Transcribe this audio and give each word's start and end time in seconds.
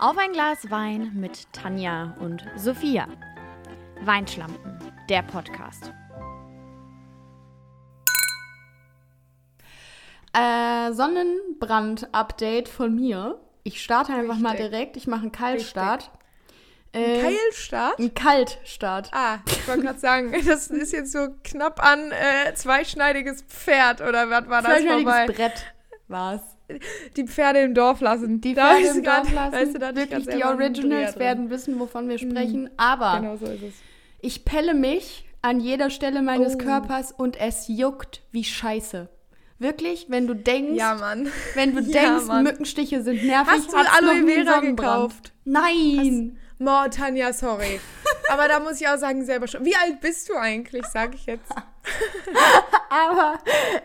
Auf 0.00 0.16
ein 0.16 0.32
Glas 0.32 0.70
Wein 0.70 1.12
mit 1.14 1.52
Tanja 1.52 2.16
und 2.20 2.42
Sophia. 2.56 3.06
Weinschlampen, 4.00 4.78
der 5.10 5.20
Podcast. 5.20 5.92
Äh, 10.32 10.92
Sonnenbrand-Update 10.92 12.70
von 12.70 12.94
mir. 12.94 13.38
Ich 13.62 13.82
starte 13.82 14.14
einfach 14.14 14.38
mal 14.38 14.52
Richtig. 14.52 14.70
direkt. 14.70 14.96
Ich 14.96 15.06
mache 15.06 15.20
einen 15.20 15.32
Kaltstart. 15.32 16.10
Äh, 16.94 17.20
Keilstart? 17.20 17.98
Ein 17.98 18.14
Kaltstart. 18.14 19.10
Ah, 19.12 19.40
ich 19.46 19.68
wollte 19.68 19.82
gerade 19.82 19.98
sagen, 19.98 20.32
das 20.46 20.68
ist 20.68 20.94
jetzt 20.94 21.12
so 21.12 21.28
knapp 21.44 21.78
an 21.84 22.10
äh, 22.10 22.54
zweischneidiges 22.54 23.42
Pferd 23.42 24.00
oder 24.00 24.30
was 24.30 24.48
war 24.48 24.62
das 24.62 24.72
Zweischneidiges 24.72 25.12
vorbei? 25.12 25.26
Brett 25.26 25.74
war's. 26.08 26.49
Die 27.16 27.24
Pferde 27.26 27.60
im 27.60 27.74
Dorf 27.74 28.00
lassen. 28.00 28.40
Die 28.40 28.54
Pferde 28.54 28.86
im 28.96 29.02
grad- 29.02 29.24
Dorf 29.24 29.32
lassen. 29.34 29.52
Weißt 29.52 29.74
du, 29.74 29.78
da 29.78 29.94
Wirklich, 29.94 30.26
grad 30.26 30.36
die 30.38 30.44
Originals 30.44 31.18
werden 31.18 31.50
wissen, 31.50 31.78
wovon 31.80 32.08
wir 32.08 32.18
sprechen. 32.18 32.70
Aber 32.76 33.18
Genau 33.20 33.36
so 33.36 33.46
ist 33.46 33.62
es. 33.62 33.74
ich 34.20 34.44
pelle 34.44 34.74
mich 34.74 35.24
an 35.42 35.60
jeder 35.60 35.90
Stelle 35.90 36.22
meines 36.22 36.54
Oh. 36.54 36.58
Körpers 36.58 37.12
und 37.12 37.40
es 37.40 37.66
juckt 37.68 38.22
wie 38.30 38.44
Scheiße. 38.44 39.08
Wirklich, 39.58 40.06
wenn 40.08 40.26
du 40.26 40.34
denkst, 40.34 40.76
Ja, 40.78 40.98
wenn 41.54 41.74
du 41.76 41.82
Ja, 41.90 42.02
denkst, 42.12 42.26
Mann. 42.26 42.42
Mückenstiche 42.44 43.02
sind 43.02 43.24
nervig, 43.24 43.52
Hast 43.52 43.72
du 43.72 43.76
Aloe 43.76 44.26
Vera 44.26 44.60
gekauft? 44.60 45.32
Nein. 45.44 46.36
Mo, 46.58 46.88
Tanja, 46.90 47.32
sorry. 47.32 47.80
Aber 48.30 48.48
da 48.48 48.60
muss 48.60 48.80
ich 48.80 48.86
auch 48.88 48.98
sagen, 48.98 49.24
selber 49.24 49.46
schon. 49.48 49.64
Wie 49.64 49.74
alt 49.74 50.00
bist 50.00 50.28
du 50.28 50.34
eigentlich, 50.34 50.84
sag 50.86 51.14
ich 51.14 51.26
jetzt. 51.26 51.50
Aber 52.90 53.38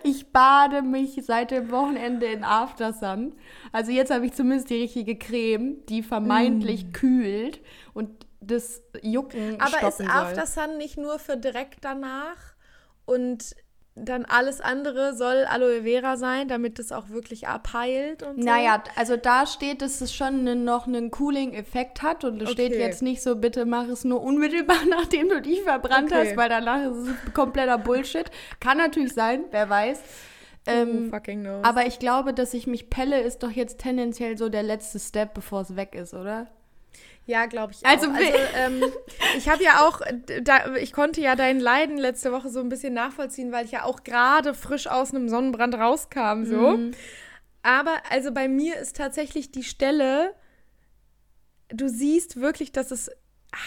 ich 0.03 0.31
bade 0.31 0.81
mich 0.81 1.19
seit 1.23 1.51
dem 1.51 1.69
Wochenende 1.71 2.25
in 2.25 2.43
Aftersun. 2.43 3.35
Also 3.71 3.91
jetzt 3.91 4.11
habe 4.11 4.25
ich 4.25 4.33
zumindest 4.33 4.69
die 4.69 4.81
richtige 4.81 5.17
Creme, 5.17 5.85
die 5.87 6.01
vermeintlich 6.01 6.91
kühlt 6.91 7.61
und 7.93 8.25
das 8.41 8.81
Jucken 9.01 9.59
Aber 9.59 9.87
ist 9.87 9.97
stoppen 9.97 10.55
soll. 10.55 10.77
Nicht 10.77 10.97
nur 10.97 11.19
für 11.19 11.37
direkt 11.37 11.83
danach 11.83 12.55
und 13.05 13.55
dann 13.97 14.25
alles 14.25 14.59
andere 14.59 15.15
soll 15.15 15.45
Aloe 15.45 15.83
Vera 15.83 16.17
sein, 16.17 16.49
damit 16.49 16.79
es 16.79 16.91
auch 16.91 17.09
wirklich 17.09 17.47
abheilt 17.47 18.23
und 18.23 18.35
so? 18.43 18.49
Naja, 18.49 18.83
also 18.97 19.15
da 19.15 19.45
steht, 19.47 19.81
dass 19.81 20.01
es 20.01 20.13
schon 20.13 20.43
ne- 20.43 20.55
noch 20.55 20.85
einen 20.85 21.11
Cooling-Effekt 21.11 22.01
hat 22.01 22.25
und 22.25 22.41
es 22.41 22.51
steht 22.51 22.73
Okay. 22.73 22.81
jetzt 22.81 23.01
nicht 23.01 23.21
so, 23.23 23.37
bitte 23.37 23.65
mach 23.65 23.87
es 23.87 24.03
nur 24.03 24.21
unmittelbar, 24.21 24.75
nachdem 24.89 25.29
du 25.29 25.41
dich 25.41 25.61
verbrannt 25.61 26.11
Okay. 26.11 26.27
hast, 26.29 26.37
weil 26.37 26.49
danach 26.49 26.81
ist 26.91 27.07
es 27.07 27.33
kompletter 27.33 27.77
Bullshit. 27.77 28.29
Kann 28.59 28.77
natürlich 28.77 29.13
sein, 29.13 29.45
wer 29.51 29.69
weiß. 29.69 30.01
Ähm, 30.67 31.13
aber 31.61 31.85
ich 31.85 31.99
glaube, 31.99 32.33
dass 32.33 32.53
ich 32.53 32.65
mich 32.67 32.89
pelle, 32.89 33.21
ist 33.21 33.43
doch 33.43 33.51
jetzt 33.51 33.79
tendenziell 33.79 34.37
so 34.37 34.49
der 34.49 34.63
letzte 34.63 34.99
Step, 34.99 35.33
bevor 35.35 35.61
es 35.61 35.75
weg 35.75 35.93
ist, 35.95 36.13
oder? 36.13 36.47
Ja, 37.25 37.47
glaube 37.47 37.73
ich 37.73 37.85
Also 37.85 38.07
auch. 38.07 38.13
Also 38.13 38.31
ähm, 38.55 38.83
ich 39.37 39.49
habe 39.49 39.63
ja 39.63 39.81
auch, 39.81 40.01
äh, 40.01 40.41
da, 40.41 40.75
ich 40.75 40.93
konnte 40.93 41.21
ja 41.21 41.35
dein 41.35 41.59
Leiden 41.59 41.97
letzte 41.97 42.31
Woche 42.31 42.49
so 42.49 42.59
ein 42.59 42.69
bisschen 42.69 42.93
nachvollziehen, 42.93 43.51
weil 43.51 43.65
ich 43.65 43.71
ja 43.71 43.83
auch 43.83 44.03
gerade 44.03 44.53
frisch 44.53 44.87
aus 44.87 45.13
einem 45.13 45.27
Sonnenbrand 45.27 45.75
rauskam, 45.75 46.45
so. 46.45 46.77
Mhm. 46.77 46.91
Aber 47.63 47.95
also 48.11 48.31
bei 48.31 48.47
mir 48.47 48.77
ist 48.77 48.95
tatsächlich 48.95 49.51
die 49.51 49.63
Stelle, 49.63 50.35
du 51.69 51.89
siehst 51.89 52.39
wirklich, 52.39 52.71
dass 52.71 52.91
es 52.91 53.09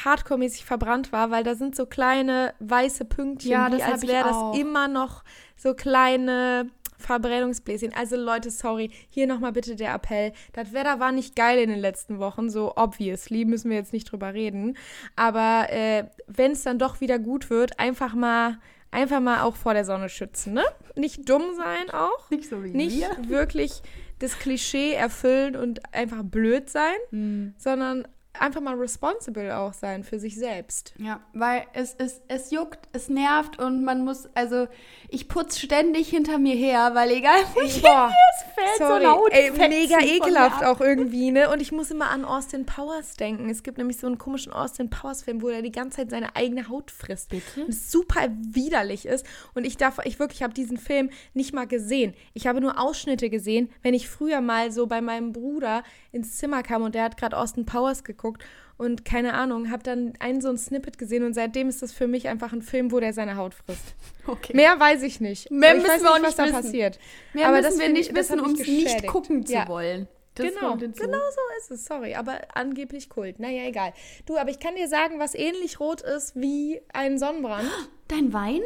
hardcore-mäßig 0.05 0.65
verbrannt 0.65 1.13
war, 1.13 1.31
weil 1.31 1.43
da 1.43 1.55
sind 1.55 1.75
so 1.75 1.87
kleine 1.87 2.55
weiße 2.61 3.07
Pünktchen, 3.07 3.51
Ja, 3.51 3.65
hab 3.65 3.93
als 3.93 4.07
wäre 4.07 4.25
das 4.25 4.61
immer 4.61 4.87
noch 4.87 5.25
so 5.57 5.75
kleine 5.75 6.69
Verbrennungsbläschen. 6.99 7.95
Also 7.95 8.17
Leute, 8.17 8.51
sorry, 8.51 8.91
hier 9.09 9.27
nochmal 9.27 9.53
bitte 9.53 9.77
der 9.77 9.95
Appell. 9.95 10.33
Das 10.53 10.73
Wetter 10.73 11.01
war 11.01 11.13
nicht 11.13 11.35
geil 11.37 11.59
in 11.59 11.71
den 11.71 11.79
letzten 11.79 12.19
Wochen, 12.19 12.51
so 12.51 12.75
obviously, 12.77 13.45
müssen 13.45 13.71
wir 13.71 13.77
jetzt 13.79 13.93
nicht 13.93 14.11
drüber 14.11 14.35
reden. 14.35 14.77
Aber 15.17 15.69
äh, 15.71 16.05
wenn 16.27 16.53
es 16.53 16.63
dann 16.65 16.79
doch 16.79 17.01
wieder 17.01 17.19
gut 17.19 17.51
wird, 17.51 17.79
einfach 17.79 18.15
mal, 18.15 18.59
einfach 18.91 19.21
mal 19.21 19.43
auch 19.43 19.57
vor 19.57 19.75
der 19.75 19.85
Sonne 19.85 20.09
schützen, 20.09 20.55
ne? 20.55 20.65
Nicht 20.97 21.29
dumm 21.29 21.43
sein 21.57 21.91
auch 21.91 22.29
Nicht 22.31 22.49
so 22.49 22.63
wie 22.65 22.71
nicht 22.71 23.29
wirklich 23.29 23.83
das 24.19 24.39
Klischee 24.39 24.93
erfüllen 24.95 25.55
und 25.55 25.95
einfach 25.95 26.23
blöd 26.25 26.69
sein, 26.69 26.97
Mhm. 27.13 27.55
sondern 27.57 28.09
einfach 28.35 28.61
mal 28.61 28.75
responsible 28.75 29.57
auch 29.57 29.73
sein 29.73 30.05
für 30.05 30.19
sich 30.19 30.37
selbst. 30.37 30.95
Ja, 30.99 31.21
weil 31.33 31.65
es, 31.73 31.95
es, 31.99 32.21
es 32.29 32.51
juckt, 32.51 32.89
es 32.93 33.09
nervt 33.09 33.59
und 33.59 33.85
man 33.85 34.05
muss, 34.05 34.29
also 34.35 34.69
ich 35.09 35.29
putze 35.29 35.61
ständig 35.61 36.09
hinter 36.09 36.39
mir 36.39 36.55
her, 36.55 36.91
weil 36.95 37.11
egal 37.11 37.41
wie 37.55 37.67
ich 37.67 37.83
Boah, 37.83 38.13
es 38.37 38.55
fällt 38.55 38.79
so 38.79 38.87
Sorry, 38.87 39.05
ein 39.05 39.11
Haut 39.11 39.33
ey, 39.33 39.51
mega 39.51 40.01
ekelhaft 40.01 40.65
auch 40.65 40.81
irgendwie, 40.81 41.31
ne? 41.31 41.51
Und 41.51 41.61
ich 41.61 41.73
muss 41.73 41.91
immer 41.91 42.11
an 42.11 42.25
Austin 42.25 42.67
Powers 42.67 43.17
denken. 43.17 43.49
Es 43.51 43.63
gibt 43.63 43.79
nämlich 43.79 43.99
so 43.99 44.07
einen 44.07 44.19
komischen 44.19 44.53
Austin 44.53 44.91
Powers 44.91 45.23
Film, 45.23 45.43
wo 45.43 45.49
er 45.49 45.63
die 45.63 45.73
ganze 45.73 45.99
Zeit 45.99 46.11
seine 46.11 46.37
eigene 46.37 46.69
Haut 46.69 46.91
frisst. 46.91 47.31
Bitte? 47.31 47.63
Und 47.63 47.71
es 47.71 47.91
super 47.91 48.29
widerlich 48.31 49.07
ist. 49.07 49.27
Und 49.55 49.65
ich 49.65 49.77
darf, 49.77 49.99
ich 50.05 50.19
wirklich 50.19 50.43
habe 50.43 50.55
diesen 50.55 50.77
Film 50.77 51.11
nicht 51.35 51.53
mal 51.53 51.67
gesehen. 51.67 52.15
Ich 52.35 52.47
habe 52.47 52.61
nur 52.61 52.81
Ausschnitte 52.81 53.31
gesehen, 53.31 53.71
wenn 53.83 53.95
ich 53.95 54.09
früher 54.09 54.41
mal 54.41 54.71
so 54.71 54.87
bei 54.87 55.01
meinem 55.01 55.33
Bruder 55.33 55.83
ins 56.13 56.37
Zimmer 56.37 56.63
kam 56.63 56.83
und 56.83 56.95
der 56.95 57.05
hat 57.05 57.17
gerade 57.17 57.37
Austin 57.37 57.65
Powers 57.65 58.05
geguckt 58.05 58.28
und 58.77 59.05
keine 59.05 59.35
Ahnung, 59.35 59.71
habe 59.71 59.83
dann 59.83 60.13
einen 60.21 60.41
so 60.41 60.49
ein 60.49 60.59
Snippet 60.59 60.99
gesehen 60.99 61.25
und 61.25 61.35
seitdem 61.35 61.69
ist 61.69 61.83
das 61.83 61.93
für 61.93 62.07
mich 62.07 62.29
einfach 62.29 62.53
ein 62.53 62.63
Film, 62.63 62.93
wo 62.93 63.01
der 63.01 63.13
seine 63.13 63.37
Haut 63.37 63.55
frisst. 63.55 63.95
Okay. 64.27 64.55
Mehr 64.55 64.79
weiß 64.79 65.03
ich 65.03 65.21
nicht. 65.21 65.51
Mehr 65.51 65.75
ich 65.77 65.83
müssen 65.83 65.95
weiß 65.95 66.03
wir 66.03 66.11
auch 66.11 66.15
was 66.15 66.23
nicht 66.23 66.39
da 66.39 66.45
wissen. 66.45 66.55
passiert. 66.55 66.99
Mehr 67.33 67.49
Aber 67.49 67.57
müssen 67.57 67.71
das 67.71 67.79
wir 67.81 67.89
nicht 67.89 68.15
wissen, 68.15 68.41
um 68.41 68.53
es 68.53 68.59
nicht 68.67 69.07
gucken 69.07 69.45
zu 69.47 69.53
Ja. 69.53 69.67
wollen. 69.69 70.07
Das 70.35 70.47
Genau, 70.47 70.77
genau 70.77 71.19
so 71.19 71.41
ist 71.59 71.71
es. 71.73 71.85
Sorry, 71.87 72.15
aber 72.15 72.39
angeblich 72.55 73.09
Kult. 73.11 73.41
Naja, 73.41 73.65
egal. 73.65 73.93
Du, 74.27 74.37
aber 74.37 74.51
ich 74.51 74.61
kann 74.61 74.77
dir 74.77 74.87
sagen, 74.87 75.19
was 75.19 75.35
ähnlich 75.35 75.81
rot 75.81 76.01
ist 76.03 76.37
wie 76.37 76.81
ein 76.93 77.19
Sonnenbrand. 77.19 77.69
Dein 78.09 78.33
Wein? 78.33 78.63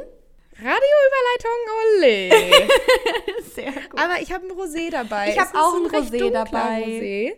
Radioüberleitung, 0.59 1.59
ole. 1.81 2.63
Sehr 3.55 3.73
gut. 3.73 3.99
aber 3.99 4.21
ich 4.21 4.33
habe 4.33 4.47
ein 4.47 4.53
Rosé 4.53 4.91
dabei. 4.91 5.31
Ich 5.31 5.39
hab 5.39 5.47
Es 5.47 5.53
ist 5.53 5.59
auch 5.59 5.75
ein 5.75 5.87
Rosé 5.91 6.31
dabei. 6.31 6.83
Rosé. 6.85 7.33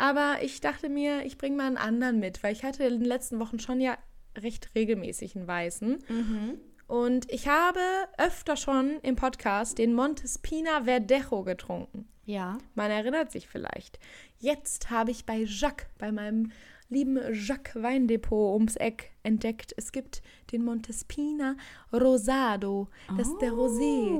Aber 0.00 0.38
ich 0.42 0.62
dachte 0.62 0.88
mir, 0.88 1.26
ich 1.26 1.36
bringe 1.36 1.58
mal 1.58 1.66
einen 1.66 1.76
anderen 1.76 2.20
mit, 2.20 2.42
weil 2.42 2.54
ich 2.54 2.64
hatte 2.64 2.84
in 2.84 3.00
den 3.00 3.04
letzten 3.04 3.38
Wochen 3.38 3.58
schon 3.58 3.82
ja 3.82 3.98
recht 4.38 4.74
regelmäßig 4.74 5.36
einen 5.36 5.46
weißen. 5.46 5.98
Mhm. 6.08 6.58
Und 6.86 7.30
ich 7.30 7.48
habe 7.48 7.80
öfter 8.16 8.56
schon 8.56 8.98
im 9.02 9.14
Podcast 9.14 9.76
den 9.76 9.92
Montespina 9.92 10.84
Verdejo 10.84 11.44
getrunken. 11.44 12.08
Ja. 12.24 12.56
Man 12.74 12.90
erinnert 12.90 13.30
sich 13.30 13.46
vielleicht. 13.46 13.98
Jetzt 14.38 14.88
habe 14.88 15.10
ich 15.10 15.26
bei 15.26 15.44
Jacques, 15.46 15.86
bei 15.98 16.10
meinem 16.10 16.50
lieben 16.88 17.18
Jacques 17.34 17.80
Weindepot 17.82 18.54
ums 18.54 18.76
Eck 18.76 19.10
entdeckt, 19.22 19.74
es 19.76 19.92
gibt 19.92 20.22
den 20.50 20.64
Montespina 20.64 21.56
Rosado. 21.92 22.88
Das 23.18 23.28
ist 23.28 23.38
der 23.42 23.52
Rosé. 23.52 24.10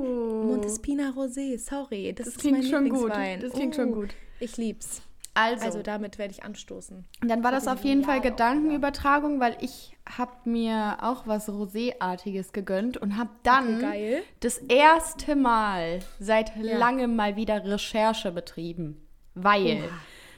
Montespina 0.45 1.09
Rosé, 1.09 1.57
sorry. 1.57 2.13
Das, 2.13 2.25
Das 2.27 2.35
ist 2.35 2.41
klingt 2.41 2.59
mein 2.59 2.69
schon 2.69 2.89
gut. 2.89 3.09
Das 3.09 3.51
klingt 3.53 3.75
schon 3.75 3.89
Uh, 3.89 3.95
gut. 3.95 4.09
Ich 4.39 4.57
lieb's. 4.57 5.01
Also, 5.33 5.65
Also 5.65 5.81
damit 5.81 6.17
werde 6.17 6.33
ich 6.33 6.43
anstoßen. 6.43 7.05
dann 7.21 7.43
war 7.43 7.51
das 7.51 7.67
auf 7.67 7.83
jeden 7.85 8.03
Fall 8.03 8.19
Gedankenübertragung, 8.19 9.39
weil 9.39 9.55
ich 9.61 9.95
habe 10.17 10.31
mir 10.49 10.97
auch 11.01 11.25
was 11.25 11.47
Roséartiges 11.47 12.51
gegönnt 12.51 12.97
und 12.97 13.17
habe 13.17 13.29
dann 13.43 13.77
Okay, 13.77 14.23
das 14.41 14.57
erste 14.57 15.35
Mal 15.37 15.99
seit 16.19 16.55
Ja. 16.57 16.77
langem 16.77 17.15
mal 17.15 17.37
wieder 17.37 17.63
Recherche 17.63 18.31
betrieben. 18.31 19.07
Weil 19.33 19.89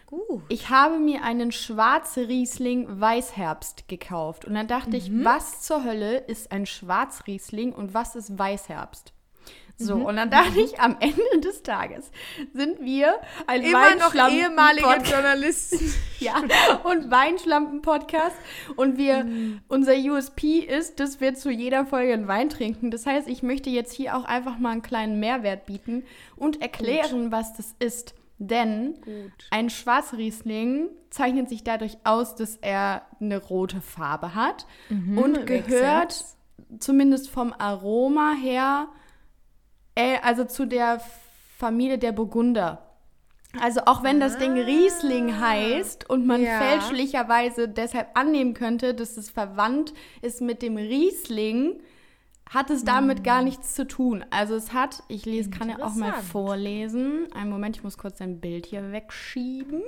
Gut. 0.05 0.43
ich 0.49 0.69
habe 0.69 0.99
mir 0.99 1.23
einen 1.23 1.51
Schwarzriesling 1.51 2.99
Weißherbst 2.99 3.87
gekauft. 3.87 4.45
Und 4.45 4.53
dann 4.53 4.67
dachte 4.67 4.97
ich, 4.97 5.09
Mhm. 5.09 5.25
was 5.25 5.61
zur 5.61 5.83
Hölle 5.83 6.17
ist 6.17 6.51
ein 6.51 6.65
Schwarzriesling 6.65 7.73
und 7.73 7.93
was 7.93 8.15
ist 8.15 8.37
Weißherbst? 8.37 9.12
So, 9.77 9.97
Mhm. 9.97 10.05
und 10.05 10.15
dann 10.17 10.29
dachte 10.29 10.59
ich, 10.61 10.79
am 10.79 10.97
Ende 10.99 11.39
des 11.41 11.63
Tages 11.63 12.11
sind 12.53 12.79
wir 12.81 13.15
ein 13.47 13.63
Immer 13.63 13.95
noch 13.95 14.13
Weinschlampen- 14.13 14.37
ehemalige 14.37 14.83
Podcast. 14.83 15.11
Journalisten. 15.11 15.93
Ja, 16.19 16.35
und 16.83 17.09
Weinschlampen-Podcast. 17.11 18.35
Und 18.75 18.97
wir, 18.97 19.23
Mhm. 19.23 19.61
unser 19.67 19.93
USP 19.95 20.59
ist, 20.59 20.99
dass 20.99 21.19
wir 21.21 21.33
zu 21.33 21.49
jeder 21.49 21.85
Folge 21.85 22.13
einen 22.13 22.27
Wein 22.27 22.49
trinken. 22.49 22.91
Das 22.91 23.05
heißt, 23.05 23.27
ich 23.27 23.43
möchte 23.43 23.69
jetzt 23.69 23.93
hier 23.93 24.15
auch 24.15 24.25
einfach 24.25 24.57
mal 24.59 24.69
einen 24.71 24.81
kleinen 24.83 25.19
Mehrwert 25.19 25.65
bieten 25.65 26.03
und 26.35 26.61
erklären, 26.61 27.31
was 27.31 27.53
das 27.53 27.75
ist. 27.79 28.13
Denn 28.39 28.95
Gut. 29.01 29.31
ein 29.51 29.69
Schwarzriesling 29.69 30.89
zeichnet 31.09 31.49
sich 31.49 31.63
dadurch 31.63 31.97
aus, 32.03 32.35
dass 32.35 32.57
er 32.57 33.03
eine 33.21 33.37
rote 33.37 33.79
Farbe 33.81 34.35
hat 34.35 34.65
und 34.89 35.15
makes 35.33 35.45
gehört 35.45 36.25
zumindest 36.79 37.29
vom 37.29 37.53
Aroma 37.57 38.33
her, 38.33 38.87
also 40.21 40.45
zu 40.45 40.65
der 40.65 41.01
Familie 41.57 41.97
der 41.97 42.11
Burgunder. 42.11 42.79
Also 43.61 43.81
auch 43.85 44.01
wenn 44.01 44.19
das 44.19 44.37
Ding 44.39 44.53
Riesling 44.53 45.39
heißt 45.39 46.09
und 46.09 46.25
man 46.25 46.41
Ja. 46.41 46.59
fälschlicherweise 46.59 47.69
deshalb 47.69 48.09
annehmen 48.17 48.55
könnte, 48.55 48.95
dass 48.95 49.15
es 49.15 49.29
verwandt 49.29 49.93
ist 50.23 50.41
mit 50.41 50.63
dem 50.63 50.75
Riesling, 50.75 51.79
hat 52.49 52.71
es 52.71 52.83
damit 52.83 53.23
gar 53.23 53.43
nichts 53.43 53.75
zu 53.75 53.87
tun. 53.87 54.25
Also 54.31 54.55
es 54.55 54.73
hat, 54.73 55.03
ich 55.07 55.25
lese, 55.25 55.51
kann 55.51 55.69
ja 55.69 55.77
auch 55.83 55.93
mal 55.95 56.13
vorlesen. 56.13 57.27
Einen 57.33 57.51
Moment, 57.51 57.77
ich 57.77 57.83
muss 57.83 57.97
kurz 57.97 58.21
ein 58.21 58.39
Bild 58.39 58.65
hier 58.65 58.91
wegschieben. 58.91 59.83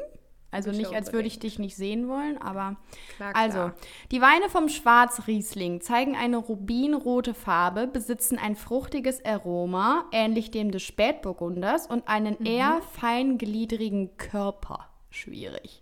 Also 0.51 0.71
nicht, 0.71 0.93
als 0.93 1.11
würde 1.11 1.27
ich 1.27 1.39
dich 1.39 1.59
nicht 1.59 1.75
sehen 1.75 2.07
wollen, 2.07 2.37
aber 2.37 2.77
Klar, 3.17 3.33
klar. 3.33 3.43
also, 3.43 3.71
die 4.11 4.21
Weine 4.21 4.49
vom 4.49 4.69
Schwarzriesling 4.69 5.81
zeigen 5.81 6.15
eine 6.15 6.37
rubinrote 6.37 7.33
Farbe, 7.33 7.87
besitzen 7.87 8.37
ein 8.37 8.55
fruchtiges 8.55 9.23
Aroma, 9.25 10.05
ähnlich 10.13 10.51
dem 10.51 10.71
des 10.71 10.83
Spätburgunders, 10.83 11.87
und 11.87 12.07
einen 12.07 12.37
Mhm. 12.39 12.45
eher 12.45 12.81
feingliedrigen 12.93 14.15
Körper. 14.17 14.89
Schwierig. 15.09 15.81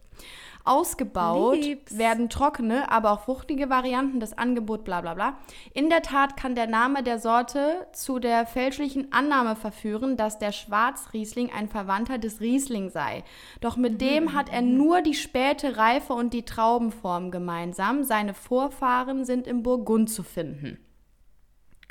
Ausgebaut 0.65 1.57
Lieb's. 1.57 1.97
werden 1.97 2.29
trockene, 2.29 2.89
aber 2.89 3.11
auch 3.11 3.21
fruchtige 3.21 3.69
Varianten, 3.69 4.19
das 4.19 4.37
Angebot, 4.37 4.85
bla 4.85 5.01
bla 5.01 5.13
bla. 5.13 5.37
In 5.73 5.89
der 5.89 6.01
Tat 6.01 6.37
kann 6.37 6.55
der 6.55 6.67
Name 6.67 7.03
der 7.03 7.19
Sorte 7.19 7.87
zu 7.91 8.19
der 8.19 8.45
fälschlichen 8.45 9.11
Annahme 9.11 9.57
verführen, 9.57 10.15
dass 10.15 10.39
der 10.39 10.53
Schwarzriesling 10.53 11.51
ein 11.51 11.67
Verwandter 11.67 12.17
des 12.17 12.39
Riesling 12.39 12.89
sei. 12.89 13.25
Doch 13.59 13.75
mit 13.75 13.99
dem 13.99 14.33
hat 14.33 14.49
er 14.49 14.61
nur 14.61 15.01
die 15.01 15.15
späte 15.15 15.75
Reife 15.75 16.13
und 16.13 16.33
die 16.33 16.45
Traubenform 16.45 17.29
gemeinsam. 17.29 18.03
Seine 18.03 18.33
Vorfahren 18.33 19.25
sind 19.25 19.47
im 19.47 19.63
Burgund 19.63 20.09
zu 20.09 20.23
finden. 20.23 20.79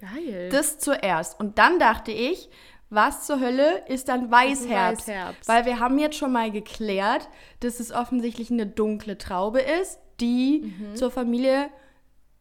Geil. 0.02 0.48
Das 0.50 0.78
zuerst. 0.78 1.38
Und 1.38 1.58
dann 1.58 1.78
dachte 1.78 2.10
ich, 2.10 2.50
was 2.94 3.26
zur 3.26 3.40
Hölle 3.40 3.82
ist 3.88 4.08
dann 4.08 4.30
Weißherbst? 4.30 5.08
Weißherbst. 5.08 5.48
Weil 5.48 5.64
wir 5.64 5.80
haben 5.80 5.98
jetzt 5.98 6.16
schon 6.16 6.32
mal 6.32 6.50
geklärt, 6.50 7.28
dass 7.60 7.80
es 7.80 7.90
offensichtlich 7.92 8.50
eine 8.50 8.66
dunkle 8.66 9.16
Traube 9.18 9.60
ist, 9.60 9.98
die 10.20 10.72
Mhm. 10.78 10.96
zur 10.96 11.10
Familie 11.10 11.70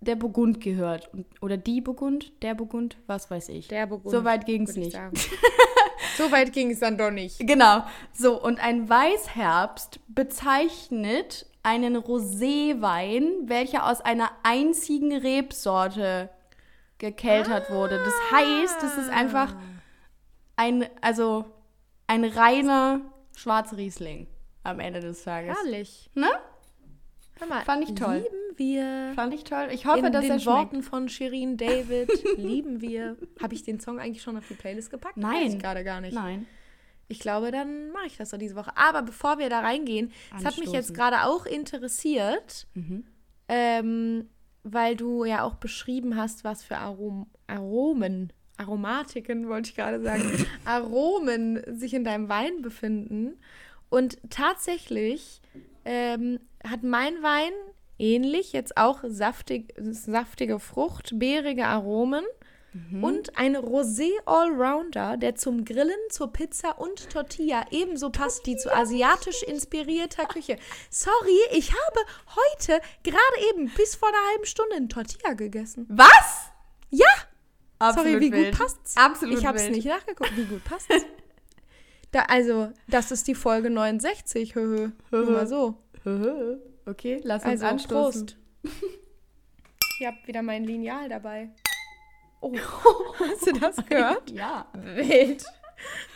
der 0.01 0.15
Burgund 0.15 0.59
gehört. 0.61 1.09
Oder 1.41 1.57
die 1.57 1.79
Burgund, 1.79 2.31
der 2.41 2.55
Burgund, 2.55 2.97
was 3.07 3.29
weiß 3.31 3.49
ich. 3.49 3.67
der 3.67 3.85
Burgund. 3.87 4.11
So 4.11 4.23
weit 4.23 4.45
ging 4.45 4.63
es 4.63 4.75
nicht. 4.75 4.93
so 6.17 6.31
weit 6.31 6.51
ging 6.53 6.71
es 6.71 6.79
dann 6.79 6.97
doch 6.97 7.11
nicht. 7.11 7.39
Genau. 7.47 7.83
So, 8.11 8.41
und 8.41 8.59
ein 8.59 8.89
Weißherbst 8.89 9.99
bezeichnet 10.07 11.45
einen 11.63 11.95
Roséwein, 11.95 13.47
welcher 13.47 13.85
aus 13.89 14.01
einer 14.01 14.31
einzigen 14.43 15.15
Rebsorte 15.15 16.29
gekeltert 16.97 17.69
wurde. 17.71 17.99
Das 18.03 18.13
heißt, 18.31 18.83
es 18.83 18.97
ist 18.97 19.09
einfach 19.09 19.55
ein, 20.61 20.85
also 21.01 21.45
ein 22.07 22.23
reiner 22.25 23.01
Schwarzriesling 23.35 24.27
am 24.63 24.79
Ende 24.79 24.99
des 24.99 25.23
Tages. 25.23 25.55
Herrlich. 25.57 26.09
Ne? 26.13 26.27
Hör 27.39 27.47
mal, 27.47 27.61
Fand 27.63 27.83
ich 27.89 27.95
toll. 27.95 28.17
Lieben 28.17 28.57
wir. 28.57 29.11
Fand 29.15 29.33
ich 29.33 29.43
toll. 29.43 29.69
Ich 29.71 29.85
hoffe, 29.87 30.05
In 30.05 30.11
dass 30.11 30.21
den 30.21 30.31
er 30.31 30.39
schmeckt. 30.39 30.57
Worten 30.57 30.83
von 30.83 31.09
Shirin 31.09 31.57
David 31.57 32.09
lieben 32.37 32.81
wir. 32.81 33.17
Habe 33.41 33.55
ich 33.55 33.63
den 33.63 33.79
Song 33.79 33.99
eigentlich 33.99 34.21
schon 34.21 34.37
auf 34.37 34.47
die 34.47 34.53
Playlist 34.53 34.91
gepackt? 34.91 35.17
Nein. 35.17 35.45
Weiß 35.45 35.53
ich 35.55 35.59
gerade 35.59 35.83
gar 35.83 36.01
nicht. 36.01 36.13
Nein. 36.13 36.45
Ich 37.07 37.19
glaube, 37.19 37.51
dann 37.51 37.91
mache 37.91 38.05
ich 38.07 38.17
das 38.17 38.29
doch 38.29 38.37
diese 38.37 38.55
Woche. 38.55 38.71
Aber 38.77 39.01
bevor 39.01 39.37
wir 39.39 39.49
da 39.49 39.59
reingehen, 39.61 40.11
es 40.37 40.45
hat 40.45 40.57
mich 40.59 40.71
jetzt 40.71 40.93
gerade 40.93 41.23
auch 41.23 41.45
interessiert, 41.45 42.67
Mhm. 42.75 43.05
ähm, 43.49 44.29
weil 44.63 44.95
du 44.95 45.25
ja 45.25 45.43
auch 45.43 45.55
beschrieben 45.55 46.15
hast, 46.15 46.43
was 46.43 46.63
für 46.63 46.77
Arom 46.77 47.25
Aromen, 47.47 48.31
Aromatiken 48.61 49.49
wollte 49.49 49.69
ich 49.69 49.75
gerade 49.75 50.01
sagen, 50.01 50.45
Aromen 50.65 51.61
sich 51.77 51.93
in 51.93 52.03
deinem 52.03 52.29
Wein 52.29 52.61
befinden. 52.61 53.33
Und 53.89 54.17
tatsächlich 54.29 55.41
ähm, 55.83 56.39
hat 56.63 56.83
mein 56.83 57.21
Wein 57.21 57.51
ähnlich 57.99 58.53
jetzt 58.53 58.77
auch 58.77 59.03
saftig, 59.07 59.73
saftige 59.77 60.59
Frucht, 60.59 61.19
beerige 61.19 61.65
Aromen 61.65 62.23
und 63.01 63.37
ein 63.37 63.57
Rosé 63.57 64.11
Allrounder, 64.25 65.17
der 65.17 65.35
zum 65.35 65.65
Grillen, 65.65 65.99
zur 66.09 66.31
Pizza 66.31 66.79
und 66.79 67.09
Tortilla 67.09 67.65
ebenso 67.71 68.11
passt 68.11 68.47
wie 68.47 68.55
zu 68.55 68.73
asiatisch 68.73 69.43
inspirierter 69.43 70.25
Küche. 70.25 70.57
Sorry, 70.89 71.37
ich 71.51 71.73
habe 71.73 71.99
heute 72.29 72.81
gerade 73.03 73.49
eben 73.49 73.69
bis 73.75 73.95
vor 73.95 74.07
einer 74.07 74.29
halben 74.29 74.45
Stunde 74.45 74.75
ein 74.77 74.87
Tortilla 74.87 75.33
gegessen. 75.33 75.85
Was? 75.89 76.51
Ja! 76.89 77.07
Absolut 77.81 78.11
Sorry, 78.11 78.21
wie 78.21 78.31
wild. 78.31 78.51
gut 78.51 78.59
passt's? 78.59 78.97
Absolut 78.97 79.37
Ich 79.39 79.45
habe 79.45 79.57
es 79.57 79.63
wild. 79.65 79.75
nicht 79.75 79.87
nachgeguckt. 79.87 80.35
Wie 80.37 80.45
gut 80.45 80.63
passt's? 80.63 80.93
da, 82.11 82.21
also, 82.23 82.71
das 82.87 83.11
ist 83.11 83.27
die 83.27 83.35
Folge 83.35 83.69
69. 83.69 84.55
Höhö. 84.55 84.89
Nur 85.11 85.29
mal 85.31 85.47
so. 85.47 85.75
Okay, 86.85 87.19
lass 87.23 87.43
uns 87.43 87.51
Also, 87.61 87.65
anstoßen. 87.65 88.25
Prost. 88.27 88.37
Ich 89.99 90.07
habe 90.07 90.17
wieder 90.25 90.41
mein 90.41 90.63
Lineal 90.63 91.09
dabei. 91.09 91.51
Oh, 92.39 92.51
hast 93.19 93.45
du 93.45 93.51
das 93.51 93.75
gehört? 93.87 94.31
Ja. 94.31 94.65
Wild. 94.73 95.43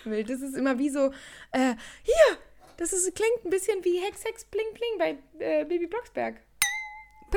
Wild. 0.06 0.28
Das 0.28 0.42
ist 0.42 0.56
immer 0.58 0.80
wie 0.80 0.90
so, 0.90 1.12
äh, 1.52 1.76
hier, 2.02 2.38
das 2.78 2.94
ist, 2.94 3.14
klingt 3.14 3.46
ein 3.46 3.52
bisschen 3.52 3.86
wie 3.86 4.00
Hex, 4.00 4.24
Hex, 4.26 4.46
Bling, 4.46 4.66
Bling 4.74 4.98
bei 4.98 5.18
äh, 5.38 5.66
Baby 5.66 5.86
Blocksberg. 5.86 6.42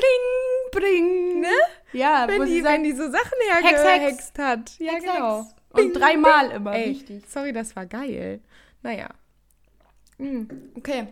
Bring, 0.00 0.82
bring. 0.82 1.40
Ne? 1.40 1.48
Ja, 1.92 2.24
wo 2.28 2.32
Wenn 2.32 2.46
sie 2.46 2.54
die, 2.54 2.60
sagt, 2.62 2.74
wenn 2.74 2.84
die 2.84 2.92
so 2.92 3.10
Sachen 3.10 3.38
Hex, 3.50 3.68
Hex. 3.70 3.82
hergehext 3.84 4.38
hat. 4.38 4.78
Ja, 4.78 4.92
Hex, 4.92 5.04
genau. 5.04 5.38
Hex. 5.40 5.54
Und 5.84 5.92
dreimal 5.94 6.50
immer. 6.50 6.74
Ey, 6.74 6.88
Richtig. 6.90 7.24
sorry, 7.28 7.52
das 7.52 7.74
war 7.76 7.86
geil. 7.86 8.40
Naja. 8.82 9.08
Mm. 10.18 10.44
Okay. 10.76 11.08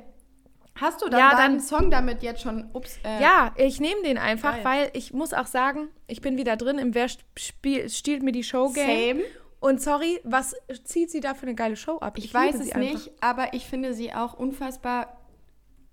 Hast 0.79 1.01
du 1.01 1.09
dann 1.09 1.19
Ja, 1.21 1.31
deinen 1.31 1.57
dann- 1.57 1.61
Song 1.61 1.91
damit 1.91 2.23
jetzt 2.23 2.43
schon? 2.43 2.69
Ups. 2.75 2.99
Äh, 3.05 3.23
Ja, 3.23 3.53
ich 3.57 3.81
nehme 3.81 4.03
den 4.03 4.19
einfach, 4.19 4.57
Geil. 4.57 4.65
weil 4.65 4.91
ich 4.93 5.13
muss 5.13 5.33
auch 5.33 5.47
sagen, 5.47 5.89
ich 6.07 6.21
bin 6.21 6.37
wieder 6.37 6.57
drin 6.57 6.79
im 6.79 6.95
Wer 6.95 7.09
spiel, 7.37 7.89
stiehlt 7.89 8.23
mir 8.23 8.33
die 8.33 8.45
Show 8.45 8.71
Game. 8.71 9.19
Same. 9.19 9.29
Und 9.59 9.81
sorry, 9.81 10.21
was 10.23 10.55
zieht 10.85 11.11
sie 11.11 11.21
da 11.21 11.33
für 11.35 11.43
eine 11.47 11.55
geile 11.55 11.77
Show 11.77 11.97
ab? 11.99 12.19
Ich, 12.19 12.33
weiß 12.33 12.53
liebe 12.53 12.65
es 12.65 12.71
sie 12.73 12.79
nicht, 12.79 13.11
aber 13.23 13.55
ich 13.55 13.65
finde 13.65 13.95
sie 13.95 14.13
auch 14.13 14.35
unfassbar 14.35 15.17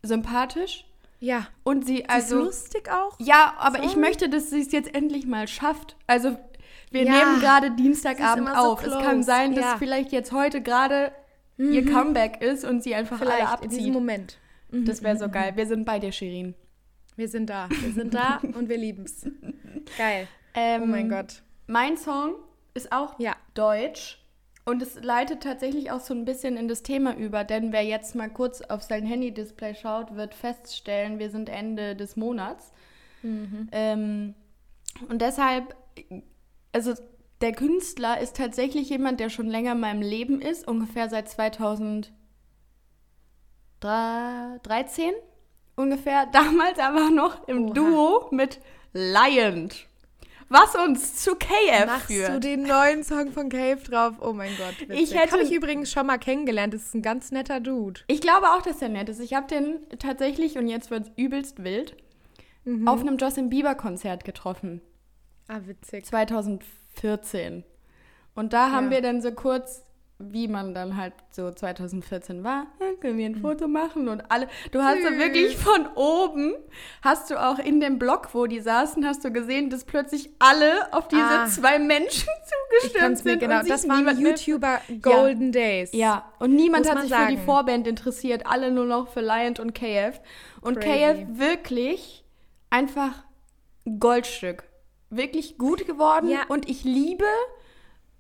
sympathisch. 0.02 0.86
Ja. 1.24 1.48
Und 1.64 1.86
sie, 1.86 2.06
Also, 2.10 2.36
also. 2.36 2.46
lustig 2.48 2.92
auch. 2.92 3.16
Ja, 3.18 3.54
aber 3.58 3.80
ich 3.80 3.92
Sorry. 3.92 4.00
möchte, 4.02 4.28
dass 4.30 4.50
sie 4.50 4.60
es 4.60 4.74
jetzt 4.74 4.94
endlich 4.94 5.26
mal 5.26 5.48
schafft. 5.48 5.96
Also, 6.06 6.38
wir 6.92 7.04
Ja. 7.04 7.12
nehmen 7.14 7.40
gerade 7.40 7.68
ist 7.68 7.76
Dienstagabend 7.78 8.50
so 8.50 8.54
auf. 8.56 8.84
es 8.84 8.90
close. 8.92 9.06
kann 9.06 9.24
sein, 9.24 9.56
dass 9.56 9.64
Ja. 9.64 9.76
Mhm. 9.76 9.80
vielleicht 9.80 10.12
jetzt 10.12 10.34
heute 10.34 10.62
gerade 10.62 11.14
ihr 11.58 11.86
Comeback 11.86 12.42
ist 12.42 12.66
und 12.66 12.84
sie 12.84 12.94
einfach 12.94 13.22
alle 13.22 13.32
Vielleicht 13.32 13.64
in 13.64 13.70
diesem 13.70 13.80
abzieht. 13.84 13.94
Moment. 13.94 14.38
Mhm. 14.72 14.86
Das 14.86 15.02
wäre 15.02 15.18
so 15.18 15.30
geil. 15.30 15.54
Wir 15.56 15.66
sind 15.66 15.86
bei 15.86 16.00
dir, 16.00 16.12
Shirin. 16.12 16.56
Wir 17.16 17.30
sind 17.30 17.50
da. 17.50 17.70
Wir 17.70 17.94
sind 17.94 18.14
da 18.14 18.40
und 18.56 18.68
wir 18.68 18.78
lieben's. 18.78 19.26
Geil. 19.98 20.28
Ähm, 20.56 20.82
Oh 20.84 20.86
mein 20.88 21.08
Gott. 21.10 21.42
Mein 21.68 21.96
Song 21.96 22.36
ist 22.74 22.92
auch 22.92 23.18
Ja. 23.20 23.36
Deutsch. 23.54 24.20
Und 24.66 24.82
es 24.82 24.96
leitet 25.02 25.44
tatsächlich 25.44 25.92
auch 25.92 26.00
so 26.00 26.14
ein 26.14 26.24
bisschen 26.24 26.56
in 26.56 26.70
das 26.70 26.84
Thema 26.84 27.16
über, 27.18 27.44
denn 27.44 27.74
wer 27.74 27.84
jetzt 27.84 28.16
mal 28.16 28.30
kurz 28.30 28.62
auf 28.62 28.82
sein 28.82 29.06
Handy-Display 29.06 29.76
schaut, 29.76 30.16
wird 30.16 30.34
feststellen, 30.34 31.20
wir 31.20 31.30
sind 31.30 31.50
Ende 31.50 31.98
des 31.98 32.16
Monats. 32.16 32.72
Mhm. 33.24 33.68
Ähm, 33.74 34.36
und 35.10 35.22
deshalb, 35.22 35.76
also 36.72 36.94
der 37.42 37.52
Künstler 37.52 38.22
ist 38.22 38.38
tatsächlich 38.38 38.90
jemand, 38.90 39.20
der 39.20 39.30
schon 39.30 39.48
länger 39.48 39.74
in 39.74 39.82
meinem 39.82 40.02
Leben 40.02 40.42
ist, 40.42 40.66
ungefähr 40.66 41.10
seit 41.10 41.28
2013 41.28 42.14
ungefähr, 45.76 46.26
damals 46.32 46.80
aber 46.80 47.10
noch 47.10 47.48
im 47.48 47.66
Oha. 47.66 47.74
Duo 47.74 48.28
mit 48.32 48.62
Lion. 48.94 49.70
Was 50.50 50.76
uns 50.76 51.16
zu 51.24 51.36
KF 51.36 51.86
Machst 51.88 52.08
führt. 52.08 52.30
du 52.30 52.40
den 52.40 52.64
neuen 52.64 53.04
Song 53.04 53.32
von 53.32 53.50
Cave 53.50 53.78
drauf? 53.78 54.16
Oh 54.22 54.34
mein 54.34 54.52
Gott. 54.58 54.80
Witzig. 54.90 55.12
Ich 55.12 55.16
hätte- 55.18 55.32
Habe 55.32 55.44
ich 55.44 55.52
übrigens 55.52 55.92
schon 55.92 56.06
mal 56.08 56.18
kennengelernt. 56.18 56.74
Das 56.74 56.82
ist 56.84 56.94
ein 56.96 57.02
ganz 57.02 57.32
netter 57.32 57.60
Dude. 57.60 58.02
Ich 58.08 58.22
glaube 58.22 58.48
auch, 58.50 58.62
dass 58.62 58.78
der 58.80 58.90
nett 58.90 59.10
ist. 59.10 59.20
Ich 59.20 59.34
habe 59.34 59.48
den 59.48 59.80
tatsächlich, 60.00 60.58
und 60.58 60.68
jetzt 60.68 60.92
wird 60.92 61.04
es 61.08 61.12
übelst 61.16 61.64
wild, 61.64 61.96
Mhm. 62.66 62.88
auf 62.88 63.02
einem 63.02 63.18
Justin 63.18 63.50
Bieber-Konzert 63.50 64.24
getroffen. 64.26 64.82
Ah, 65.48 65.60
witzig. 65.66 66.06
2014. 66.06 67.64
Und 68.36 68.54
da 68.54 68.72
haben 68.72 68.86
Ja. 68.86 68.92
wir 68.92 69.02
dann 69.02 69.22
so 69.22 69.32
kurz, 69.32 69.84
wie 70.20 70.48
man 70.48 70.74
dann 70.74 70.96
halt 70.96 71.14
so 71.32 71.52
2014 71.52 72.44
war, 72.44 72.68
"Ja, 72.80 72.86
können 73.02 73.18
wir 73.18 73.26
ein 73.26 73.36
Foto 73.36 73.68
machen 73.68 74.08
und 74.08 74.32
alle. 74.32 74.48
Du 74.72 74.82
hast 74.82 75.00
Mhm. 75.00 75.08
Süß. 75.08 75.18
wirklich 75.18 75.58
von 75.58 75.88
oben, 75.96 76.54
hast 77.02 77.30
du 77.30 77.36
auch 77.44 77.60
in 77.60 77.80
dem 77.82 78.00
Block, 78.00 78.30
wo 78.34 78.46
die 78.46 78.60
saßen, 78.62 79.06
hast 79.06 79.26
du 79.26 79.32
gesehen, 79.32 79.70
dass 79.70 79.84
plötzlich 79.84 80.30
alle 80.40 80.94
auf 80.94 81.08
diese 81.10 81.22
Ah. 81.24 81.46
zwei 81.48 81.78
Menschen 81.80 82.30
zugestimmt 82.80 83.18
sind. 83.18 83.40
genau. 83.40 83.60
und 83.62 83.70
Das 83.70 83.88
waren 83.90 84.18
YouTuber 84.20 84.80
Golden 85.02 85.52
Days. 85.52 85.90
Ja, 85.94 86.32
und 86.40 86.54
niemand 86.56 86.86
Muss 86.86 86.96
hat 86.96 87.02
sich 87.04 87.12
für 87.14 87.26
die 87.28 87.36
sagen. 87.36 87.46
Vorband 87.46 87.88
interessiert, 87.88 88.46
alle 88.46 88.72
nur 88.72 88.86
noch 88.86 89.10
für 89.10 89.22
Lion 89.22 89.56
und 89.60 89.74
KF. 89.76 90.22
Und 90.62 90.80
Crazy. 90.80 91.26
KF 91.26 91.40
wirklich 91.40 92.24
einfach 92.70 93.26
Goldstück. 94.00 94.64
Wirklich 95.10 95.58
gut 95.58 95.86
geworden. 95.86 96.30
Ja. 96.30 96.40
Und 96.48 96.70
ich 96.70 96.84
liebe 96.86 97.26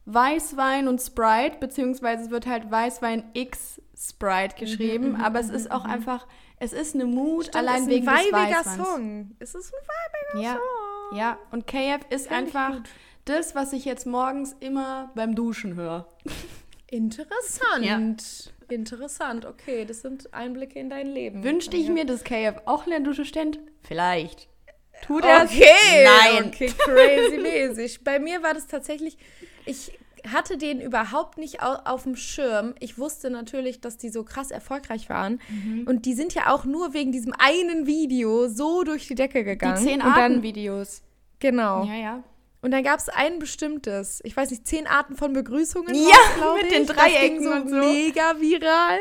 Weißwein 0.05 0.88
und 0.88 1.00
Sprite, 1.01 1.57
beziehungsweise 1.60 2.24
es 2.25 2.29
wird 2.29 2.45
halt 2.45 2.69
Weißwein 2.69 3.24
X 3.33 3.81
Sprite 3.98 4.55
geschrieben, 4.57 5.15
aber 5.22 5.39
es 5.39 5.50
ist 5.50 5.72
auch 5.72 5.86
einfach, 5.86 6.27
es 6.60 6.74
ist 6.74 6.93
eine 6.95 7.05
Mut, 7.05 7.45
Stimmt, 7.45 7.55
allein 7.57 7.83
ist 7.83 7.89
wegen 7.89 8.07
ein 8.07 8.15
des 8.17 8.33
weibiger 8.33 8.60
Weißweins. 8.60 8.88
Song. 8.88 9.31
Es 9.39 9.55
ist 9.55 9.74
ein 9.74 9.88
weibiger 10.33 10.43
Ja, 10.43 10.53
Song. 10.55 11.17
ja, 11.17 11.38
und 11.51 11.67
KF 11.67 12.01
ist 12.10 12.27
Find 12.27 12.39
einfach 12.39 12.81
das, 13.25 13.55
was 13.55 13.72
ich 13.72 13.86
jetzt 13.86 14.05
morgens 14.05 14.55
immer 14.60 15.12
beim 15.15 15.36
Duschen 15.36 15.75
höre. 15.75 16.07
Interessant. 16.89 18.41
Interessant, 18.69 19.45
okay. 19.45 19.86
Das 19.86 20.01
sind 20.01 20.33
Einblicke 20.33 20.79
in 20.79 20.89
dein 20.89 21.07
Leben. 21.07 21.43
Wünschte 21.43 21.77
ich 21.77 21.89
mir, 21.89 22.05
dass 22.05 22.24
KF 22.24 22.55
auch 22.65 22.86
in 22.86 22.91
der 22.91 23.00
Dusche 23.01 23.25
stand? 23.25 23.60
Vielleicht. 23.81 24.48
Tut 25.05 25.25
er 25.25 25.43
Okay, 25.43 26.05
Nein. 26.05 26.45
okay, 26.48 26.72
crazy 26.77 27.38
mäßig. 27.41 28.03
Bei 28.03 28.19
mir 28.19 28.41
war 28.41 28.53
das 28.53 28.67
tatsächlich, 28.67 29.17
ich 29.65 29.98
hatte 30.32 30.58
den 30.58 30.79
überhaupt 30.79 31.38
nicht 31.38 31.62
au 31.62 31.74
auf 31.86 32.03
dem 32.03 32.15
Schirm. 32.15 32.74
Ich 32.79 32.98
wusste 32.98 33.29
natürlich, 33.29 33.82
dass 33.82 33.98
die 33.98 34.10
so 34.10 34.24
krass 34.24 34.51
erfolgreich 34.51 35.10
waren. 35.10 35.41
Mhm. 35.50 35.86
Und 35.88 36.05
die 36.05 36.13
sind 36.13 36.34
ja 36.34 36.53
auch 36.53 36.63
nur 36.65 36.93
wegen 36.93 37.12
diesem 37.12 37.34
einen 37.38 37.86
Video 37.86 38.48
so 38.48 38.84
durch 38.84 39.08
die 39.08 39.15
Decke 39.15 39.39
Die 39.39 39.46
gegangen. 39.46 39.77
zehn 39.84 40.01
Und 40.01 40.08
dann, 40.15 40.34
Arten-Videos. 40.34 41.01
Genau. 41.39 41.84
Ja, 41.84 41.96
ja. 41.96 42.24
Und 42.62 42.72
dann 42.72 42.84
gab 42.84 43.00
es 43.00 43.10
ein 43.10 43.39
bestimmtes, 43.39 44.22
ich 44.24 44.38
weiß 44.38 44.50
nicht, 44.51 44.65
zehn 44.65 44.88
Arten 44.88 45.17
von 45.17 45.34
Begrüßungen. 45.34 45.93
Ja, 45.93 46.53
mit 46.55 46.67
ich. 46.67 46.70
den 46.74 46.86
Das 46.88 46.96
Dreiecken 46.96 47.39
ging 47.39 47.43
so 47.43 47.51
und 47.51 47.70
so. 47.70 47.75
mega 47.75 48.39
viral. 48.39 49.00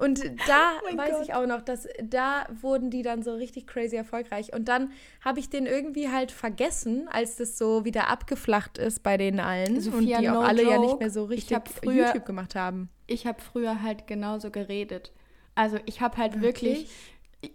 Und 0.00 0.24
da 0.48 0.72
Oh 0.90 0.96
weiß 0.96 1.10
Gott. 1.12 1.22
ich 1.24 1.34
auch 1.34 1.46
noch, 1.46 1.60
dass 1.62 1.86
da 2.02 2.46
wurden 2.60 2.90
die 2.90 3.02
dann 3.02 3.22
so 3.22 3.34
richtig 3.34 3.66
crazy 3.66 3.96
erfolgreich. 3.96 4.52
Und 4.54 4.68
dann 4.68 4.92
habe 5.24 5.38
ich 5.40 5.50
den 5.50 5.66
irgendwie 5.66 6.08
halt 6.10 6.32
vergessen, 6.32 7.06
als 7.12 7.36
das 7.36 7.58
so 7.58 7.84
wieder 7.84 8.08
abgeflacht 8.08 8.78
ist 8.78 9.02
bei 9.02 9.16
denen 9.16 9.40
allen. 9.40 9.80
Sophia, 9.80 10.16
und 10.16 10.22
die 10.22 10.28
auch 10.30 10.34
no 10.34 10.40
alle 10.40 10.62
ja 10.62 10.78
nicht 10.78 10.90
joke. 10.90 10.98
mehr 11.04 11.10
so 11.10 11.24
Ich 11.30 11.30
richtig 11.50 11.58
früher- 11.68 12.06
YouTube 12.06 12.24
gemacht 12.26 12.54
haben. 12.54 12.88
Ich 13.06 13.26
habe 13.26 13.40
früher 13.40 13.82
halt 13.82 14.06
genauso 14.06 14.50
geredet. 14.50 15.12
Also 15.54 15.78
ich 15.86 16.00
habe 16.00 16.16
halt 16.16 16.40
wirklich 16.40 16.88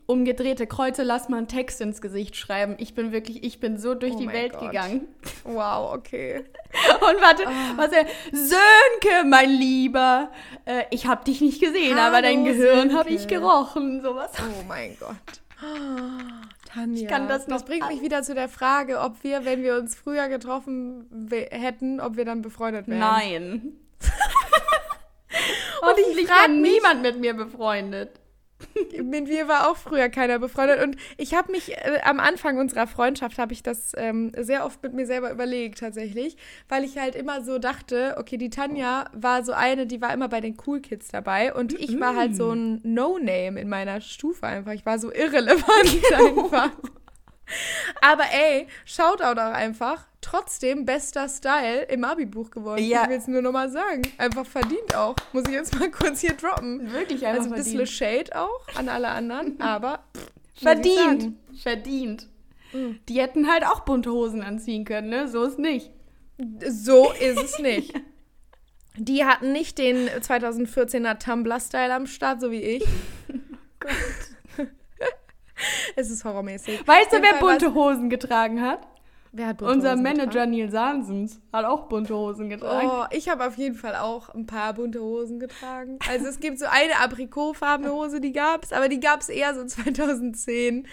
umgedrehte 0.08 0.65
Kreuze, 0.68 1.04
lass 1.04 1.30
mal 1.30 1.38
einen 1.38 1.48
Text 1.48 1.80
ins 1.82 2.01
Gesicht 2.01 2.36
schreiben. 2.36 2.75
Ich 2.80 2.96
bin 2.96 3.12
wirklich, 3.12 3.44
ich 3.44 3.60
bin 3.60 3.77
so 3.77 3.94
durch 3.94 4.13
Oh 4.13 4.20
die 4.20 4.27
Welt 4.27 4.54
Gott. 4.54 4.62
gegangen. 4.72 5.08
Wow, 5.44 5.94
okay. 5.94 6.44
Und 7.01 7.22
warte, 7.22 7.44
was 7.75 7.92
er, 7.92 8.06
Sönke, 8.32 9.25
mein 9.27 9.50
Lieber, 9.50 10.32
äh, 10.65 10.84
ich 10.89 11.06
habe 11.08 11.24
dich 11.24 11.39
nicht 11.42 11.62
gesehen, 11.62 11.98
aber 12.00 12.22
dein 12.22 12.38
Hallo, 12.44 12.46
Gehirn 12.54 12.98
habe 12.98 13.10
ich 13.10 13.27
gerochen. 13.27 14.01
Sowas. 14.01 14.32
Oh 14.39 14.63
mein 14.68 14.98
Gott. 15.00 15.15
Tanja, 16.74 17.01
Ich 17.04 17.08
kann 17.08 17.27
das 17.30 17.48
noch 17.48 17.58
das 17.58 17.65
bringt 17.65 17.84
an- 17.84 17.89
mich 17.94 18.01
wieder 18.01 18.24
zu 18.24 18.34
der 18.36 18.50
Frage, 18.50 19.00
ob 19.00 19.24
wir, 19.24 19.46
wenn 19.46 19.62
wir 19.63 19.77
uns 19.77 19.96
früher 19.96 20.27
getroffen 20.27 21.30
hätten, 21.51 22.01
ob 22.01 22.18
wir 22.18 22.25
dann 22.25 22.42
befreundet 22.42 22.88
wären. 22.88 23.00
Nein. 23.00 23.62
Und 25.82 25.98
ich 26.00 26.06
Hoffentlich 26.06 26.27
frag 26.27 26.39
war 26.42 26.48
mich- 26.50 26.72
niemand 26.72 27.01
mit 27.04 27.20
mir 27.20 27.34
befreundet. 27.36 28.20
Mit 29.03 29.27
mir 29.27 29.48
war 29.48 29.69
auch 29.69 29.77
früher 29.77 30.10
keiner 30.10 30.39
befreundet 30.39 30.84
und 30.84 30.95
ich 31.17 31.34
habe 31.34 31.51
mich 31.51 31.72
äh, 31.74 32.00
am 32.03 32.19
Anfang 32.19 32.57
unserer 32.57 32.88
Freundschaft 32.88 33.38
habe 33.38 33.53
ich 33.53 33.63
das 33.63 33.93
ähm, 33.98 34.31
sehr 34.38 34.65
oft 34.65 34.81
mit 34.84 34.93
mir 34.93 35.05
selber 35.05 35.31
überlegt 35.31 35.79
tatsächlich, 35.79 36.38
weil 36.69 36.84
ich 36.84 36.98
halt 36.98 37.15
immer 37.15 37.43
so 37.43 37.60
dachte, 37.60 38.15
okay, 38.17 38.38
die 38.38 38.50
Tanja 38.50 39.05
war 39.13 39.43
so 39.43 39.53
eine, 39.53 39.88
die 39.88 40.01
war 40.01 40.13
immer 40.13 40.29
bei 40.29 40.41
den 40.41 40.57
Cool 40.65 40.81
Kids 40.81 41.10
dabei 41.10 41.53
und 41.53 41.74
ich 41.74 42.00
war 42.00 42.15
halt 42.15 42.36
so 42.36 42.51
ein 42.51 42.81
No-Name 42.84 43.60
in 43.60 43.69
meiner 43.69 44.01
Stufe 44.01 44.45
einfach. 44.45 44.74
Ich 44.74 44.86
war 44.86 45.00
so 45.00 45.12
irrelevant 45.12 45.65
einfach. 46.13 46.72
Aber 48.01 48.23
ey, 48.31 48.67
Shoutout 48.85 49.39
auch 49.39 49.53
einfach. 49.53 50.05
Trotzdem 50.21 50.85
bester 50.85 51.29
Style 51.29 51.83
im 51.83 52.03
Abi-Buch 52.03 52.49
geworden. 52.49 52.83
Ja. 52.83 53.03
Ich 53.03 53.09
will 53.09 53.17
es 53.17 53.27
nur 53.27 53.41
nochmal 53.43 53.69
sagen. 53.69 54.01
Einfach 54.17 54.45
verdient 54.45 54.95
auch. 54.95 55.15
Muss 55.33 55.43
ich 55.47 55.53
jetzt 55.53 55.77
mal 55.79 55.91
kurz 55.91 56.21
hier 56.21 56.33
droppen. 56.33 56.91
Wirklich 56.91 57.25
einfach 57.25 57.43
Also 57.43 57.53
ein 57.53 57.57
bisschen. 57.61 57.85
Shade 57.85 58.35
auch 58.35 58.67
an 58.75 58.89
alle 58.89 59.09
anderen, 59.09 59.61
aber 59.61 60.03
pff, 60.15 60.31
Verdient. 60.63 61.33
Verdient. 61.61 62.27
Mhm. 62.73 62.99
Die 63.07 63.21
hätten 63.21 63.47
halt 63.51 63.65
auch 63.65 63.81
bunte 63.81 64.11
Hosen 64.11 64.41
anziehen 64.41 64.85
können, 64.85 65.09
ne? 65.09 65.27
So 65.27 65.43
ist 65.43 65.59
nicht. 65.59 65.91
So 66.67 67.11
ist 67.11 67.41
es 67.41 67.59
nicht. 67.59 67.93
Die 68.97 69.25
hatten 69.25 69.51
nicht 69.51 69.77
den 69.77 70.07
2014er 70.07 71.19
Tumblr-Style 71.19 71.93
am 71.93 72.07
Start, 72.07 72.39
so 72.39 72.49
wie 72.49 72.61
ich. 72.61 72.85
es 75.95 76.09
ist 76.09 76.25
horrormäßig. 76.25 76.88
Weißt 76.88 77.13
du, 77.13 77.21
wer 77.21 77.39
bunte 77.39 77.74
Hosen 77.74 78.09
getragen 78.09 78.62
hat? 78.62 78.79
Wer 79.38 79.47
hat 79.47 79.57
bunte 79.57 79.74
Unser 79.74 79.91
Hosen 79.91 80.03
Manager 80.03 80.25
getragen? 80.25 80.51
Neil 80.51 80.69
Sansens 80.71 81.41
hat 81.51 81.65
auch 81.65 81.89
bunte 81.89 82.15
Hosen 82.15 82.50
getragen. 82.50 82.89
Oh, 82.89 83.03
ich 83.12 83.27
habe 83.27 83.45
auf 83.45 83.57
jeden 83.57 83.75
Fall 83.75 83.95
auch 83.95 84.29
ein 84.29 84.45
paar 84.45 84.74
bunte 84.74 85.01
Hosen 85.01 85.41
getragen. 85.41 86.00
Also 86.09 86.27
es 86.27 86.39
gibt 86.39 86.57
so 86.57 86.65
eine 86.69 87.01
aprikotfarbene 87.01 87.91
Hose, 87.91 88.21
die 88.21 88.31
gab's, 88.31 88.71
aber 88.71 88.88
die 88.88 89.01
gab's 89.01 89.27
eher 89.27 89.53
so 89.53 89.65
2010. 89.65 90.88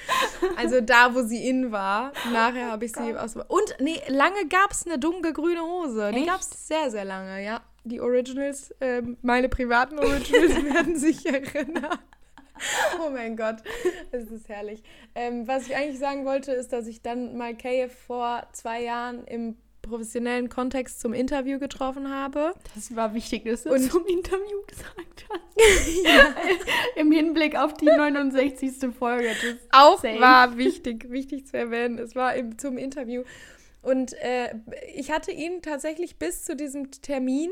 Also 0.56 0.80
da, 0.80 1.14
wo 1.14 1.22
sie 1.22 1.48
in 1.48 1.70
war. 1.70 2.12
Nachher 2.32 2.72
habe 2.72 2.84
ich 2.84 2.92
sie 2.92 3.14
aus. 3.16 3.36
Und 3.36 3.76
nee, 3.78 4.00
lange 4.08 4.48
gab's 4.48 4.86
eine 4.86 4.98
dunkelgrüne 4.98 5.62
Hose. 5.62 6.10
Die 6.12 6.18
Echt? 6.18 6.28
gab's 6.28 6.66
sehr, 6.66 6.90
sehr 6.90 7.04
lange, 7.04 7.44
ja. 7.44 7.60
Die 7.84 8.00
Originals, 8.00 8.74
ähm, 8.80 9.18
meine 9.22 9.48
privaten 9.48 10.00
Originals 10.00 10.64
werden 10.74 10.96
sich 10.96 11.24
erinnern. 11.26 11.98
Oh 13.04 13.10
mein 13.10 13.36
Gott, 13.36 13.56
es 14.10 14.30
ist 14.30 14.48
herrlich. 14.48 14.82
Ähm, 15.14 15.46
was 15.48 15.66
ich 15.66 15.76
eigentlich 15.76 15.98
sagen 15.98 16.24
wollte, 16.24 16.52
ist, 16.52 16.72
dass 16.72 16.86
ich 16.86 17.02
dann 17.02 17.36
mal 17.36 17.56
Kay 17.56 17.88
vor 17.88 18.46
zwei 18.52 18.82
Jahren 18.82 19.24
im 19.24 19.56
professionellen 19.82 20.48
Kontext 20.48 21.00
zum 21.00 21.12
Interview 21.12 21.58
getroffen 21.58 22.08
habe. 22.08 22.54
Das 22.76 22.94
war 22.94 23.14
wichtig, 23.14 23.44
dass 23.44 23.64
du 23.64 23.70
Und- 23.72 23.90
zum 23.90 24.06
Interview 24.06 24.62
gesagt 24.66 25.24
hast. 25.28 25.42
Im 26.96 27.10
Hinblick 27.10 27.56
auf 27.56 27.74
die 27.74 27.86
69. 27.86 28.94
Folge. 28.96 29.28
Das 29.28 29.56
Auch 29.72 30.00
Same. 30.00 30.20
war 30.20 30.56
wichtig, 30.56 31.10
wichtig 31.10 31.46
zu 31.48 31.56
erwähnen. 31.56 31.98
Es 31.98 32.14
war 32.14 32.34
im, 32.36 32.58
zum 32.58 32.78
Interview. 32.78 33.24
Und 33.82 34.12
äh, 34.22 34.54
ich 34.94 35.10
hatte 35.10 35.32
ihn 35.32 35.62
tatsächlich 35.62 36.16
bis 36.16 36.44
zu 36.44 36.54
diesem 36.54 36.90
Termin 36.92 37.50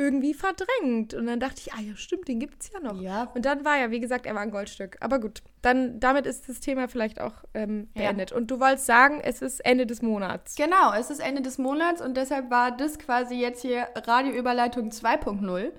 irgendwie 0.00 0.32
verdrängt. 0.34 1.12
Und 1.14 1.26
dann 1.26 1.38
dachte 1.40 1.56
ich, 1.58 1.72
ah 1.74 1.80
ja, 1.80 1.94
stimmt, 1.94 2.26
den 2.28 2.38
gibt 2.40 2.62
es 2.62 2.72
ja 2.72 2.80
noch. 2.80 3.00
Ja. 3.00 3.30
Und 3.34 3.44
dann 3.44 3.64
war 3.64 3.78
ja, 3.78 3.90
wie 3.90 4.00
gesagt, 4.00 4.24
er 4.24 4.34
war 4.34 4.40
ein 4.40 4.50
Goldstück. 4.50 4.96
Aber 5.00 5.20
gut, 5.20 5.42
dann 5.62 6.00
damit 6.00 6.24
ist 6.26 6.48
das 6.48 6.60
Thema 6.60 6.88
vielleicht 6.88 7.20
auch 7.20 7.34
ähm, 7.54 7.88
Ja. 7.94 8.04
beendet. 8.04 8.32
Und 8.32 8.50
du 8.50 8.58
wolltest 8.60 8.86
sagen, 8.86 9.20
es 9.22 9.42
ist 9.42 9.60
Ende 9.64 9.84
des 9.86 10.00
Monats. 10.02 10.54
Genau, 10.56 10.92
es 10.98 11.10
ist 11.10 11.20
Ende 11.20 11.42
des 11.42 11.58
Monats 11.58 12.00
und 12.00 12.16
deshalb 12.16 12.50
war 12.50 12.74
das 12.74 12.98
quasi 12.98 13.34
jetzt 13.34 13.60
hier 13.62 13.88
Radioüberleitung 13.94 14.88
2.0. 14.90 15.70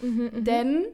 Denn 0.00 0.84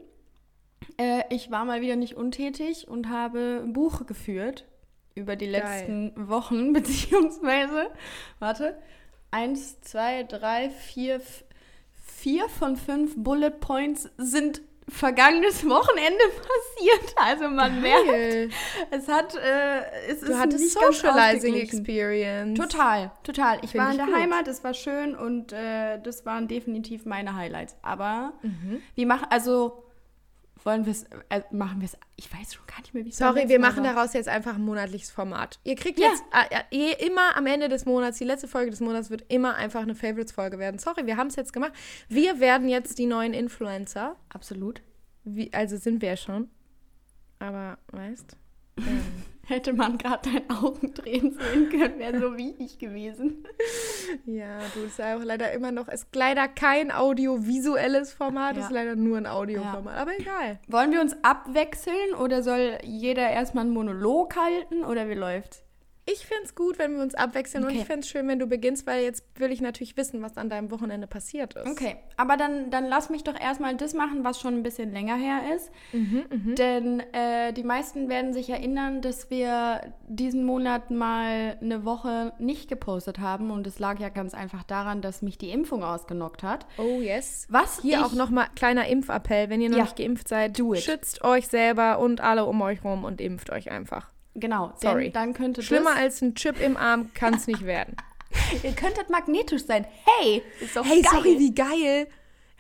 äh, 0.99 1.23
ich 1.31 1.51
war 1.51 1.65
mal 1.65 1.81
wieder 1.81 1.97
nicht 1.97 2.15
untätig 2.17 2.89
und 2.89 3.09
habe 3.09 3.61
ein 3.63 3.73
Buch 3.73 4.07
geführt 4.07 4.67
über 5.15 5.37
die 5.37 5.51
Geil. 5.51 5.61
letzten 5.63 6.29
Wochen, 6.29 6.73
beziehungsweise, 6.75 7.91
warte, 8.39 8.79
eins, 9.31 9.81
zwei, 9.83 10.23
drei, 10.23 10.71
vier, 10.71 11.21
vier 12.23 12.49
von 12.49 12.77
fünf 12.77 13.15
Bullet 13.17 13.51
Points 13.61 14.09
sind 14.19 14.63
vergangenes 14.89 15.65
Wochenende 15.69 16.19
passiert. 16.29 17.15
Also 17.17 17.49
man 17.49 17.81
merkt, 17.81 18.07
Geil. 18.09 18.51
es 18.91 19.07
hat, 19.09 19.35
äh, 19.37 19.83
es 20.09 20.21
Du 20.21 20.27
ist 20.33 20.39
hattest 20.39 20.61
nicht 20.65 20.73
Socializing. 20.73 21.55
Experience. 21.55 22.59
Total, 22.59 23.13
total. 23.23 23.59
Ich 23.63 23.71
Find 23.71 23.85
war 23.85 23.91
in 23.93 23.97
der 23.99 24.07
gut. 24.07 24.15
Heimat, 24.17 24.49
es 24.49 24.65
war 24.65 24.75
schön 24.75 25.15
und 25.15 25.53
äh, 25.53 26.01
das 26.03 26.27
waren 26.27 26.49
definitiv 26.49 27.05
meine 27.07 27.35
Highlights. 27.37 27.77
Aber 27.83 28.33
Mhm. 28.43 28.83
wir 28.97 29.07
machen, 29.07 29.27
also 29.31 29.85
wollen 30.65 30.85
wir 30.85 30.93
es, 30.93 31.05
äh, 31.29 31.43
machen 31.51 31.81
wir 31.81 31.87
es, 31.87 31.97
ich 32.17 32.33
weiß 32.33 32.55
schon 32.55 32.67
gar 32.67 32.79
nicht 32.81 32.93
mehr, 32.95 33.05
wie 33.05 33.09
es 33.11 33.17
Sorry, 33.19 33.49
wir 33.49 33.59
machen 33.61 33.83
war. 33.85 33.95
daraus 33.95 34.13
jetzt 34.13 34.29
einfach 34.29 34.55
ein 34.55 34.65
monatliches 34.65 35.11
Format. 35.11 35.59
Ihr 35.65 35.75
kriegt 35.77 35.99
Ja. 35.99 36.09
jetzt 36.09 36.23
äh, 36.71 36.93
äh, 36.93 37.07
immer 37.07 37.37
am 37.37 37.47
Ende 37.47 37.69
des 37.69 37.87
Monats, 37.87 38.19
die 38.19 38.25
letzte 38.25 38.49
Folge 38.49 38.71
des 38.71 38.81
Monats 38.81 39.11
wird 39.11 39.25
immer 39.29 39.55
einfach 39.57 39.83
eine 39.83 39.95
Favorites-Folge 39.95 40.59
werden. 40.59 40.79
Sorry, 40.79 41.07
wir 41.07 41.17
haben 41.17 41.29
es 41.29 41.37
jetzt 41.37 41.53
gemacht. 41.53 41.73
Wir 42.09 42.41
werden 42.41 42.69
jetzt 42.69 42.99
die 42.99 43.07
neuen 43.07 43.33
Influencer. 43.35 44.17
Absolut. 44.29 44.83
Wie, 45.25 45.53
also 45.53 45.77
sind 45.77 46.03
wir 46.03 46.11
ja 46.11 46.17
schon. 46.17 46.49
Aber, 47.39 47.79
weißt 47.93 48.37
ähm, 48.79 49.03
Hätte 49.51 49.73
man 49.73 49.99
gerade 49.99 50.31
dein 50.31 50.49
Augen 50.49 50.95
drehen 50.95 51.33
sehen 51.37 51.69
können, 51.71 51.99
wäre 51.99 52.21
so 52.21 52.37
wie 52.37 52.55
ich 52.59 52.79
gewesen. 52.79 53.43
Ja, 54.25 54.59
du, 54.75 54.81
es 54.85 54.93
ist 54.93 54.99
ja 55.01 55.17
auch 55.17 55.25
leider 55.25 55.51
immer 55.53 55.73
noch, 55.73 55.89
ist 55.89 56.07
leider 56.15 56.47
kein 56.47 56.93
audiovisuelles 56.93 58.13
Format, 58.13 58.57
Ja. 58.57 58.63
ist 58.63 58.71
leider 58.71 58.95
nur 58.95 59.17
ein 59.19 59.27
Audioformat. 59.27 59.97
Aber 59.99 60.13
egal. 60.17 60.61
Wollen 60.69 60.93
wir 60.93 61.01
uns 61.01 61.17
abwechseln 61.23 62.15
oder 62.21 62.45
soll 62.45 62.79
jeder 62.85 63.29
erstmal 63.29 63.65
einen 63.65 63.75
Monolog 63.75 64.37
halten 64.37 64.85
oder 64.85 65.09
wie 65.09 65.15
läuft's? 65.15 65.65
Ich 66.13 66.27
fände 66.27 66.45
es 66.45 66.55
gut, 66.55 66.79
wenn 66.79 66.97
wir 66.97 67.03
uns 67.03 67.15
abwechseln 67.15 67.63
und 67.65 67.71
Okay. 67.71 67.81
ich 67.81 67.85
fände 67.87 68.01
es 68.01 68.09
schön, 68.09 68.27
wenn 68.29 68.39
du 68.39 68.47
beginnst, 68.47 68.87
weil 68.87 69.03
jetzt 69.05 69.25
will 69.39 69.53
ich 69.53 69.61
natürlich 69.61 69.97
wissen, 69.97 70.23
was 70.23 70.37
an 70.37 70.49
deinem 70.49 70.71
Wochenende 70.71 71.07
passiert 71.07 71.55
ist. 71.55 71.67
Okay, 71.67 71.97
aber 72.17 72.37
dann, 72.37 72.71
dann 72.71 72.87
lass 72.87 73.11
mich 73.11 73.23
doch 73.25 73.39
erstmal 73.39 73.77
das 73.77 73.95
machen, 73.95 74.25
was 74.25 74.41
schon 74.41 74.55
ein 74.55 74.63
bisschen 74.63 74.93
länger 74.93 75.17
her 75.17 75.41
ist. 75.55 75.71
Mhm, 75.93 76.55
Denn 76.57 77.01
äh, 77.13 77.53
die 77.53 77.63
meisten 77.63 78.09
werden 78.09 78.33
sich 78.33 78.51
erinnern, 78.51 79.03
dass 79.03 79.31
wir 79.31 79.81
diesen 80.09 80.45
Monat 80.45 80.91
mal 80.91 81.57
eine 81.61 81.85
Woche 81.85 82.33
nicht 82.39 82.69
gepostet 82.69 83.19
haben. 83.19 83.51
Und 83.51 83.67
es 83.67 83.79
lag 83.79 83.99
ja 84.01 84.09
ganz 84.09 84.35
einfach 84.35 84.65
daran, 84.65 85.03
dass 85.03 85.23
mich 85.23 85.39
die 85.39 85.51
Impfung 85.51 85.85
ausgenockt 85.85 86.43
hat. 86.43 86.67
Oh 86.79 87.01
yes. 87.01 87.47
Was 87.51 87.81
Hier 87.83 87.99
ich, 87.99 88.05
auch 88.05 88.13
nochmal 88.15 88.47
kleiner 88.57 88.89
Impfappell, 88.89 89.51
wenn 89.51 89.61
ihr 89.61 89.71
noch 89.71 89.77
Ja. 89.79 89.85
nicht 89.85 89.97
geimpft 89.97 90.29
seid, 90.29 90.59
schützt 90.77 91.23
euch 91.23 91.49
selber 91.49 91.99
und 91.99 92.21
alle 92.21 92.45
um 92.47 92.61
euch 92.63 92.83
rum 92.85 93.05
und 93.05 93.21
impft 93.21 93.51
euch 93.51 93.71
einfach. 93.71 94.11
Genau, 94.35 94.73
Sorry. 94.81 95.05
Denn 95.05 95.13
dann 95.13 95.35
könnte 95.35 95.63
Schlimmer 95.63 95.97
als 95.97 96.23
ein 96.23 96.35
Chip 96.35 96.61
im 96.61 96.77
Arm 96.77 97.13
kann 97.15 97.35
es 97.35 97.47
nicht 97.47 97.65
werden. 97.67 97.97
Ihr 98.63 98.73
könntet 98.73 99.11
magnetisch 99.11 99.65
sein. 99.65 99.87
Hey, 100.05 100.43
ist 100.61 100.77
doch 100.77 100.85
hey, 100.85 101.03
geil. 101.03 101.11
sorry, 101.13 101.39
wie 101.39 101.53
geil. 101.55 102.07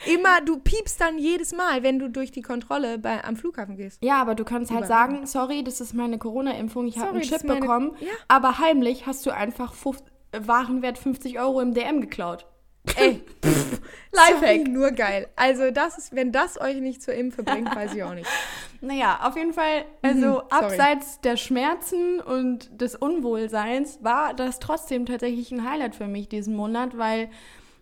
immer, 0.06 0.40
du 0.40 0.58
piepst 0.58 1.00
dann 1.00 1.16
jedes 1.18 1.52
Mal, 1.54 1.82
wenn 1.84 1.98
du 2.00 2.08
durch 2.10 2.32
die 2.32 2.42
Kontrolle 2.42 2.98
bei, 2.98 3.22
am 3.22 3.36
Flughafen 3.36 3.76
gehst. 3.76 4.02
Ja, 4.02 4.20
aber 4.20 4.34
du 4.34 4.44
kannst 4.44 4.72
halt 4.72 4.86
Überall. 4.86 5.08
sagen, 5.12 5.26
sorry, 5.26 5.62
das 5.62 5.80
ist 5.80 5.94
meine 5.94 6.18
Corona-Impfung, 6.18 6.86
ich 6.88 6.98
habe 6.98 7.10
einen 7.10 7.22
Chip 7.22 7.44
meine- 7.44 7.60
bekommen. 7.60 7.92
Ja. 8.00 8.08
Aber 8.26 8.58
heimlich 8.58 9.06
hast 9.06 9.24
du 9.26 9.30
einfach 9.30 9.74
50, 9.74 10.06
äh, 10.32 10.40
Warenwert 10.46 10.98
50 10.98 11.38
Euro 11.38 11.60
im 11.60 11.72
DM 11.74 12.00
geklaut. 12.00 12.46
Ey, 12.96 13.22
Sorry, 14.12 14.32
Lifehack. 14.40 14.68
nur 14.68 14.90
geil. 14.92 15.28
Also 15.36 15.70
das 15.70 15.98
ist, 15.98 16.14
wenn 16.14 16.32
das 16.32 16.60
euch 16.60 16.76
nicht 16.76 17.02
zur 17.02 17.14
Impfe 17.14 17.42
bringt, 17.42 17.74
weiß 17.74 17.94
ich 17.94 18.02
auch 18.02 18.14
nicht. 18.14 18.28
Naja, 18.82 19.20
auf 19.24 19.36
jeden 19.36 19.52
Fall, 19.52 19.84
also 20.00 20.16
Mhm, 20.18 20.22
sorry. 20.32 20.44
abseits 20.50 21.20
der 21.20 21.36
Schmerzen 21.36 22.18
und 22.18 22.80
des 22.80 22.94
Unwohlseins 22.96 23.98
war 24.02 24.32
das 24.32 24.58
trotzdem 24.58 25.04
tatsächlich 25.04 25.52
ein 25.52 25.68
Highlight 25.70 25.94
für 25.94 26.06
mich 26.06 26.30
diesen 26.30 26.56
Monat, 26.56 26.96
weil 26.96 27.28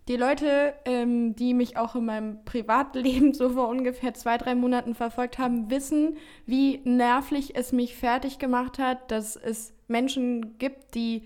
die 0.08 0.16
Leute, 0.16 0.74
ähm, 0.86 1.36
die 1.36 1.54
mich 1.54 1.76
auch 1.76 1.94
in 1.94 2.04
meinem 2.06 2.44
Privatleben 2.44 3.32
so 3.34 3.50
vor 3.50 3.68
ungefähr 3.68 4.12
zwei, 4.14 4.38
drei 4.38 4.56
Monaten 4.56 4.96
verfolgt 4.96 5.38
haben, 5.38 5.70
wissen, 5.70 6.16
wie 6.46 6.80
nervlich 6.82 7.54
es 7.54 7.70
mich 7.70 7.94
fertig 7.94 8.40
gemacht 8.40 8.80
hat, 8.80 9.10
dass 9.12 9.36
es 9.36 9.72
Menschen 9.86 10.58
gibt, 10.58 10.96
die 10.96 11.22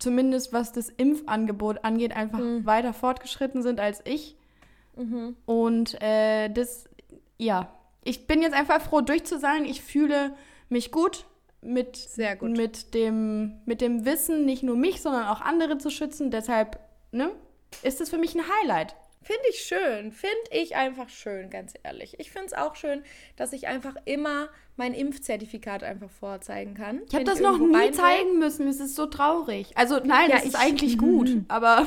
zumindest 0.00 0.52
was 0.52 0.72
das 0.72 0.88
Impfangebot 0.88 1.84
angeht, 1.84 2.16
einfach 2.16 2.38
Mhm. 2.40 2.66
weiter 2.66 2.92
fortgeschritten 2.92 3.62
sind 3.62 3.78
als 3.80 4.00
ich. 4.04 4.36
Und 5.46 6.02
äh, 6.02 6.50
das, 6.50 6.84
ja, 7.38 7.68
ich 8.04 8.26
bin 8.26 8.42
jetzt 8.42 8.54
einfach 8.54 8.82
froh, 8.82 9.00
durch 9.00 9.24
zu 9.24 9.38
sein. 9.38 9.64
Ich 9.64 9.80
fühle 9.82 10.34
mich 10.68 10.90
gut 10.92 11.24
mit, 11.62 11.96
Sehr 11.96 12.36
gut. 12.36 12.50
mit, 12.56 12.92
dem, 12.92 13.60
mit 13.64 13.80
dem 13.80 14.04
Wissen, 14.04 14.44
nicht 14.44 14.62
nur 14.62 14.76
mich, 14.76 15.00
sondern 15.00 15.26
auch 15.28 15.40
andere 15.40 15.78
zu 15.78 15.90
schützen. 15.90 16.30
Deshalb, 16.30 16.78
ne, 17.12 17.30
ist 17.82 18.00
es 18.00 18.10
für 18.10 18.18
mich 18.18 18.34
ein 18.34 18.42
Highlight. 18.62 18.94
Finde 19.22 19.42
ich 19.50 19.60
schön. 19.60 20.12
Finde 20.12 20.36
ich 20.50 20.76
einfach 20.76 21.08
schön, 21.10 21.50
ganz 21.50 21.74
ehrlich. 21.82 22.18
Ich 22.18 22.30
finde 22.30 22.46
es 22.46 22.52
auch 22.54 22.74
schön, 22.74 23.02
dass 23.36 23.52
ich 23.52 23.66
einfach 23.68 23.94
immer 24.06 24.48
mein 24.76 24.94
Impfzertifikat 24.94 25.82
einfach 25.84 26.10
vorzeigen 26.10 26.74
kann. 26.74 27.02
Ich 27.06 27.14
habe 27.14 27.24
das 27.24 27.38
noch 27.40 27.58
nie 27.58 27.74
rein 27.74 27.88
will. 27.88 27.92
zeigen 27.94 28.38
müssen. 28.38 28.66
Es 28.66 28.80
ist 28.80 28.96
so 28.96 29.06
traurig. 29.06 29.76
Also, 29.76 29.98
nein, 30.02 30.30
Ja, 30.30 30.36
es 30.38 30.44
ist 30.44 30.54
ich- 30.54 30.58
eigentlich 30.60 30.98
gut, 30.98 31.28
aber 31.48 31.86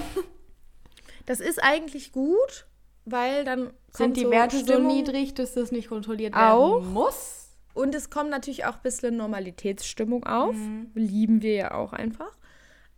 Das 1.26 1.40
ist 1.40 1.62
eigentlich 1.64 2.12
gut, 2.12 2.68
weil 3.06 3.46
dann 3.46 3.74
sind 3.92 4.18
die 4.18 4.24
so 4.24 4.32
Werte 4.32 4.60
Stimmung 4.60 4.90
so 4.92 4.96
niedrig, 4.96 5.34
dass 5.34 5.54
das 5.54 5.72
nicht 5.72 5.88
kontrolliert 5.90 6.36
Auch. 6.36 6.82
werden 6.82 6.94
muss? 6.94 7.40
Und 7.74 7.96
es 7.96 8.10
kommt 8.12 8.30
natürlich 8.30 8.66
auch 8.66 8.76
ein 8.76 8.82
bisschen 8.84 9.18
Normalitätsstimmung 9.18 10.26
auf. 10.26 10.54
Mhm. 10.56 10.92
Lieben 10.94 11.42
wir 11.42 11.54
ja 11.56 11.74
auch 11.74 11.94
einfach. 11.94 12.32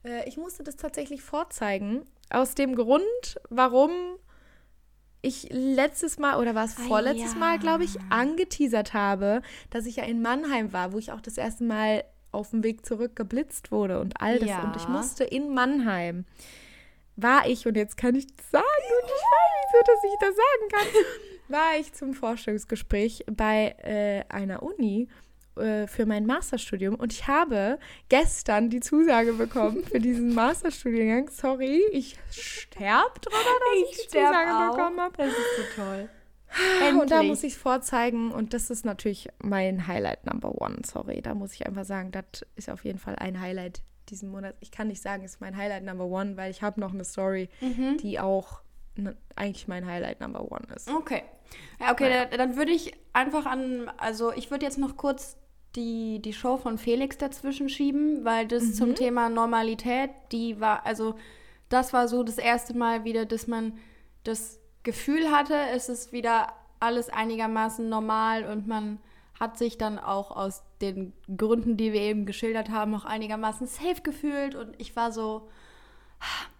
Äh, 0.03 0.27
ich 0.27 0.35
musste 0.37 0.63
das 0.63 0.75
tatsächlich 0.75 1.21
vorzeigen. 1.21 2.01
Aus 2.29 2.55
dem 2.55 2.75
Grund, 2.75 3.39
warum 3.49 3.91
ich 5.25 5.47
letztes 5.51 6.17
Mal 6.19 6.39
oder 6.39 6.55
war 6.55 6.65
es 6.65 6.77
Ah, 6.77 6.83
vorletztes 6.87 7.33
ja. 7.33 7.39
Mal, 7.39 7.59
glaube 7.59 7.83
ich, 7.83 7.97
angeteasert 8.09 8.93
habe, 8.93 9.41
dass 9.69 9.85
ich 9.85 9.97
ja 9.97 10.03
in 10.03 10.21
Mannheim 10.21 10.73
war, 10.73 10.93
wo 10.93 10.97
ich 10.99 11.11
auch 11.11 11.21
das 11.21 11.37
erste 11.37 11.63
Mal 11.63 12.03
auf 12.31 12.51
dem 12.51 12.63
Weg 12.63 12.85
zurück 12.85 13.15
geblitzt 13.15 13.71
wurde 13.71 13.99
und 13.99 14.21
all 14.21 14.39
das. 14.39 14.49
Ja. 14.49 14.63
Und 14.63 14.75
ich 14.75 14.87
musste 14.87 15.23
in 15.23 15.53
Mannheim, 15.53 16.25
war 17.15 17.47
ich, 17.47 17.65
und 17.65 17.77
jetzt 17.77 17.97
kann 17.97 18.15
ich 18.15 18.27
das 18.35 18.51
sagen, 18.51 18.65
und 19.01 19.05
ich 19.05 19.11
weiß 19.11 19.51
nicht 19.57 19.71
so, 19.71 19.79
dass 19.85 20.03
ich 20.03 20.19
das 20.19 20.35
sagen 20.35 20.69
kann, 20.71 20.87
war 21.47 21.79
ich 21.79 21.93
zum 21.93 22.13
Vorstellungsgespräch 22.13 23.25
bei 23.31 23.75
äh, 23.83 24.23
einer 24.33 24.63
Uni 24.63 25.07
äh, 25.57 25.87
für 25.87 26.05
mein 26.05 26.25
Masterstudium 26.25 26.95
und 26.95 27.13
ich 27.13 27.27
habe 27.27 27.79
gestern 28.09 28.69
die 28.69 28.79
Zusage 28.79 29.33
bekommen 29.33 29.83
für 29.85 29.99
diesen 29.99 30.33
Masterstudiengang. 30.33 31.29
Sorry, 31.29 31.83
ich 31.91 32.17
sterb 32.31 33.21
drüber, 33.21 33.37
dass 33.37 33.89
ich, 33.91 33.97
die 33.97 34.03
sterb 34.09 34.27
Zusage 34.33 34.51
auch. 34.55 34.75
bekommen 34.75 34.99
habe. 35.01 35.13
Das 35.17 35.27
ist 35.27 35.35
so 35.75 35.81
toll. 35.81 36.09
Und 37.01 37.11
da 37.11 37.15
Endlich. 37.15 37.29
muss 37.29 37.43
ich 37.43 37.53
es 37.53 37.59
vorzeigen 37.59 38.31
und 38.31 38.53
das 38.53 38.69
ist 38.69 38.85
natürlich 38.85 39.27
mein 39.39 39.87
Highlight 39.87 40.25
Number 40.25 40.61
One. 40.61 40.77
Sorry, 40.85 41.21
da 41.21 41.33
muss 41.33 41.53
ich 41.53 41.65
einfach 41.65 41.83
sagen, 41.83 42.11
das 42.11 42.45
ist 42.55 42.69
auf 42.69 42.85
jeden 42.85 42.99
Fall 42.99 43.15
ein 43.17 43.41
Highlight 43.41 43.81
diesen 44.09 44.29
Monat. 44.29 44.55
Ich 44.61 44.71
kann 44.71 44.87
nicht 44.87 45.01
sagen, 45.01 45.23
es 45.25 45.31
ist 45.33 45.41
mein 45.41 45.57
Highlight 45.57 45.83
Number 45.83 46.05
One, 46.05 46.37
weil 46.37 46.51
ich 46.51 46.61
habe 46.61 46.79
noch 46.79 46.93
eine 46.93 47.03
Story, 47.03 47.49
Mhm. 47.59 47.97
die 47.97 48.19
auch 48.19 48.61
ne, 48.95 49.17
eigentlich 49.35 49.67
mein 49.67 49.85
Highlight 49.85 50.21
Number 50.21 50.49
One 50.49 50.65
ist. 50.75 50.89
Okay. 50.89 51.23
Ja, 51.81 51.91
okay, 51.91 52.09
dann, 52.29 52.37
dann 52.37 52.55
würde 52.57 52.71
ich 52.71 52.93
einfach 53.11 53.45
an, 53.45 53.91
also 53.97 54.31
ich 54.31 54.49
würde 54.51 54.65
jetzt 54.65 54.77
noch 54.77 54.95
kurz 54.95 55.37
die, 55.75 56.19
die 56.21 56.33
Show 56.33 56.57
von 56.57 56.77
Felix 56.77 57.17
dazwischen 57.17 57.69
schieben, 57.69 58.23
weil 58.23 58.47
das 58.47 58.63
Mhm. 58.63 58.73
zum 58.73 58.95
Thema 58.95 59.29
Normalität, 59.29 60.09
die 60.31 60.59
war, 60.59 60.85
also 60.85 61.15
das 61.69 61.93
war 61.93 62.07
so 62.07 62.23
das 62.23 62.37
erste 62.37 62.75
Mal 62.77 63.03
wieder, 63.03 63.25
dass 63.25 63.47
man 63.47 63.73
das 64.23 64.59
Gefühl 64.83 65.31
hatte, 65.31 65.55
es 65.73 65.89
ist 65.89 66.13
wieder 66.13 66.53
alles 66.79 67.09
einigermaßen 67.09 67.87
normal 67.89 68.45
und 68.45 68.67
man 68.67 68.99
hat 69.39 69.57
sich 69.57 69.77
dann 69.77 69.99
auch 69.99 70.31
aus 70.31 70.63
den 70.81 71.11
Gründen, 71.35 71.75
die 71.77 71.91
wir 71.91 72.01
eben 72.01 72.25
geschildert 72.25 72.69
haben, 72.69 72.95
auch 72.95 73.05
einigermaßen 73.05 73.67
safe 73.67 74.01
gefühlt 74.01 74.55
und 74.55 74.73
ich 74.77 74.95
war 74.95 75.11
so, 75.11 75.49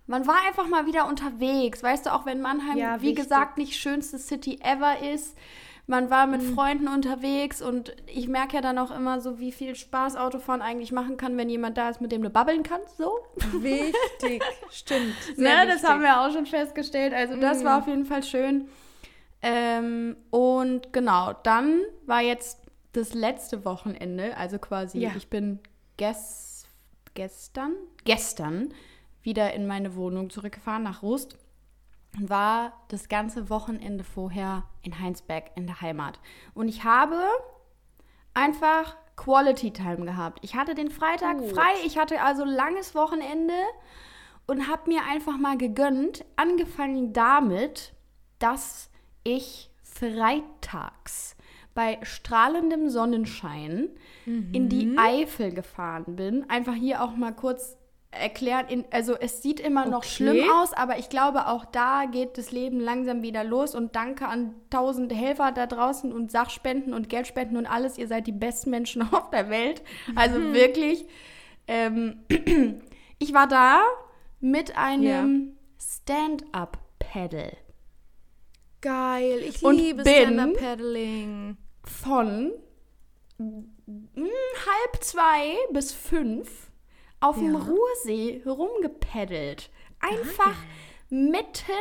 man 0.08 0.28
war 0.28 0.36
einfach 0.48 0.68
mal 0.68 0.86
wieder 0.86 1.08
unterwegs, 1.08 1.82
weißt 1.82 2.06
du, 2.08 2.14
auch 2.14 2.26
wenn 2.26 2.42
Mannheim, 2.42 2.78
Ja, 2.78 3.02
wie 3.02 3.14
gesagt, 3.14 3.58
nicht 3.58 3.78
schönste 3.80 4.20
City 4.20 4.60
ever 4.62 5.00
ist. 5.02 5.38
Man 5.88 6.10
war 6.10 6.26
mit 6.26 6.42
Freunden 6.42 6.88
unterwegs 6.88 7.62
und 7.62 7.96
ich 8.08 8.28
merke 8.28 8.56
ja 8.56 8.62
dann 8.62 8.80
auch 8.80 8.90
immer 8.90 9.22
so, 9.22 9.38
wie 9.40 9.52
viel 9.52 9.76
Spaß 9.76 10.16
Autofahren 10.16 10.62
eigentlich 10.64 10.92
machen 10.92 11.16
kann, 11.18 11.38
wenn 11.38 11.48
jemand 11.50 11.78
da 11.78 11.90
ist, 11.90 12.02
mit 12.02 12.12
dem 12.12 12.24
du 12.24 12.30
babbeln 12.32 12.64
kannst, 12.64 12.98
so. 12.98 13.12
Wichtig, 13.60 14.42
stimmt. 14.72 15.14
Ne, 15.38 15.68
das 15.68 15.84
haben 15.84 16.02
wir 16.02 16.22
auch 16.22 16.32
schon 16.32 16.48
festgestellt. 16.48 17.14
Also 17.14 17.36
das 17.40 17.64
war 17.64 17.78
auf 17.80 17.88
jeden 17.88 18.06
Fall 18.06 18.24
schön. 18.24 18.68
Ähm, 19.44 20.16
und 20.32 20.92
genau, 20.92 21.34
dann 21.44 21.82
war 22.08 22.22
jetzt 22.22 22.62
das 22.94 23.14
letzte 23.14 23.64
Wochenende, 23.64 24.36
also 24.38 24.58
quasi, 24.58 25.00
Ja. 25.00 25.12
ich 25.16 25.30
bin 25.30 25.60
ges 25.98 26.66
gestern, 27.14 27.74
gestern 28.06 28.74
wieder 29.22 29.54
in 29.54 29.68
meine 29.68 29.96
Wohnung 29.96 30.30
zurückgefahren 30.32 30.84
nach 30.84 31.04
Rust 31.04 31.38
und 32.18 32.30
war 32.30 32.74
das 32.88 33.10
ganze 33.10 33.50
Wochenende 33.50 34.04
vorher 34.04 34.64
in 34.82 35.00
Heinsberg 35.00 35.52
in 35.56 35.68
der 35.68 35.82
Heimat. 35.82 36.20
Und 36.54 36.68
ich 36.68 36.84
habe 36.84 37.22
einfach 38.34 38.96
Quality 39.16 39.72
Time 39.72 40.06
gehabt. 40.06 40.40
Ich 40.42 40.56
hatte 40.56 40.76
den 40.76 40.92
Freitag 40.92 41.38
Gut. 41.38 41.52
frei, 41.52 41.72
ich 41.86 41.98
hatte 41.98 42.22
also 42.22 42.44
langes 42.44 42.96
Wochenende 42.96 43.54
und 44.46 44.68
habe 44.68 44.90
mir 44.90 45.02
einfach 45.10 45.38
mal 45.38 45.58
gegönnt, 45.58 46.26
angefangen 46.36 47.14
damit, 47.14 47.94
dass 48.40 48.90
ich 49.24 49.72
freitags 49.84 51.36
bei 51.74 51.98
strahlendem 52.04 52.90
Sonnenschein 52.90 53.90
in 54.26 54.70
die 54.70 54.98
Eifel 54.98 55.52
gefahren 55.52 56.16
bin. 56.16 56.50
Einfach 56.50 56.74
hier 56.74 57.04
auch 57.04 57.16
mal 57.16 57.34
kurz 57.34 57.78
erklären, 58.20 58.68
in, 58.68 58.86
also 58.92 59.16
es 59.16 59.42
sieht 59.42 59.60
immer 59.60 59.86
noch 59.86 60.00
Okay. 60.00 60.08
schlimm 60.10 60.50
aus, 60.52 60.74
aber 60.74 60.98
ich 60.98 61.10
glaube, 61.10 61.48
auch 61.48 61.66
da 61.66 62.06
geht 62.06 62.38
das 62.38 62.52
Leben 62.52 62.80
langsam 62.80 63.22
wieder 63.22 63.44
los 63.44 63.76
und 63.76 63.96
danke 63.96 64.28
an 64.28 64.56
tausende 64.70 65.16
Helfer 65.16 65.52
da 65.52 65.68
draußen 65.68 66.12
und 66.14 66.32
Sachspenden 66.32 66.94
und 66.94 67.10
Geldspenden 67.10 67.58
und 67.58 67.66
alles. 67.66 67.98
Ihr 67.98 68.08
seid 68.08 68.28
die 68.28 68.32
besten 68.32 68.70
Menschen 68.70 69.02
auf 69.14 69.30
der 69.30 69.50
Welt. 69.50 69.82
Also 70.16 70.40
wirklich. 70.54 71.06
Ähm, 71.68 72.24
ich 73.20 73.34
war 73.34 73.48
da 73.48 73.82
mit 74.40 74.78
einem 74.78 75.58
Stand-up-Pedal 75.80 77.54
Geil, 78.82 79.40
ich 79.48 79.64
Und 79.64 79.78
liebe 79.78 80.02
Stand-Up-Paddling. 80.02 81.58
von 81.84 82.52
mm, 83.40 83.64
halb 84.18 85.04
zwei 85.04 85.56
bis 85.72 85.92
fünf 85.92 86.65
auf 87.20 87.38
dem 87.38 87.54
Ja. 87.54 87.60
Ruhrsee 87.60 88.42
herumgepaddelt. 88.44 89.70
Einfach 90.00 90.56
mitten 91.10 91.72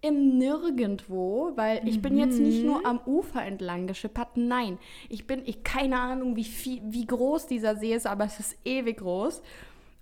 im 0.00 0.36
Nirgendwo, 0.36 1.52
weil 1.54 1.86
ich 1.88 2.02
bin 2.02 2.18
jetzt 2.18 2.38
nicht 2.38 2.60
Mhm. 2.60 2.66
nur 2.66 2.86
am 2.86 3.00
Ufer 3.06 3.42
entlang 3.42 3.86
geschippert. 3.86 4.36
Nein, 4.36 4.78
ich 5.08 5.26
bin, 5.26 5.42
ich 5.46 5.62
keine 5.64 5.98
Ahnung, 5.98 6.36
wie 6.36 6.44
viel, 6.44 6.82
wie 6.84 7.06
groß 7.06 7.46
dieser 7.46 7.76
See 7.76 7.94
ist, 7.94 8.06
aber 8.06 8.24
es 8.24 8.38
ist 8.38 8.56
ewig 8.66 8.98
groß. 8.98 9.40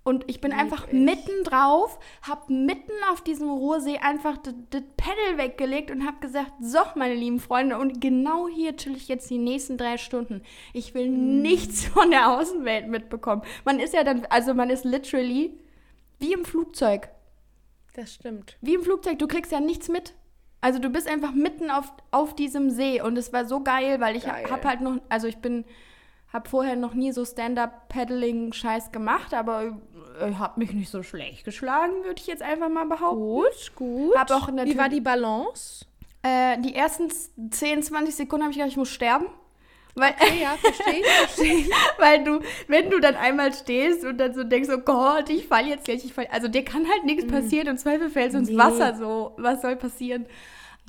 Und 0.05 0.25
ich 0.27 0.41
bin 0.41 0.51
einfach 0.51 0.87
ich. 0.87 0.93
mitten 0.93 1.43
drauf, 1.45 1.97
hab 2.27 2.49
mitten 2.49 2.91
auf 3.11 3.21
diesem 3.21 3.49
Ruhrsee 3.49 3.99
einfach 3.99 4.37
das 4.37 4.53
Pedal 4.97 5.37
weggelegt 5.37 5.91
und 5.91 6.05
hab 6.05 6.19
gesagt, 6.19 6.51
so, 6.59 6.79
meine 6.95 7.13
lieben 7.15 7.39
Freunde, 7.39 7.77
und 7.77 8.01
genau 8.01 8.49
hier 8.49 8.75
chill 8.75 8.97
ich 8.97 9.07
jetzt 9.07 9.29
die 9.29 9.37
nächsten 9.37 9.77
drei 9.77 9.97
Stunden. 9.97 10.41
Ich 10.73 10.93
will 10.93 11.09
Mhm. 11.09 11.41
nichts 11.41 11.85
von 11.85 12.11
der 12.11 12.31
Außenwelt 12.31 12.89
mitbekommen. 12.89 13.43
Man 13.63 13.79
ist 13.79 13.93
ja 13.93 14.03
dann, 14.03 14.25
also 14.29 14.53
man 14.53 14.69
ist 14.69 14.83
literally 14.83 15.57
wie 16.19 16.33
im 16.33 16.43
Flugzeug. 16.43 17.07
Das 17.93 18.13
stimmt. 18.13 18.57
Wie 18.61 18.73
im 18.73 18.81
Flugzeug, 18.83 19.19
du 19.19 19.27
kriegst 19.27 19.51
ja 19.53 19.59
nichts 19.61 19.87
mit. 19.87 20.13
Also 20.59 20.79
du 20.79 20.89
bist 20.89 21.07
einfach 21.07 21.33
mitten 21.33 21.69
auf, 21.69 21.93
auf 22.11 22.35
diesem 22.35 22.69
See 22.71 23.01
und 23.01 23.17
es 23.17 23.31
war 23.31 23.45
so 23.45 23.61
geil, 23.61 23.99
weil 24.01 24.15
ich 24.15 24.23
Geil. 24.25 24.45
hab 24.49 24.65
halt 24.65 24.81
noch, 24.81 24.97
also 25.09 25.27
ich 25.27 25.37
bin, 25.37 25.63
hab 26.33 26.47
vorher 26.47 26.75
noch 26.75 26.95
nie 26.95 27.11
so 27.11 27.23
Stand-Up-Paddling-Scheiß 27.23 28.91
gemacht, 28.91 29.33
aber 29.33 29.77
äh, 30.19 30.33
hab 30.33 30.57
mich 30.57 30.73
nicht 30.73 30.89
so 30.89 31.03
schlecht 31.03 31.45
geschlagen, 31.45 32.03
würde 32.03 32.19
ich 32.19 32.27
jetzt 32.27 32.41
einfach 32.41 32.69
mal 32.69 32.85
behaupten. 32.85 33.19
Gut, 33.21 33.71
gut. 33.75 34.15
Hab 34.17 34.31
auch 34.31 34.47
Wie 34.49 34.77
war 34.77 34.89
die 34.89 35.01
Balance? 35.01 35.85
Äh, 36.23 36.59
die 36.59 36.73
ersten 36.73 37.09
10, 37.51 37.83
20 37.83 38.15
Sekunden 38.15 38.43
habe 38.43 38.51
ich 38.51 38.57
gedacht, 38.57 38.71
ich 38.71 38.77
muss 38.77 38.89
sterben. 38.89 39.27
Weil, 39.95 40.15
Okay, 40.19 40.41
ja, 40.41 40.55
verstehe 40.59 41.01
ich, 41.01 41.05
verstehe 41.05 41.53
ich. 41.53 41.69
weil 41.99 42.23
du, 42.23 42.39
wenn 42.67 42.89
du 42.89 42.99
dann 42.99 43.15
einmal 43.15 43.53
stehst 43.53 44.03
und 44.03 44.17
dann 44.17 44.33
so 44.33 44.43
denkst, 44.43 44.69
oh 44.73 44.79
Gott, 44.79 45.29
ich 45.29 45.45
falle 45.45 45.67
jetzt 45.67 45.85
gleich, 45.85 46.03
ich 46.03 46.13
fall. 46.13 46.27
Also 46.31 46.47
dir 46.47 46.65
kann 46.65 46.89
halt 46.89 47.05
nichts 47.05 47.27
passieren, 47.27 47.67
im 47.67 47.77
Zweifel 47.77 48.09
fällst 48.09 48.33
du 48.33 48.39
ins 48.39 48.49
Nee. 48.49 48.57
Wasser 48.57 48.95
so. 48.95 49.33
Was 49.37 49.61
soll 49.61 49.75
passieren? 49.75 50.25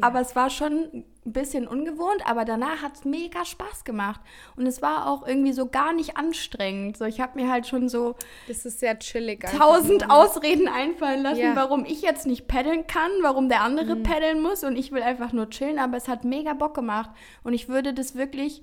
Aber 0.00 0.20
es 0.20 0.34
war 0.34 0.48
schon 0.48 1.04
ein 1.26 1.32
bisschen 1.32 1.66
ungewohnt, 1.66 2.26
aber 2.26 2.44
danach 2.44 2.82
hat 2.82 2.96
es 2.96 3.04
mega 3.04 3.44
Spaß 3.44 3.84
gemacht. 3.84 4.20
Und 4.56 4.66
es 4.66 4.82
war 4.82 5.06
auch 5.08 5.26
irgendwie 5.26 5.52
so 5.52 5.66
gar 5.66 5.92
nicht 5.94 6.16
anstrengend. 6.18 6.98
So, 6.98 7.04
ich 7.06 7.20
habe 7.20 7.40
mir 7.40 7.50
halt 7.50 7.66
schon 7.66 7.88
so 7.88 8.14
Das 8.46 8.66
ist 8.66 8.80
sehr 8.80 8.98
chillig. 8.98 9.40
tausend 9.44 10.02
nur. 10.02 10.10
Ausreden 10.12 10.68
einfallen 10.68 11.22
lassen, 11.22 11.40
Ja. 11.40 11.52
Mhm. 11.52 11.56
warum 11.56 11.84
ich 11.86 12.02
jetzt 12.02 12.26
nicht 12.26 12.46
paddeln 12.46 12.86
kann, 12.86 13.10
warum 13.22 13.48
der 13.48 13.62
andere 13.62 13.96
paddeln 13.96 14.42
muss 14.42 14.64
und 14.64 14.76
ich 14.76 14.92
will 14.92 15.02
einfach 15.02 15.32
nur 15.32 15.48
chillen, 15.50 15.78
aber 15.78 15.96
es 15.96 16.08
hat 16.08 16.24
mega 16.24 16.52
Bock 16.52 16.74
gemacht 16.74 17.10
und 17.42 17.54
ich 17.54 17.68
würde 17.68 17.94
das 17.94 18.14
wirklich 18.14 18.62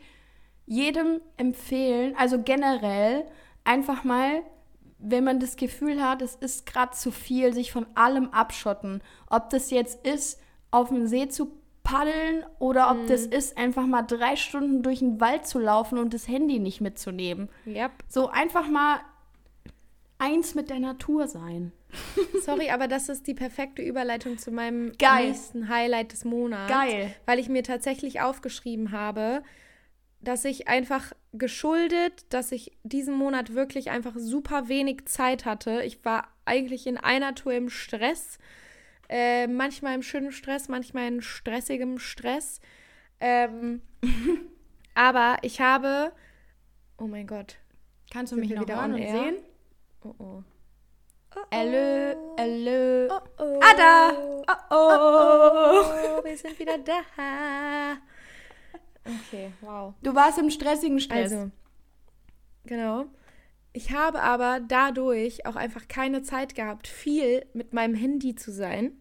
jedem 0.67 1.19
empfehlen, 1.38 2.15
also 2.17 2.41
generell 2.41 3.26
einfach 3.63 4.04
mal, 4.04 4.43
wenn 5.00 5.24
man 5.24 5.39
das 5.39 5.56
Gefühl 5.56 6.04
hat, 6.04 6.21
es 6.21 6.36
ist 6.36 6.65
gerade 6.67 6.91
zu 6.95 7.12
viel, 7.12 7.54
sich 7.54 7.71
von 7.71 7.88
allem 7.95 8.30
abschotten. 8.30 9.02
Ob 9.30 9.50
das 9.50 9.71
jetzt 9.71 10.06
ist, 10.06 10.39
auf 10.69 10.89
dem 10.89 11.08
See 11.08 11.28
zu 11.28 11.52
paddeln 11.84 12.46
oder 12.60 12.91
ob 12.91 13.08
das 13.08 13.28
Mhm. 13.28 13.32
ist, 13.34 13.58
einfach 13.58 13.86
mal 13.86 14.04
drei 14.04 14.36
Stunden 14.36 14.84
durch 14.84 15.00
den 15.00 15.20
Wald 15.20 15.46
zu 15.48 15.60
laufen 15.60 15.98
und 15.98 16.13
das 16.13 16.28
Handy 16.28 16.60
nicht 16.60 16.82
mitzunehmen. 16.82 17.50
Yep. 17.65 17.91
So 18.08 18.30
einfach 18.30 18.67
mal 18.67 19.00
eins 20.17 20.54
mit 20.56 20.70
der 20.70 20.80
Natur 20.80 21.28
sein. 21.28 21.72
Sorry, 22.44 22.70
aber 22.70 22.88
das 22.88 23.10
ist 23.10 23.28
die 23.28 23.34
perfekte 23.34 23.82
Überleitung 23.82 24.38
zu 24.38 24.52
meinem 24.52 24.94
Geil. 24.98 25.28
nächsten 25.28 25.67
Highlight 25.67 26.13
des 26.13 26.24
Monats. 26.24 26.72
Geil. 26.72 27.13
Weil 27.26 27.39
ich 27.39 27.50
mir 27.50 27.63
tatsächlich 27.63 28.22
aufgeschrieben 28.22 28.91
habe, 28.91 29.44
dass 30.22 30.46
ich 30.46 30.67
einfach 30.67 31.12
geschuldet, 31.34 32.26
dass 32.30 32.52
ich 32.52 32.78
diesen 32.84 33.15
Monat 33.15 33.56
wirklich 33.56 33.89
einfach 33.89 34.13
super 34.15 34.70
wenig 34.70 35.06
Zeit 35.06 35.46
hatte. 35.46 35.82
Ich 35.84 36.06
war 36.06 36.28
eigentlich 36.46 36.86
in 36.88 36.98
einer 36.98 37.34
Tour 37.36 37.54
im 37.54 37.70
Stress. 37.70 38.38
Äh, 39.12 39.47
manchmal 39.47 39.93
im 39.95 40.04
schönen 40.04 40.32
Stress, 40.32 40.69
manchmal 40.69 41.10
in 41.10 41.21
stressigem 41.21 42.00
Stress. 42.00 42.62
Ähm, 43.19 43.82
aber 44.95 45.38
ich 45.41 45.60
habe. 45.60 46.13
Oh 46.97 47.08
mein 47.08 47.28
Gott. 47.28 47.58
Kannst 48.10 48.32
du 48.32 48.38
mich 48.38 48.52
noch 48.52 48.62
wieder 48.62 48.78
hören 48.78 48.93
und 48.93 49.02
sehen? 49.02 49.36
Oh 50.06 50.15
oh. 50.17 50.43
Hallo, 51.54 52.36
hallo. 52.39 53.13
Oh 53.13 53.43
oh. 53.43 53.60
Ah, 53.62 53.74
da. 53.76 54.12
Oh, 54.47 54.76
oh. 54.76 56.19
Oh, 56.19 56.24
wir 56.24 56.38
sind 56.38 56.58
wieder 56.58 56.78
da. 56.78 57.97
Okay, 59.06 59.52
wow. 59.60 59.93
Du 60.02 60.15
warst 60.15 60.39
im 60.39 60.50
stressigen 60.50 61.02
Stress. 61.02 61.34
Also, 61.34 61.52
genau. 62.65 63.08
Ich 63.74 63.91
habe 63.91 64.21
aber 64.21 64.62
dadurch 64.65 65.45
auch 65.45 65.58
einfach 65.58 65.89
keine 65.89 66.21
Zeit 66.24 66.56
gehabt, 66.56 66.88
viel 66.88 67.45
mit 67.54 67.74
meinem 67.74 67.95
Handy 67.95 68.36
zu 68.36 68.52
sein. 68.52 69.01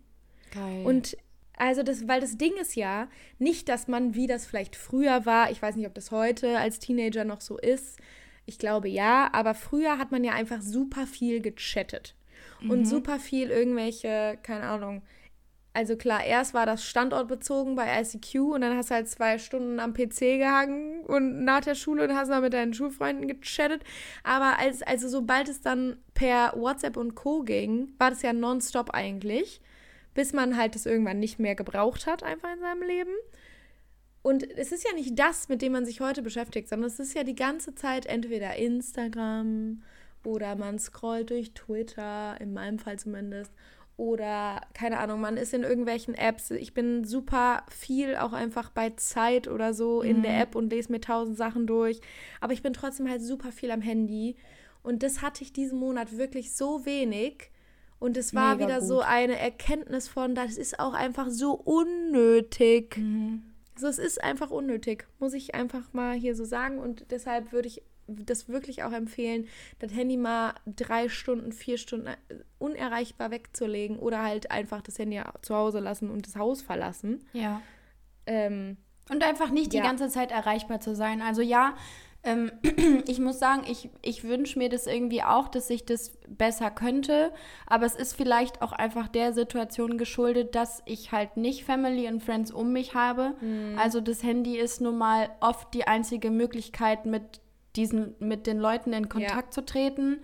Geil. 0.51 0.85
Und 0.85 1.17
also 1.57 1.83
das, 1.83 2.09
weil 2.09 2.21
das 2.23 2.39
Ding 2.39 2.55
ist 2.59 2.75
ja 2.75 3.09
nicht, 3.39 3.69
dass 3.69 3.87
man, 3.87 4.15
wie 4.15 4.27
das 4.27 4.47
vielleicht 4.47 4.77
früher 4.77 5.27
war, 5.27 5.51
ich 5.51 5.61
weiß 5.61 5.77
nicht, 5.77 5.87
ob 5.87 5.95
das 5.95 6.11
heute 6.11 6.59
als 6.59 6.79
Teenager 6.79 7.25
noch 7.25 7.43
so 7.43 7.59
ist. 7.59 7.99
Ich 8.47 8.59
glaube 8.59 8.89
ja, 8.89 9.29
aber 9.33 9.55
früher 9.55 9.99
hat 9.99 10.11
man 10.11 10.25
ja 10.25 10.33
einfach 10.33 10.63
super 10.63 11.07
viel 11.07 11.41
gechattet. 11.41 12.15
Und 12.69 12.85
super 12.87 13.19
viel 13.19 13.51
irgendwelche, 13.51 14.39
keine 14.43 14.65
Ahnung. 14.65 15.03
Also 15.73 15.97
klar, 15.97 16.25
erst 16.25 16.53
war 16.53 16.67
das 16.67 16.85
standortbezogen 16.85 17.77
bei 17.77 18.01
ICQ 18.01 18.55
und 18.55 18.63
dann 18.63 18.77
hast 18.77 18.91
du 18.91 18.95
halt 18.95 19.09
zwei 19.09 19.39
Stunden 19.39 19.79
am 19.81 19.95
PC 19.95 20.39
gehangen 20.39 21.05
und 21.05 21.45
nach 21.45 21.61
der 21.61 21.75
Schule 21.75 22.05
und 22.05 22.15
hast 22.15 22.29
dann 22.29 22.43
mit 22.43 22.53
deinen 22.53 22.75
Schulfreunden 22.75 23.29
gechattet. 23.29 23.85
Aber 24.25 24.59
als, 24.59 24.83
also 24.83 25.09
sobald 25.09 25.49
es 25.49 25.61
dann 25.61 25.97
per 26.15 26.55
WhatsApp 26.57 26.97
und 26.97 27.15
Co. 27.15 27.43
ging, 27.43 27.95
war 27.99 28.11
das 28.11 28.23
ja 28.23 28.33
nonstop 28.33 28.91
eigentlich 28.91 29.61
bis 30.14 30.33
man 30.33 30.57
halt 30.57 30.75
das 30.75 30.87
irgendwann 30.87 31.20
nicht 31.20 31.38
mehr 31.38 31.55
gebraucht 31.55 32.07
hat, 32.07 32.23
einfach 32.23 32.53
in 32.53 32.61
seinem 32.61 32.83
Leben. 32.83 33.12
Und 34.23 34.49
es 34.59 34.73
ist 34.73 34.85
ja 34.85 34.92
nicht 34.94 35.18
das, 35.18 35.49
mit 35.49 35.62
dem 35.62 35.73
man 35.73 35.87
sich 35.87 36.01
heute 36.01 36.23
beschäftigt, 36.23 36.68
sondern 36.68 36.88
es 36.88 36.99
ist 36.99 37.14
ja 37.14 37.25
die 37.25 37.35
ganze 37.35 37.75
Zeit 37.75 38.07
entweder 38.07 38.57
Instagram 38.57 39.83
oder 40.25 40.57
man 40.57 40.79
scrollt 40.79 41.31
durch 41.31 41.55
Twitter, 41.55 42.37
in 42.38 42.53
meinem 42.53 42.79
Fall 42.79 42.99
zumindest, 42.99 43.53
oder 44.01 44.62
keine 44.73 44.99
Ahnung, 44.99 45.20
man 45.20 45.37
ist 45.37 45.53
in 45.53 45.62
irgendwelchen 45.62 46.14
Apps. 46.14 46.51
Ich 46.51 46.73
bin 46.73 47.05
super 47.05 47.64
viel 47.68 48.16
auch 48.16 48.33
einfach 48.33 48.70
bei 48.70 48.90
Zeit 48.90 49.46
oder 49.46 49.75
so 49.75 50.01
in 50.01 50.23
der 50.23 50.40
App 50.40 50.55
und 50.55 50.70
lese 50.70 50.90
mir 50.90 51.03
tausend 51.03 51.37
Sachen 51.37 51.66
durch. 51.66 52.01
Aber 52.40 52.55
ich 52.55 52.62
bin 52.62 52.73
trotzdem 52.73 53.11
halt 53.11 53.20
super 53.20 53.53
viel 53.53 53.70
am 53.70 53.83
Handy. 53.83 54.37
Und 54.83 55.03
das 55.03 55.20
hatte 55.20 55.44
ich 55.44 55.53
diesen 55.53 55.79
Monat 55.79 56.16
wirklich 56.16 56.55
so 56.55 56.87
wenig. 56.87 57.51
Und 58.01 58.17
es 58.17 58.35
war 58.35 58.55
Mega 58.57 58.67
wieder 58.67 58.79
gut. 58.81 58.89
so 58.89 59.01
eine 59.01 59.39
Erkenntnis 59.39 60.09
von, 60.09 60.35
das 60.35 60.57
ist 60.57 60.81
auch 60.81 60.95
einfach 60.95 61.29
so 61.29 61.53
unnötig. 61.53 62.97
Mhm. 62.97 63.43
So, 63.77 63.87
es 63.87 63.99
ist 63.99 64.23
einfach 64.23 64.51
unnötig, 64.51 65.07
muss 65.21 65.33
ich 65.35 65.55
einfach 65.55 65.93
mal 65.93 66.15
hier 66.15 66.35
so 66.35 66.45
sagen. 66.45 66.79
Und 66.79 67.07
deshalb 67.11 67.53
würde 67.53 67.69
ich 67.69 67.83
das 68.09 68.49
wirklich 68.49 68.83
auch 68.83 68.93
empfehlen, 68.93 69.47
das 69.79 69.93
Handy 69.93 70.17
mal 70.17 70.55
drei 70.67 71.09
Stunden, 71.09 71.53
vier 71.53 71.79
Stunden 71.79 72.09
äh, 72.09 72.17
unerreichbar 72.59 73.31
wegzulegen 73.31 73.99
oder 73.99 74.23
halt 74.25 74.51
einfach 74.51 74.83
das 74.83 74.99
Handy 74.99 75.21
zu 75.43 75.55
Hause 75.55 75.79
lassen 75.79 76.11
und 76.11 76.27
das 76.27 76.35
Haus 76.37 76.61
verlassen. 76.63 77.25
ja. 77.33 77.63
Ähm, 78.27 78.77
Und 79.09 79.25
einfach 79.25 79.51
nicht 79.51 79.73
Ja. 79.73 79.81
die 79.81 79.87
ganze 79.87 80.09
Zeit 80.09 80.31
erreichbar 80.31 80.81
zu 80.81 80.95
sein. 80.95 81.21
Also 81.23 81.41
ja, 81.43 81.75
ähm, 82.23 82.53
ich 83.07 83.19
muss 83.19 83.39
sagen, 83.39 83.63
ich, 83.67 83.89
ich 84.03 84.25
wünsche 84.25 84.59
mir 84.59 84.69
das 84.69 84.87
irgendwie 84.87 85.23
auch, 85.23 85.49
dass 85.49 85.71
ich 85.71 85.85
das 85.85 86.13
besser 86.29 86.71
könnte. 86.71 87.33
Aber 87.67 87.87
es 87.87 87.95
ist 87.95 88.15
vielleicht 88.15 88.63
auch 88.63 88.73
einfach 88.73 89.09
der 89.09 89.33
Situation 89.33 89.97
geschuldet, 89.99 90.55
dass 90.55 90.83
ich 90.85 91.13
halt 91.13 91.37
nicht 91.37 91.65
Family 91.65 92.09
und 92.09 92.23
Friends 92.23 92.51
um 92.51 92.73
mich 92.73 92.95
habe. 92.95 93.35
Also 93.79 94.01
das 94.01 94.23
Handy 94.23 94.59
ist 94.59 94.81
nun 94.81 94.99
mal 94.99 95.31
oft 95.41 95.73
die 95.75 95.87
einzige 95.87 96.31
Möglichkeit, 96.31 97.07
mit 97.07 97.41
diesen, 97.77 98.15
mit 98.19 98.47
den 98.47 98.59
Leuten 98.59 98.93
in 98.93 99.09
Kontakt 99.09 99.55
zu 99.55 99.65
treten. 99.65 100.21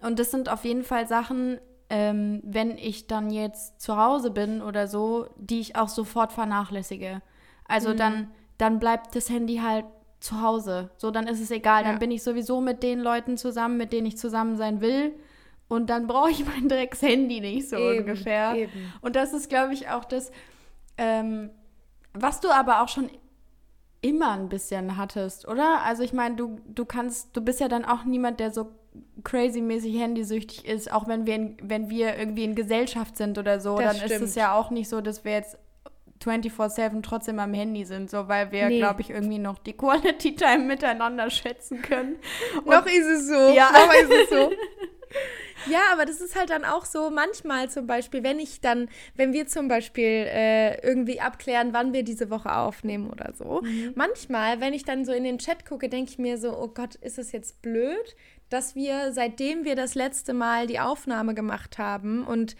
Und 0.00 0.18
das 0.18 0.30
sind 0.30 0.48
auf 0.48 0.64
jeden 0.64 0.82
Fall 0.82 1.06
Sachen, 1.06 1.58
ähm, 1.88 2.40
wenn 2.44 2.76
ich 2.76 3.06
dann 3.06 3.30
jetzt 3.30 3.80
zu 3.80 3.96
Hause 3.96 4.30
bin 4.30 4.62
oder 4.62 4.86
so, 4.88 5.28
die 5.36 5.60
ich 5.60 5.76
auch 5.76 5.88
sofort 5.88 6.32
vernachlässige. 6.32 7.22
Also 7.66 7.94
dann, 7.94 8.30
dann 8.58 8.80
bleibt 8.80 9.14
das 9.14 9.30
Handy 9.30 9.58
halt 9.58 9.84
zu 10.20 10.40
Hause. 10.42 10.90
So, 10.96 11.10
dann 11.10 11.26
ist 11.26 11.40
es 11.40 11.50
egal. 11.50 11.82
Ja. 11.84 11.90
Dann 11.90 11.98
bin 11.98 12.10
ich 12.10 12.22
sowieso 12.22 12.60
mit 12.60 12.82
den 12.82 13.00
Leuten 13.00 13.36
zusammen, 13.36 13.76
mit 13.76 13.92
denen 13.92 14.06
ich 14.06 14.16
zusammen 14.18 14.56
sein 14.56 14.80
will. 14.80 15.12
Und 15.68 15.88
dann 15.88 16.06
brauche 16.06 16.30
ich 16.30 16.44
mein 16.46 16.68
Drecks-Handy 16.68 17.40
nicht 17.40 17.68
so 17.68 17.76
Eben, 17.76 18.00
ungefähr. 18.00 18.54
eben. 18.56 18.92
Und 19.00 19.16
das 19.16 19.32
ist, 19.32 19.48
glaube 19.48 19.72
ich, 19.72 19.88
auch 19.88 20.04
das, 20.04 20.30
ähm, 20.98 21.50
was 22.12 22.40
du 22.40 22.50
aber 22.50 22.82
auch 22.82 22.88
schon 22.88 23.08
immer 24.02 24.32
ein 24.32 24.48
bisschen 24.48 24.96
hattest, 24.96 25.46
oder? 25.46 25.82
Also 25.84 26.02
ich 26.02 26.12
meine, 26.12 26.34
du, 26.36 26.58
du 26.66 26.84
kannst, 26.84 27.36
du 27.36 27.40
bist 27.42 27.60
ja 27.60 27.68
dann 27.68 27.84
auch 27.84 28.04
niemand, 28.04 28.40
der 28.40 28.50
so 28.50 28.70
crazy-mäßig 29.22 29.96
handysüchtig 30.00 30.66
ist, 30.66 30.90
auch 30.92 31.06
wenn 31.06 31.26
wir, 31.26 31.34
in, 31.36 31.56
wenn 31.62 31.88
wir 31.90 32.16
irgendwie 32.18 32.44
in 32.44 32.54
Gesellschaft 32.54 33.16
sind 33.16 33.38
oder 33.38 33.60
so, 33.60 33.76
Das 33.78 33.86
dann 33.86 33.96
ist 33.96 34.10
es 34.10 34.16
stimmt. 34.16 34.34
ja 34.36 34.54
auch 34.54 34.70
nicht 34.70 34.88
so, 34.88 35.00
dass 35.00 35.24
wir 35.24 35.32
jetzt 35.32 35.58
24-7 36.22 37.02
trotzdem 37.02 37.38
am 37.38 37.54
Handy 37.54 37.84
sind, 37.84 38.10
so 38.10 38.28
weil 38.28 38.52
wir, 38.52 38.68
Nee. 38.68 38.78
glaube 38.78 39.00
ich, 39.00 39.10
irgendwie 39.10 39.38
noch 39.38 39.58
die 39.58 39.72
Quality 39.72 40.36
Time 40.36 40.64
miteinander 40.64 41.30
schätzen 41.30 41.82
können. 41.82 42.16
noch 42.66 42.86
ist 42.86 43.06
es 43.06 43.26
so. 43.28 43.54
Ja. 43.54 43.70
Noch 43.72 43.92
ist 43.94 44.10
es 44.10 44.30
so. 44.30 44.52
Ja, 45.66 45.80
aber 45.92 46.06
das 46.06 46.22
ist 46.22 46.36
halt 46.36 46.48
dann 46.48 46.64
auch 46.64 46.86
so, 46.86 47.10
manchmal 47.10 47.68
zum 47.68 47.86
Beispiel, 47.86 48.22
wenn 48.22 48.38
ich 48.38 48.62
dann, 48.62 48.88
wenn 49.14 49.34
wir 49.34 49.46
zum 49.46 49.68
Beispiel 49.68 50.26
äh, 50.26 50.80
irgendwie 50.86 51.20
abklären, 51.20 51.74
wann 51.74 51.92
wir 51.92 52.02
diese 52.02 52.30
Woche 52.30 52.54
aufnehmen 52.56 53.10
oder 53.10 53.32
so, 53.34 53.60
manchmal, 53.94 54.60
wenn 54.62 54.72
ich 54.72 54.84
dann 54.84 55.04
so 55.04 55.12
in 55.12 55.24
den 55.24 55.36
Chat 55.36 55.66
gucke, 55.66 55.90
denke 55.90 56.12
ich 56.12 56.18
mir 56.18 56.38
so, 56.38 56.56
oh 56.56 56.68
Gott, 56.68 56.94
ist 56.94 57.18
es 57.18 57.32
jetzt 57.32 57.60
blöd, 57.60 58.16
dass 58.48 58.74
wir, 58.74 59.12
seitdem 59.12 59.64
wir 59.66 59.76
das 59.76 59.94
letzte 59.94 60.32
Mal 60.32 60.66
die 60.66 60.80
Aufnahme 60.80 61.34
gemacht 61.34 61.76
haben 61.76 62.24
und 62.26 62.56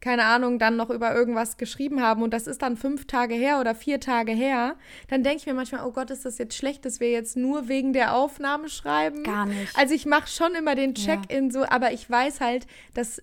keine 0.00 0.24
Ahnung, 0.24 0.58
dann 0.58 0.76
noch 0.76 0.90
über 0.90 1.14
irgendwas 1.14 1.56
geschrieben 1.56 2.02
haben 2.02 2.22
und 2.22 2.34
das 2.34 2.46
ist 2.46 2.60
dann 2.60 2.76
fünf 2.76 3.06
Tage 3.06 3.34
her 3.34 3.58
oder 3.58 3.74
vier 3.74 4.00
Tage 4.00 4.32
her, 4.32 4.76
dann 5.08 5.22
denke 5.22 5.38
ich 5.38 5.46
mir 5.46 5.54
manchmal, 5.54 5.86
oh 5.86 5.92
Gott, 5.92 6.10
ist 6.10 6.24
das 6.26 6.36
jetzt 6.38 6.56
schlecht, 6.56 6.84
dass 6.84 7.00
wir 7.00 7.10
jetzt 7.10 7.36
nur 7.36 7.68
wegen 7.68 7.92
der 7.94 8.14
Aufnahme 8.14 8.68
schreiben? 8.68 9.22
Gar 9.22 9.46
nicht. 9.46 9.76
Also 9.78 9.94
ich 9.94 10.04
mache 10.04 10.28
schon 10.28 10.54
immer 10.54 10.74
den 10.74 10.94
Check-in 10.94 11.50
so, 11.50 11.64
aber 11.64 11.92
ich 11.92 12.08
weiß 12.08 12.40
halt, 12.40 12.66
dass, 12.92 13.22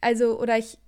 also, 0.00 0.40
oder 0.40 0.56
ich 0.56 0.78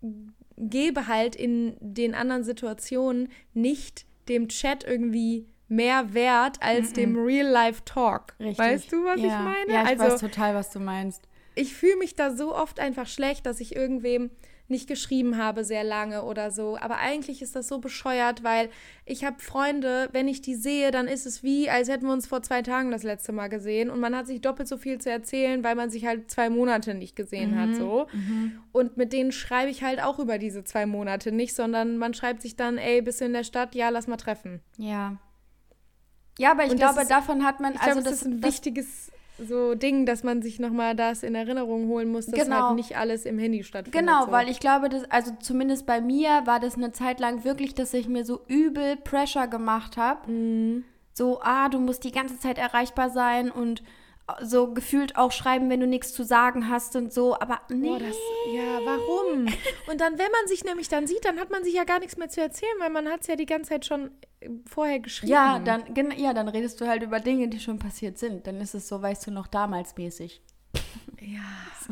gebe 0.57 1.09
halt 1.09 1.37
in 1.37 1.77
den 1.81 2.15
anderen 2.15 2.45
Situationen 2.45 3.29
nicht 3.53 4.07
dem 4.29 4.49
Chat 4.49 4.85
irgendwie 4.85 5.47
mehr 5.69 6.15
Wert 6.15 6.59
als 6.61 6.93
dem 6.93 7.17
Real-Life-Talk. 7.19 8.35
Weißt 8.39 8.93
du, 8.93 9.05
was 9.05 9.21
ja. 9.21 9.27
ich 9.27 9.33
meine? 9.33 9.73
Ja, 9.73 9.83
ich 9.85 10.01
also 10.01 10.15
weiß 10.15 10.21
total, 10.21 10.55
was 10.55 10.71
du 10.71 10.81
meinst. 10.81 11.23
ich 11.55 11.75
fühle 11.75 11.97
mich 11.97 12.15
da 12.15 12.35
so 12.35 12.55
oft 12.55 12.81
einfach 12.81 13.07
schlecht, 13.07 13.47
dass 13.47 13.61
ich 13.61 13.75
irgendwem 13.75 14.31
nicht 14.69 14.89
geschrieben 14.89 15.37
habe 15.37 15.65
sehr 15.65 15.85
lange 15.85 16.23
oder 16.23 16.51
so. 16.51 16.79
Aber 16.81 16.97
eigentlich 16.99 17.43
ist 17.43 17.55
das 17.55 17.69
so 17.69 17.79
bescheuert, 17.79 18.43
weil 18.43 18.71
ich 19.05 19.25
habe 19.25 19.39
Freunde, 19.39 20.09
wenn 20.13 20.29
ich 20.29 20.41
die 20.41 20.55
sehe, 20.55 20.91
dann 20.91 21.09
ist 21.09 21.27
es 21.27 21.43
wie, 21.43 21.69
als 21.69 21.89
hätten 21.89 22.07
wir 22.07 22.13
uns 22.13 22.27
vor 22.27 22.43
zwei 22.43 22.63
Tagen 22.63 22.91
das 22.91 23.03
letzte 23.03 23.33
Mal 23.33 23.49
gesehen 23.49 23.91
und 23.91 24.01
man 24.01 24.17
hat 24.17 24.27
sich 24.27 24.41
doppelt 24.41 24.69
so 24.69 24.77
viel 24.79 24.99
zu 24.99 25.11
erzählen, 25.11 25.63
weil 25.63 25.75
man 25.75 25.91
sich 25.91 26.07
halt 26.07 26.31
zwei 26.31 26.49
Monate 26.49 26.95
nicht 26.95 27.17
gesehen 27.17 27.53
Mhm. 27.53 27.59
hat 27.59 27.75
so. 27.77 28.07
Und 28.73 28.97
mit 28.97 29.13
denen 29.13 29.33
schreibe 29.33 29.71
ich 29.71 29.83
halt 29.83 30.03
auch 30.03 30.19
über 30.19 30.39
diese 30.39 30.65
zwei 30.65 30.87
Monate 30.87 31.33
nicht, 31.33 31.55
sondern 31.55 31.99
man 31.99 32.15
schreibt 32.15 32.41
sich 32.41 32.57
dann, 32.57 32.79
ey, 32.79 33.03
bist 33.03 33.21
du 33.21 33.27
in 33.27 33.33
der 33.35 33.45
Stadt? 33.45 33.75
Ja, 33.75 33.91
lass 33.91 34.07
mal 34.07 34.17
treffen. 34.17 34.61
Ja. 34.79 35.19
Ja, 36.39 36.53
aber 36.53 36.65
ich 36.65 36.71
Und 36.71 36.79
glaube, 36.79 37.05
davon 37.07 37.45
hat 37.45 37.61
man, 37.61 37.75
Ich 37.75 37.81
also 37.81 38.01
glaube, 38.01 38.03
das, 38.05 38.13
das, 38.13 38.23
ist 38.23 38.27
ein 38.27 38.41
das 38.41 38.51
wichtiges 38.53 39.13
so 39.39 39.75
Ding, 39.75 40.07
dass 40.07 40.23
man 40.23 40.43
sich 40.43 40.59
nochmal 40.59 40.95
das 40.95 41.23
in 41.23 41.35
Erinnerung 41.35 41.89
holen 41.89 42.11
muss, 42.11 42.27
dass 42.27 42.45
Genau. 42.45 42.69
halt 42.69 42.77
nicht 42.77 42.97
alles 42.97 43.25
im 43.25 43.39
Handy 43.39 43.65
stattfindet. 43.65 43.99
Genau, 43.99 44.27
so. 44.27 44.33
weil 44.33 44.49
ich 44.49 44.61
glaube, 44.61 44.89
dass, 44.89 45.05
also 45.11 45.33
zumindest 45.41 45.87
bei 45.87 46.01
mir 46.01 46.43
war 46.45 46.61
das 46.61 46.77
eine 46.77 46.93
Zeit 46.93 47.21
lang 47.21 47.45
wirklich, 47.45 47.75
dass 47.75 47.95
ich 47.95 48.09
mir 48.09 48.25
so 48.25 48.43
übel 48.49 48.97
Pressure 48.97 49.49
gemacht 49.49 49.97
habe. 49.97 50.31
Mhm. 50.31 50.85
So, 51.15 51.41
ah, 51.43 51.69
du 51.69 51.79
musst 51.79 52.05
die 52.05 52.13
ganze 52.13 52.39
Zeit 52.39 52.59
erreichbar 52.59 53.11
sein 53.11 53.51
und 53.51 53.83
so 54.43 54.73
gefühlt 54.73 55.17
auch 55.17 55.33
schreiben, 55.33 55.69
wenn 55.69 55.81
du 55.81 55.87
nichts 55.87 56.13
zu 56.15 56.25
sagen 56.25 56.69
hast 56.69 56.95
und 56.97 57.13
so, 57.13 57.35
aber 57.39 57.61
nee. 57.69 57.89
Boah, 57.89 57.99
das, 57.99 58.17
ja, 58.53 58.79
warum? 58.85 59.47
Und 59.91 60.01
dann, 60.01 60.19
wenn 60.19 60.31
man 60.31 60.47
sich 60.47 60.65
nämlich 60.65 60.89
dann 60.89 61.07
sieht, 61.07 61.25
dann 61.25 61.39
hat 61.41 61.51
man 61.51 61.65
sich 61.65 61.75
ja 61.75 61.85
gar 61.85 61.99
nichts 61.99 62.17
mehr 62.17 62.29
zu 62.29 62.41
erzählen, 62.41 62.73
weil 62.79 62.91
man 62.91 63.09
hat 63.09 63.23
es 63.23 63.27
ja 63.27 63.37
die 63.37 63.47
ganze 63.47 63.71
Zeit 63.71 63.85
schon 63.85 64.11
äh, 64.41 64.49
vorher 64.67 65.01
geschrieben. 65.01 65.33
ja, 65.33 65.59
dann, 65.59 65.85
ja, 66.17 66.33
dann 66.33 66.49
redest 66.49 66.81
du 66.81 66.87
halt 66.87 67.03
über 67.03 67.21
Dinge, 67.21 67.49
die 67.49 67.59
schon 67.61 67.79
passiert 67.79 68.17
sind. 68.19 68.47
Dann 68.47 68.61
ist 68.61 68.75
es 68.75 68.89
so, 68.89 69.03
weißt 69.03 69.27
du, 69.27 69.31
noch 69.33 69.49
damals 69.49 69.97
mäßig. 69.97 70.41
Ja, 71.21 71.41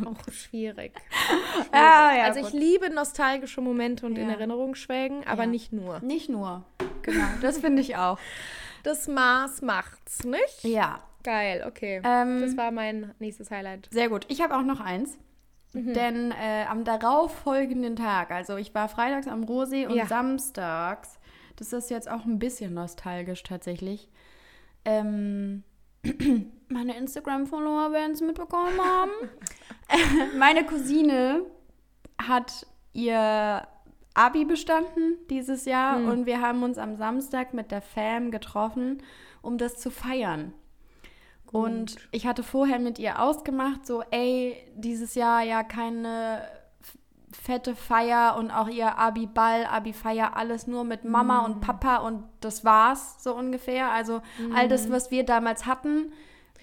auch 0.07 0.33
schwierig. 0.33 0.93
Ja, 1.73 2.15
ja, 2.17 2.25
also 2.25 2.41
ich 2.41 2.51
gut. 2.53 2.61
liebe 2.61 2.91
nostalgische 2.91 3.61
Momente 3.61 4.07
und 4.07 4.17
in 4.17 4.29
Ja. 4.29 4.35
Erinnerung 4.35 4.75
schwelgen, 4.75 5.27
aber 5.27 5.43
Ja. 5.45 5.49
nicht 5.49 5.73
nur. 5.73 6.01
Nicht 6.01 6.29
nur. 6.29 6.65
Genau, 7.03 7.27
das 7.43 7.59
finde 7.59 7.83
ich 7.83 7.97
auch. 7.97 8.19
Das 8.83 9.09
Maß 9.09 9.63
macht's, 9.63 10.25
nicht? 10.25 10.65
Ja. 10.65 11.01
Geil, 11.23 11.65
okay. 11.67 12.01
Ähm, 12.05 12.41
das 12.41 12.57
war 12.57 12.71
mein 12.71 13.15
nächstes 13.19 13.51
Highlight. 13.51 13.89
Sehr 13.91 14.09
gut. 14.09 14.25
Ich 14.29 14.41
habe 14.43 14.57
auch 14.57 14.63
noch 14.63 14.81
eins. 14.81 15.19
Mhm. 15.73 15.93
Denn 15.95 16.31
äh, 16.33 16.65
am 16.69 16.85
darauffolgenden 16.85 17.95
Tag, 17.97 18.31
also 18.33 18.57
ich 18.57 18.75
war 18.75 18.89
freitags 18.89 19.29
am 19.29 19.45
Rosee 19.45 19.87
und 19.87 19.95
Ja. 19.95 20.07
samstags, 20.07 21.19
das 21.57 21.73
ist 21.73 21.91
jetzt 21.91 22.11
auch 22.11 22.25
ein 22.25 22.39
bisschen 22.39 22.75
nostalgisch 22.75 23.43
tatsächlich, 23.45 24.09
ähm, 24.85 25.63
meine 26.69 26.97
Instagram-Follower 26.97 27.93
werden 27.93 28.13
es 28.13 28.21
mitbekommen 28.21 28.81
haben. 28.81 29.11
meine 30.39 30.65
Cousine 30.65 31.43
hat 32.21 32.67
ihr 32.93 33.67
Abi 34.15 34.45
bestanden 34.45 35.19
dieses 35.29 35.67
Jahr 35.67 35.99
Mhm. 35.99 36.09
und 36.09 36.27
wir 36.27 36.41
haben 36.41 36.63
uns 36.63 36.79
am 36.79 36.97
Samstag 36.97 37.55
mit 37.55 37.71
der 37.71 37.83
Fam 37.83 38.31
getroffen, 38.31 39.03
um 39.43 39.57
das 39.59 39.77
zu 39.77 39.91
feiern. 39.91 40.53
Und 41.53 41.97
ich 42.13 42.27
hatte 42.27 42.43
vorher 42.43 42.79
mit 42.79 42.99
ihr 42.99 43.21
ausgemacht, 43.21 43.87
so, 43.87 44.03
ey, 44.11 44.57
dieses 44.77 45.15
Jahr 45.15 45.43
ja 45.43 45.63
keine 45.63 46.43
fette 47.33 47.75
Feier 47.75 48.37
und 48.37 48.51
auch 48.51 48.69
ihr 48.69 48.99
Abi-Ball, 48.99 49.65
Abi-Feier, 49.65 50.37
alles 50.37 50.67
nur 50.67 50.85
mit 50.85 51.05
Mama 51.05 51.45
und 51.45 51.61
Papa 51.61 51.99
und 51.99 52.25
das 52.41 52.65
war's 52.65 53.23
so 53.23 53.35
ungefähr. 53.35 53.91
Also 53.91 54.21
all 54.55 54.69
das, 54.69 54.91
was 54.91 55.11
wir 55.11 55.25
damals 55.25 55.67
hatten, 55.67 56.13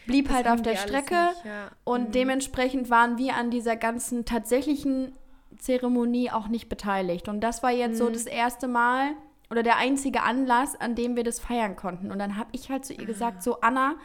blieb 0.05 0.29
halt 0.29 0.47
auf 0.47 0.61
der 0.61 0.75
Strecke. 0.75 1.15
nicht, 1.15 1.45
ja. 1.45 1.69
Und 1.83 2.15
dementsprechend 2.15 2.89
waren 2.89 3.17
wir 3.17 3.35
an 3.35 3.49
dieser 3.49 3.75
ganzen 3.75 4.25
tatsächlichen 4.25 5.13
Zeremonie 5.57 6.31
auch 6.31 6.47
nicht 6.47 6.69
beteiligt. 6.69 7.27
Und 7.27 7.41
das 7.41 7.63
war 7.63 7.71
jetzt 7.71 7.97
so 7.97 8.09
das 8.09 8.25
erste 8.25 8.67
Mal 8.67 9.11
oder 9.49 9.63
der 9.63 9.77
einzige 9.77 10.23
Anlass, 10.23 10.79
an 10.79 10.95
dem 10.95 11.15
wir 11.15 11.23
das 11.23 11.39
feiern 11.39 11.75
konnten. 11.75 12.11
Und 12.11 12.19
dann 12.19 12.37
habe 12.37 12.49
ich 12.51 12.69
halt 12.69 12.85
zu 12.85 12.93
ihr 12.93 13.05
gesagt, 13.05 13.41
so 13.41 13.61
Anna, 13.61 13.95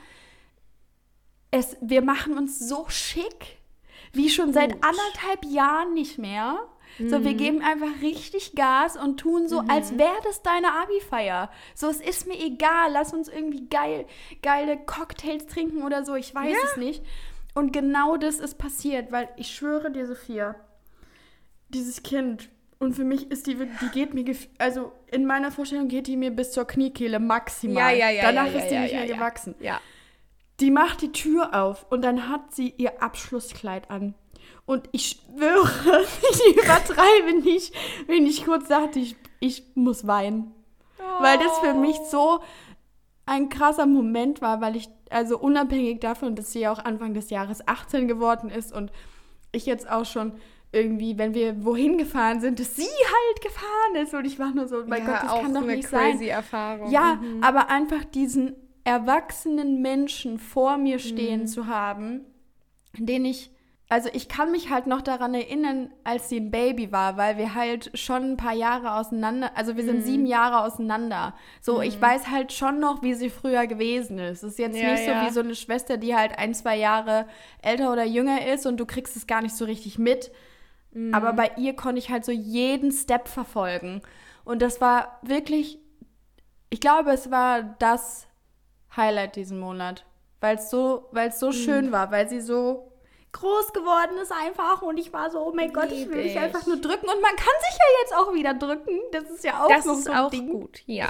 es, 1.53 1.77
wir 1.81 2.03
machen 2.03 2.37
uns 2.37 2.59
so 2.59 2.87
schick, 2.89 3.59
wie 4.13 4.29
schon 4.29 4.53
seit 4.53 4.73
anderthalb 4.73 5.45
Jahren 5.49 5.95
nicht 5.95 6.19
mehr. 6.19 6.59
So, 6.99 7.25
wir 7.25 7.33
geben 7.33 7.63
einfach 7.63 8.03
richtig 8.03 8.55
Gas 8.55 8.99
und 8.99 9.19
tun 9.19 9.49
so, 9.49 9.61
als 9.61 9.97
wäre 9.97 10.19
das 10.25 10.43
deine 10.43 10.73
Abi-Feier. 10.73 11.51
So, 11.75 11.89
es 11.89 12.01
ist 12.01 12.27
mir 12.27 12.39
egal, 12.39 12.91
lass 12.93 13.15
uns 13.15 13.29
irgendwie 13.29 13.67
geil, 13.69 14.07
geile 14.43 14.77
Cocktails 14.77 15.47
trinken 15.47 15.85
oder 15.85 16.05
so, 16.05 16.15
ich 16.17 16.35
weiß 16.35 16.55
es 16.65 16.77
nicht. 16.77 17.03
Und 17.55 17.73
genau 17.73 18.19
das 18.19 18.41
ist 18.41 18.59
passiert, 18.59 19.11
weil 19.11 19.29
ich 19.37 19.55
schwöre 19.55 19.91
dir, 19.91 20.07
Sophia, 20.07 20.55
dieses 21.71 22.03
Kind, 22.03 22.51
und 22.79 22.95
für 22.95 23.05
mich 23.05 23.31
ist 23.31 23.47
die, 23.47 23.55
die 23.55 23.89
geht 23.93 24.13
mir, 24.13 24.25
also 24.59 24.93
in 25.11 25.25
meiner 25.25 25.53
Vorstellung 25.53 25.87
geht 25.89 26.09
die 26.09 26.17
mir 26.17 26.33
bis 26.33 26.51
zur 26.51 26.67
Kniekehle 26.67 27.21
maximal. 27.21 27.97
Ja, 27.97 28.09
ja, 28.09 28.11
ja, 28.11 28.23
Danach 28.23 28.53
ja, 28.53 28.59
ist 28.59 28.69
die 28.69 28.75
ja, 28.75 28.81
nicht 28.83 28.93
ja, 28.93 28.99
mehr 28.99 29.09
ja. 29.09 29.15
gewachsen. 29.15 29.55
Ja. 29.61 29.81
Die 30.61 30.71
macht 30.71 31.03
die 31.03 31.13
Tür 31.13 31.55
auf 31.55 31.87
und 31.91 32.03
dann 32.03 32.29
hat 32.29 32.55
sie 32.55 32.75
ihr 32.77 33.03
Abschlusskleid 33.03 33.91
an. 33.91 34.15
Und 34.67 34.89
ich 34.93 35.21
schwöre, 35.37 36.05
ich 36.33 36.57
übertreibe 36.57 37.41
nicht, 37.43 37.75
wenn 38.07 38.27
ich 38.27 38.45
kurz 38.45 38.69
sagte, 38.69 38.99
ich, 38.99 39.17
ich 39.41 39.65
muss 39.75 40.07
weinen. 40.07 40.53
Weil 41.21 41.39
das 41.39 41.59
für 41.59 41.75
mich 41.75 41.97
so 42.11 42.41
ein 43.27 43.49
krasser 43.49 43.87
Moment 43.87 44.41
war, 44.41 44.61
weil 44.61 44.77
ich, 44.77 44.89
also 45.11 45.39
unabhängig 45.39 46.01
davon, 46.01 46.35
dass 46.37 46.53
sie 46.53 46.61
ja 46.61 46.73
auch 46.73 46.79
Anfang 46.79 47.15
des 47.15 47.31
Jahres 47.31 47.67
18 47.67 48.09
geworden 48.09 48.51
ist 48.51 48.73
und 48.73 48.93
ich 49.53 49.67
jetzt 49.67 49.89
auch 49.91 50.05
schon 50.07 50.33
irgendwie, 50.73 51.19
wenn 51.19 51.35
wir 51.35 51.65
wohin 51.65 51.99
gefahren 51.99 52.41
sind, 52.41 52.59
dass 52.59 52.77
sie 52.77 52.83
halt 52.83 53.43
gefahren 53.43 54.03
ist 54.03 54.15
und 54.15 54.25
ich 54.25 54.39
war 54.39 54.53
nur 54.53 54.67
so, 54.69 54.83
mein 54.87 55.05
ja, 55.05 55.13
Gott, 55.13 55.23
das 55.23 55.31
auch 55.31 55.43
kann 55.43 55.55
doch 55.55 55.63
eine 55.63 55.77
nicht 55.77 55.89
sein. 55.89 56.13
Ja, 56.91 57.17
Mhm. 57.17 57.43
aber 57.45 57.69
einfach 57.69 58.05
diesen 58.05 58.57
erwachsenen 58.85 59.81
Menschen 59.83 60.39
vor 60.39 60.77
mir 60.77 60.97
Mhm. 60.97 61.01
stehen 61.01 61.47
zu 61.47 61.67
haben, 61.67 62.21
den 62.99 63.25
ich, 63.25 63.51
also 63.89 64.09
ich 64.13 64.29
kann 64.29 64.51
mich 64.53 64.71
halt 64.71 64.87
noch 64.87 65.03
daran 65.03 65.35
erinnern, 65.35 65.91
als 66.03 66.29
sie 66.31 66.39
ein 66.41 66.51
Baby 66.51 66.93
war, 66.93 67.17
weil 67.17 67.37
wir 67.37 67.55
halt 67.55 67.91
schon 67.99 68.33
ein 68.33 68.37
paar 68.37 68.55
Jahre 68.55 68.95
auseinander, 68.95 69.51
also 69.55 69.77
wir 69.77 69.85
sind 69.85 69.99
Mhm. 69.99 70.03
sieben 70.03 70.27
Jahre 70.27 70.61
auseinander. 70.65 71.35
So, 71.61 71.81
ich 71.83 72.01
weiß 72.01 72.29
halt 72.29 72.53
schon 72.53 72.81
noch, 72.81 73.03
wie 73.03 73.15
sie 73.15 73.29
früher 73.31 73.67
gewesen 73.67 74.19
ist. 74.19 74.43
Es 74.43 74.53
ist 74.53 74.59
jetzt 74.59 74.81
Ja, 74.81 74.93
nicht 74.93 75.05
so 75.05 75.11
ja. 75.11 75.27
wie 75.27 75.31
so 75.31 75.41
eine 75.41 75.55
Schwester, 75.55 75.97
die 75.99 76.17
halt 76.17 76.39
ein, 76.39 76.55
zwei 76.55 76.77
Jahre 76.79 77.27
älter 77.63 77.93
oder 77.93 78.05
jünger 78.05 78.47
ist 78.47 78.67
und 78.67 78.79
du 78.79 78.87
kriegst 78.87 79.15
es 79.17 79.27
gar 79.27 79.43
nicht 79.43 79.55
so 79.55 79.65
richtig 79.67 79.99
mit. 79.99 80.33
Mhm. 80.93 81.15
Aber 81.15 81.33
bei 81.35 81.53
ihr 81.57 81.75
konnte 81.77 81.99
ich 81.99 82.11
halt 82.11 82.25
so 82.25 82.33
jeden 82.33 82.93
Step 82.93 83.29
verfolgen. 83.29 84.03
Und 84.45 84.61
das 84.63 84.81
war 84.81 85.19
wirklich, 85.23 85.79
ich 86.71 86.81
glaube, 86.81 87.13
es 87.13 87.31
war 87.31 87.63
das 87.79 88.27
Highlight 88.97 89.37
diesen 89.37 89.59
Monat. 89.59 90.05
Weil 90.41 90.57
es 90.57 90.71
so, 90.71 91.09
weil's 91.13 91.37
Mhm. 91.37 91.41
so 91.41 91.53
schön 91.53 91.93
war, 91.93 92.11
weil 92.11 92.29
sie 92.29 92.41
so 92.41 92.93
groß 93.33 93.73
geworden 93.73 94.19
ist 94.21 94.33
einfach. 94.33 94.83
Und 94.83 94.99
ich 94.99 95.13
war 95.13 95.31
so, 95.31 95.39
oh 95.41 95.53
mein 95.55 95.73
Gott, 95.73 95.91
ich 95.93 96.09
will 96.09 96.23
dich 96.23 96.33
ich. 96.33 96.39
einfach 96.39 96.67
nur 96.67 96.77
drücken. 96.77 97.09
Und 97.09 97.21
man 97.23 97.37
kann 97.37 97.55
sich 97.61 97.79
ja 97.79 97.85
jetzt 98.03 98.15
auch 98.17 98.35
wieder 98.35 98.55
drücken. 98.55 98.99
Das 99.13 99.25
ist 99.31 99.45
ja 99.45 99.65
auch 99.65 99.69
Das 99.69 99.85
noch 99.87 99.95
ist 99.99 100.05
so 100.05 100.13
auch 100.13 100.31
Ding. 100.31 100.51
gut, 100.51 100.83
ja. 100.87 101.09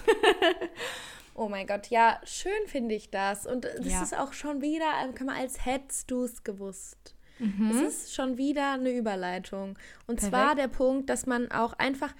oh 1.35 1.49
mein 1.49 1.66
Gott, 1.66 1.88
ja, 1.88 2.21
schön 2.25 2.66
finde 2.66 2.95
ich 2.95 3.11
das. 3.11 3.47
Und 3.47 3.64
das 3.64 3.87
Ja. 3.87 4.03
ist 4.03 4.16
auch 4.18 4.33
schon 4.33 4.61
wieder, 4.61 4.87
kann 5.14 5.27
man 5.27 5.37
als 5.37 5.64
hättest 5.64 6.11
du 6.11 6.25
es 6.25 6.45
gewusst. 6.45 7.14
Mhm. 7.38 7.71
Es 7.71 7.81
ist 7.81 8.14
schon 8.14 8.37
wieder 8.37 8.73
eine 8.73 8.90
Überleitung. 8.92 9.79
Und 10.07 10.16
Perfekt. 10.21 10.31
zwar 10.31 10.55
der 10.55 10.68
Punkt, 10.68 11.09
dass 11.11 11.27
man 11.27 11.51
auch 11.51 11.73
einfach, 11.75 12.14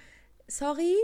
sorry, 0.47 0.95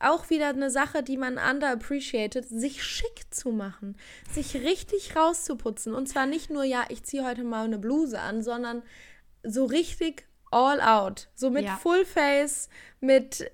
auch 0.00 0.30
wieder 0.30 0.48
eine 0.48 0.70
Sache, 0.70 1.02
die 1.02 1.16
man 1.16 1.38
underappreciated, 1.38 2.46
sich 2.48 2.82
schick 2.82 3.26
zu 3.30 3.50
machen, 3.50 3.96
sich 4.30 4.54
richtig 4.54 5.16
rauszuputzen. 5.16 5.94
Und 5.94 6.08
zwar 6.08 6.26
nicht 6.26 6.50
nur, 6.50 6.64
ja, 6.64 6.84
ich 6.88 7.02
ziehe 7.04 7.24
heute 7.24 7.44
mal 7.44 7.64
eine 7.64 7.78
Bluse 7.78 8.20
an, 8.20 8.42
sondern 8.42 8.82
so 9.42 9.64
richtig 9.64 10.26
all 10.50 10.80
out. 10.80 11.28
So 11.34 11.50
mit 11.50 11.64
Ja. 11.64 11.76
Full 11.76 12.04
Face, 12.04 12.68
mit 13.00 13.40
äh, 13.40 13.48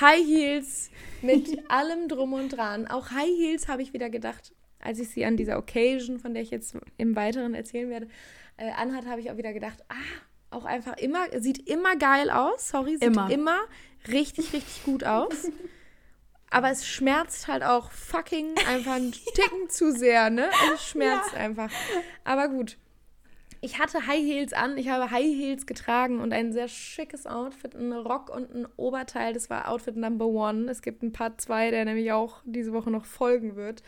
High 0.00 0.26
Heels, 0.26 0.90
mit 1.22 1.58
allem 1.70 2.08
drum 2.08 2.32
und 2.32 2.50
dran. 2.50 2.86
Auch 2.86 3.10
High 3.10 3.36
Heels 3.38 3.68
habe 3.68 3.82
ich 3.82 3.92
wieder 3.92 4.10
gedacht, 4.10 4.52
als 4.80 4.98
ich 4.98 5.10
sie 5.10 5.24
an 5.24 5.36
dieser 5.36 5.58
Occasion, 5.58 6.18
von 6.18 6.34
der 6.34 6.42
ich 6.42 6.50
jetzt 6.50 6.76
im 6.96 7.16
Weiteren 7.16 7.54
erzählen 7.54 7.90
werde, 7.90 8.08
äh, 8.56 8.70
anhat, 8.72 9.06
habe 9.06 9.20
ich 9.20 9.30
auch 9.30 9.36
wieder 9.36 9.52
gedacht, 9.52 9.84
ah, 9.88 9.94
auch 10.50 10.64
einfach 10.64 10.96
immer, 10.96 11.26
sieht 11.40 11.68
immer 11.68 11.96
geil 11.96 12.30
aus, 12.30 12.68
sorry, 12.68 12.92
sieht 12.92 13.02
Immer. 13.04 13.30
immer, 13.30 13.58
richtig, 14.08 14.52
richtig 14.52 14.84
gut 14.84 15.04
aus. 15.04 15.50
Aber 16.50 16.70
es 16.70 16.86
schmerzt 16.86 17.46
halt 17.48 17.62
auch 17.62 17.90
fucking 17.90 18.54
einfach 18.68 18.94
einen 18.94 19.12
Ticken 19.34 19.68
zu 19.68 19.92
sehr, 19.92 20.30
ne? 20.30 20.48
Es 20.74 20.88
schmerzt 20.88 21.34
einfach. 21.34 21.70
Aber 22.24 22.48
gut. 22.48 22.78
Ich 23.60 23.80
hatte 23.80 24.06
High 24.06 24.22
Heels 24.24 24.52
an, 24.52 24.78
ich 24.78 24.88
habe 24.88 25.10
High 25.10 25.24
Heels 25.36 25.66
getragen 25.66 26.20
und 26.20 26.32
ein 26.32 26.52
sehr 26.52 26.68
schickes 26.68 27.26
Outfit, 27.26 27.74
ein 27.74 27.92
Rock 27.92 28.30
und 28.30 28.54
ein 28.54 28.68
Oberteil. 28.76 29.32
Das 29.34 29.50
war 29.50 29.68
Outfit 29.68 29.96
Number 29.96 30.26
One. 30.26 30.70
Es 30.70 30.80
gibt 30.80 31.02
ein 31.02 31.10
Part 31.12 31.40
2, 31.40 31.72
der 31.72 31.84
nämlich 31.84 32.12
auch 32.12 32.40
diese 32.44 32.72
Woche 32.72 32.90
noch 32.90 33.04
folgen 33.04 33.56
wird. 33.56 33.82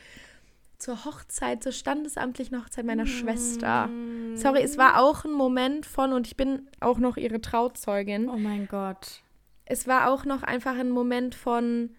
zur 0.77 1.05
Hochzeit, 1.05 1.63
zur 1.63 1.73
standesamtlichen 1.73 2.59
Hochzeit 2.61 2.85
meiner 2.85 3.07
Schwester. 3.07 3.89
Sorry, 4.35 4.63
es 4.63 4.77
war 4.79 5.01
auch 5.01 5.25
ein 5.25 5.33
Moment 5.33 5.87
von, 5.87 6.13
und 6.13 6.27
ich 6.27 6.37
bin 6.37 6.69
auch 6.81 6.99
noch 6.99 7.17
ihre 7.17 7.41
Trauzeugin. 7.41 8.29
Oh 8.29 8.39
mein 8.39 8.67
Gott. 8.67 9.23
Es 9.67 9.87
war 9.87 10.11
auch 10.11 10.25
noch 10.25 10.43
einfach 10.43 10.77
ein 10.77 10.91
Moment 10.91 11.35
von, 11.35 11.91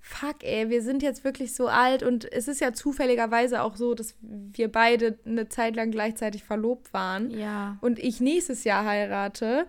fuck, 0.00 0.42
ey, 0.42 0.70
wir 0.70 0.82
sind 0.82 1.02
jetzt 1.02 1.24
wirklich 1.24 1.54
so 1.54 1.68
alt 1.68 2.02
und 2.02 2.30
es 2.32 2.48
ist 2.48 2.60
ja 2.60 2.72
zufälligerweise 2.72 3.62
auch 3.62 3.76
so, 3.76 3.94
dass 3.94 4.14
wir 4.20 4.70
beide 4.72 5.18
eine 5.26 5.48
Zeit 5.48 5.76
lang 5.76 5.90
gleichzeitig 5.90 6.44
verlobt 6.44 6.92
waren 6.94 7.30
Ja. 7.30 7.76
und 7.80 7.98
ich 7.98 8.20
nächstes 8.20 8.64
Jahr 8.64 8.84
heirate. 8.84 9.66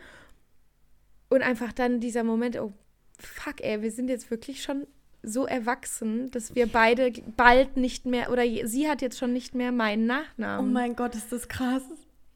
Und 1.29 1.41
einfach 1.43 1.71
dann 1.73 1.99
dieser 1.99 2.23
Moment, 2.23 2.57
oh 2.59 2.73
fuck, 3.19 3.61
ey, 3.61 3.81
wir 3.81 3.91
sind 3.91 4.09
jetzt 4.09 4.31
wirklich 4.31 4.63
schon 4.63 4.87
so 5.21 5.45
erwachsen, 5.45 6.31
dass 6.31 6.55
wir 6.55 6.65
beide 6.67 7.11
bald 7.35 7.75
nicht 7.77 8.05
mehr, 8.05 8.31
oder 8.31 8.43
sie 8.65 8.87
hat 8.89 9.01
jetzt 9.01 9.19
schon 9.19 9.33
nicht 9.33 9.53
mehr 9.53 9.71
meinen 9.71 10.09
Oh 10.09 10.13
Nachnamen. 10.13 10.71
mein 10.73 10.95
Gott, 10.95 11.13
ist 11.13 11.31
das 11.31 11.47
krass. 11.49 11.83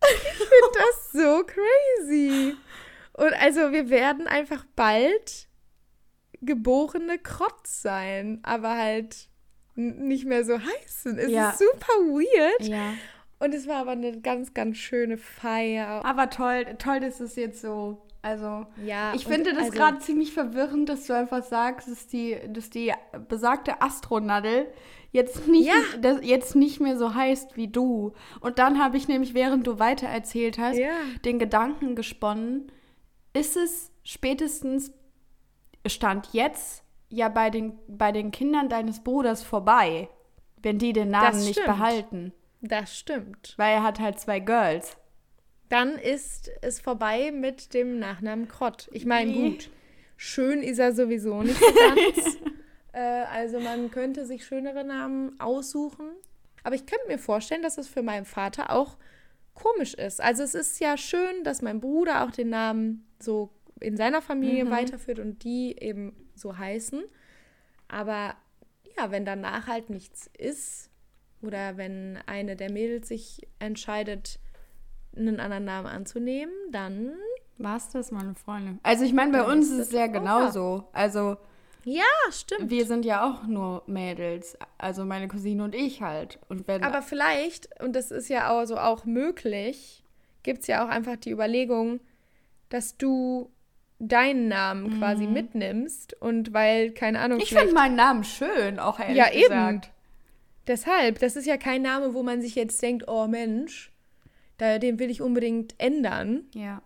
das 0.02 1.06
ist 1.06 1.14
so 1.14 1.44
crazy. 1.46 2.56
Und 3.14 3.34
also 3.40 3.72
wir 3.72 3.90
werden 3.90 4.28
einfach 4.28 4.66
bald 4.76 5.48
geborene 6.46 7.18
Krotz 7.20 7.82
sein, 7.82 8.40
aber 8.44 8.76
halt 8.78 9.28
nicht 9.76 10.26
mehr 10.26 10.46
so 10.46 10.60
heißen. 10.60 11.18
Es 11.18 11.32
Ja. 11.32 11.50
ist 11.50 11.60
super 11.60 11.94
weird. 12.04 12.68
Ja. 12.68 12.94
Und 13.40 13.54
es 13.54 13.68
war 13.68 13.78
aber 13.78 13.92
eine 13.92 14.22
ganz, 14.22 14.54
ganz 14.54 14.78
schöne 14.78 15.18
Feier. 15.18 16.06
Aber 16.06 16.30
toll, 16.30 16.66
toll, 16.78 17.00
dass 17.00 17.20
es 17.20 17.36
jetzt 17.36 17.62
so. 17.62 18.02
Also, 18.22 18.66
Ja, 18.86 19.14
ich 19.16 19.26
finde 19.26 19.52
das 19.52 19.64
also- 19.66 19.72
gerade 19.74 20.00
ziemlich 20.00 20.32
verwirrend, 20.34 20.88
dass 20.88 21.08
du 21.08 21.14
einfach 21.14 21.44
sagst, 21.44 21.90
dass 21.90 22.08
die, 22.08 22.38
dass 22.48 22.70
die 22.70 22.94
besagte 23.28 23.82
Astronadel 23.82 24.68
jetzt 25.12 25.46
nicht, 25.50 25.68
Ja. 25.68 25.74
das 26.00 26.20
jetzt 26.22 26.56
nicht 26.56 26.80
mehr 26.80 26.98
so 26.98 27.14
heißt 27.16 27.58
wie 27.58 27.68
du. 27.68 28.14
Und 28.40 28.60
dann 28.60 28.82
habe 28.82 28.96
ich 28.96 29.10
nämlich, 29.10 29.34
während 29.34 29.68
du 29.68 29.78
weitererzählt 29.78 30.58
hast, 30.58 30.78
Ja. 30.78 30.92
den 31.26 31.38
Gedanken 31.38 31.96
gesponnen, 31.96 32.72
ist 33.34 33.58
es 33.58 33.92
spätestens 34.04 34.94
Stand 35.86 36.30
jetzt 36.34 36.84
ja 37.10 37.30
bei 37.30 37.50
den, 37.50 37.78
bei 37.88 38.12
den 38.12 38.32
Kindern 38.32 38.70
deines 38.70 39.04
Bruders 39.04 39.44
vorbei, 39.44 40.10
wenn 40.62 40.80
die 40.80 40.94
den 40.94 41.10
Namen 41.10 41.34
Das 41.34 41.46
nicht 41.46 41.60
stimmt. 41.60 41.68
behalten. 41.68 42.34
Das 42.62 42.98
stimmt. 42.98 43.54
Weil 43.58 43.76
er 43.76 43.84
hat 43.84 44.00
halt 44.00 44.20
zwei 44.20 44.40
Girls. 44.40 44.98
Dann 45.70 45.98
ist 45.98 46.52
es 46.62 46.80
vorbei 46.80 47.32
mit 47.32 47.74
dem 47.74 48.00
Nachnamen 48.00 48.48
Krott. 48.48 48.90
Ich 48.92 49.06
meine, 49.06 49.34
gut, 49.34 49.70
schön 50.18 50.62
ist 50.62 50.80
er 50.80 50.94
sowieso 50.94 51.42
nicht 51.42 51.60
ganz. 51.60 52.38
äh, 52.94 53.00
also 53.00 53.60
man 53.60 53.92
könnte 53.92 54.26
sich 54.26 54.46
schönere 54.46 54.84
Namen 54.84 55.40
aussuchen. 55.40 56.12
Aber 56.64 56.76
ich 56.76 56.86
könnte 56.86 57.08
mir 57.08 57.20
vorstellen, 57.20 57.64
dass 57.64 57.78
es 57.78 57.88
für 57.88 58.04
meinen 58.04 58.26
Vater 58.26 58.72
auch 58.72 58.98
komisch 59.54 59.94
ist. 59.94 60.22
Also 60.22 60.44
es 60.44 60.56
ist 60.56 60.80
ja 60.80 60.98
schön, 60.98 61.44
dass 61.44 61.62
mein 61.62 61.80
Bruder 61.82 62.24
auch 62.24 62.32
den 62.32 62.50
Namen 62.50 63.06
so 63.20 63.50
in 63.84 63.98
seiner 63.98 64.22
Familie 64.22 64.70
weiterführt 64.70 65.20
und 65.20 65.44
die 65.44 65.76
eben 65.80 66.16
so 66.36 66.58
heißen. 66.58 67.04
Aber 67.88 68.36
ja, 68.98 69.12
wenn 69.12 69.26
danach 69.26 69.68
halt 69.68 69.90
nichts 69.90 70.30
ist 70.38 70.90
oder 71.42 71.78
wenn 71.78 72.20
eine 72.26 72.56
der 72.56 72.72
Mädels 72.72 73.08
sich 73.08 73.48
entscheidet, 73.60 74.40
einen 75.16 75.40
anderen 75.40 75.66
Namen 75.66 75.88
anzunehmen, 75.88 76.54
dann 76.72 77.14
War's 77.58 77.90
das, 77.90 78.12
meine 78.12 78.36
Freunde? 78.36 78.80
Also 78.84 79.06
ich 79.06 79.14
meine, 79.14 79.32
bei 79.32 79.44
uns 79.44 79.70
ist 79.70 79.80
es 79.80 79.88
es 79.88 79.94
ja 79.94 80.08
genauso. 80.08 80.86
Also 80.92 81.38
ja, 81.86 82.04
stimmt. 82.32 82.70
wir 82.70 82.86
sind 82.86 83.06
ja 83.06 83.30
auch 83.30 83.46
nur 83.46 83.84
Mädels. 83.88 84.58
Also 84.78 85.06
meine 85.06 85.28
Cousine 85.28 85.64
und 85.64 85.76
ich 85.76 86.02
halt. 86.02 86.40
Und 86.50 86.68
wenn 86.68 86.84
Aber 86.84 87.02
vielleicht, 87.02 87.70
und 87.82 87.96
das 87.96 88.12
ist 88.12 88.30
ja 88.30 88.52
auch 88.52 88.66
so 88.66 88.78
auch 88.78 89.06
möglich, 89.06 90.04
gibt 90.42 90.62
es 90.62 90.68
ja 90.68 90.84
auch 90.84 90.90
einfach 90.90 91.18
die 91.18 91.32
Überlegung, 91.32 92.00
dass 92.70 92.98
du 92.98 93.52
deinen 94.00 94.48
Namen 94.48 94.98
quasi 95.00 95.28
mitnimmst 95.28 96.14
und 96.22 96.54
weil, 96.54 96.92
keine 96.92 97.20
Ahnung, 97.20 97.40
ich 97.40 97.54
finde 97.54 97.74
meinen 97.74 97.96
Namen 97.96 98.24
schön, 98.24 98.80
auch 98.80 99.00
ehrlich 99.00 99.18
Ja, 99.18 99.32
eben. 99.32 99.44
gesagt. 99.44 99.92
Deshalb, 100.68 101.20
das 101.20 101.36
ist 101.36 101.46
ja 101.46 101.58
kein 101.58 101.82
Name, 101.82 102.14
wo 102.14 102.24
man 102.24 102.42
sich 102.42 102.56
jetzt 102.56 102.82
denkt, 102.82 103.08
oh 103.08 103.28
Mensch, 103.28 103.92
da, 104.58 104.80
den 104.80 104.98
will 105.00 105.10
ich 105.10 105.22
unbedingt 105.22 105.76
ändern. 105.78 106.46
Ja. 106.54 106.82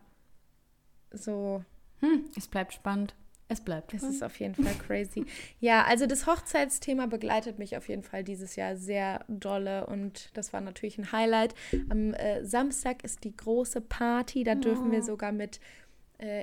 So, 1.11 1.63
Hm, 1.99 2.25
es 2.35 2.47
bleibt 2.47 2.73
spannend. 2.73 3.15
Es 3.49 3.61
bleibt. 3.61 3.93
das 3.93 4.03
ist 4.03 4.23
auf 4.23 4.37
jeden 4.41 4.55
Fall 4.55 4.73
crazy. 4.85 5.25
Ja, 5.61 5.85
also 5.85 6.05
das 6.05 6.27
Hochzeitsthema 6.27 7.05
begleitet 7.05 7.57
mich 7.59 7.77
auf 7.77 7.87
jeden 7.87 8.03
Fall 8.03 8.23
dieses 8.25 8.57
Jahr 8.57 8.75
sehr 8.75 9.23
dolle 9.29 9.87
und 9.87 10.29
das 10.37 10.51
war 10.51 10.59
natürlich 10.59 10.97
ein 10.97 11.11
Highlight. 11.13 11.55
Am 11.89 12.13
äh, 12.13 12.43
Samstag 12.43 13.03
ist 13.05 13.23
die 13.23 13.35
große 13.35 13.79
Party, 13.79 14.43
da 14.43 14.53
dürfen 14.55 14.91
wir 14.91 15.01
sogar 15.01 15.31
mit, 15.31 15.61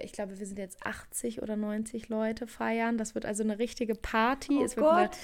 ich 0.05 0.13
glaube, 0.13 0.39
wir 0.39 0.47
sind 0.47 0.59
jetzt 0.59 0.87
80 0.87 1.43
oder 1.43 1.57
90 1.57 2.09
Leute 2.09 2.47
feiern. 2.47 2.97
Das 2.97 3.15
wird 3.15 3.27
also 3.27 3.43
eine 3.43 3.59
richtige 3.59 3.95
Party. 3.95 4.59
Oh 4.61 4.65
es 4.65 4.77
wird 4.77 4.87
eine 4.87 5.09
Gott. 5.09 5.17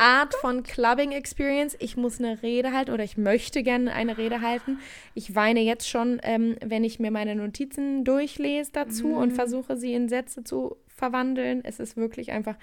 Art 0.00 0.34
von 0.36 0.62
Clubbing 0.62 1.12
Experience. 1.12 1.76
Ich 1.78 1.96
muss 1.96 2.18
eine 2.18 2.42
Rede 2.42 2.72
halten 2.72 2.92
oder 2.92 3.04
ich 3.04 3.18
möchte 3.18 3.62
gerne 3.62 3.92
eine 3.92 4.16
Rede 4.16 4.40
halten. 4.40 4.78
Ich 5.14 5.34
weine 5.34 5.60
jetzt 5.60 5.88
schon, 5.88 6.20
ähm, 6.22 6.56
wenn 6.64 6.84
ich 6.84 6.98
mir 6.98 7.10
meine 7.10 7.36
Notizen 7.36 8.04
durchlese 8.04 8.72
dazu 8.72 9.08
und 9.14 9.32
versuche, 9.32 9.76
sie 9.76 9.92
in 9.92 10.08
Sätze 10.08 10.42
zu 10.42 10.76
verwandeln. 10.88 11.62
Es 11.64 11.78
ist 11.78 11.96
wirklich 11.96 12.32
einfach. 12.32 12.56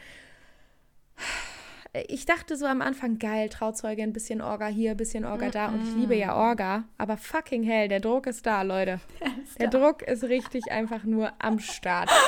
Ich 2.08 2.26
dachte 2.26 2.58
so 2.58 2.66
am 2.66 2.82
Anfang, 2.82 3.20
geil, 3.20 3.48
Trauzeuge, 3.48 4.04
ein 4.04 4.12
bisschen 4.12 4.42
Orga 4.42 4.68
hier, 4.68 4.92
ein 4.92 4.98
bisschen 4.98 5.24
Orga 5.24 5.50
da. 5.50 5.68
Und 5.70 5.84
ich 5.84 5.96
liebe 5.96 6.16
ja 6.16 6.36
Orga. 6.36 6.84
Aber 6.98 7.16
fucking 7.16 7.64
hell, 7.64 7.88
der 7.88 8.02
Druck 8.02 8.28
ist 8.28 8.46
da, 8.46 8.64
Leute. 8.64 9.00
Der 9.60 9.70
Druck 9.70 10.02
ist 10.02 10.26
richtig 10.26 10.70
einfach 10.70 11.06
nur 11.06 11.32
am 11.40 11.60
Start. 11.60 12.10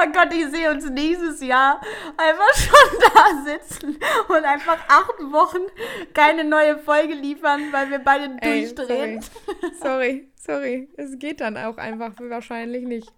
Oh 0.00 0.12
Gott, 0.12 0.32
ich 0.32 0.46
sehe 0.48 0.70
uns 0.70 0.88
nächstes 0.90 1.40
Jahr 1.40 1.80
einfach 2.16 2.54
schon 2.54 3.00
da 3.14 3.44
sitzen 3.44 3.98
und 4.28 4.44
einfach 4.44 4.78
acht 4.88 5.18
Wochen 5.32 5.62
keine 6.14 6.44
neue 6.44 6.78
Folge 6.78 7.14
liefern, 7.14 7.72
weil 7.72 7.90
wir 7.90 7.98
beide 7.98 8.36
Ey, 8.40 8.60
durchdrehen. 8.60 9.24
Sorry, 9.80 10.30
sorry. 10.36 10.88
Es 10.96 11.18
geht 11.18 11.40
dann 11.40 11.56
auch 11.56 11.78
einfach 11.78 12.12
wahrscheinlich 12.18 12.84
nicht. 12.84 13.12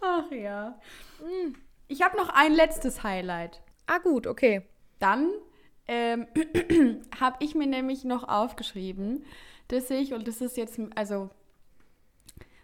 Ach 0.00 0.30
ja. 0.30 0.78
Hm. 1.20 1.56
Ich 1.88 2.02
habe 2.02 2.16
noch 2.16 2.30
ein 2.30 2.54
letztes 2.54 3.02
Highlight. 3.02 3.60
Ah, 3.86 3.98
gut, 3.98 4.26
okay. 4.26 4.62
Dann 4.98 5.30
ähm, 5.86 6.26
habe 7.20 7.36
ich 7.40 7.54
mir 7.54 7.66
nämlich 7.66 8.04
noch 8.04 8.28
aufgeschrieben, 8.28 9.24
dass 9.68 9.90
ich, 9.90 10.12
und 10.14 10.26
das 10.28 10.40
ist 10.40 10.56
jetzt 10.56 10.78
also 10.94 11.30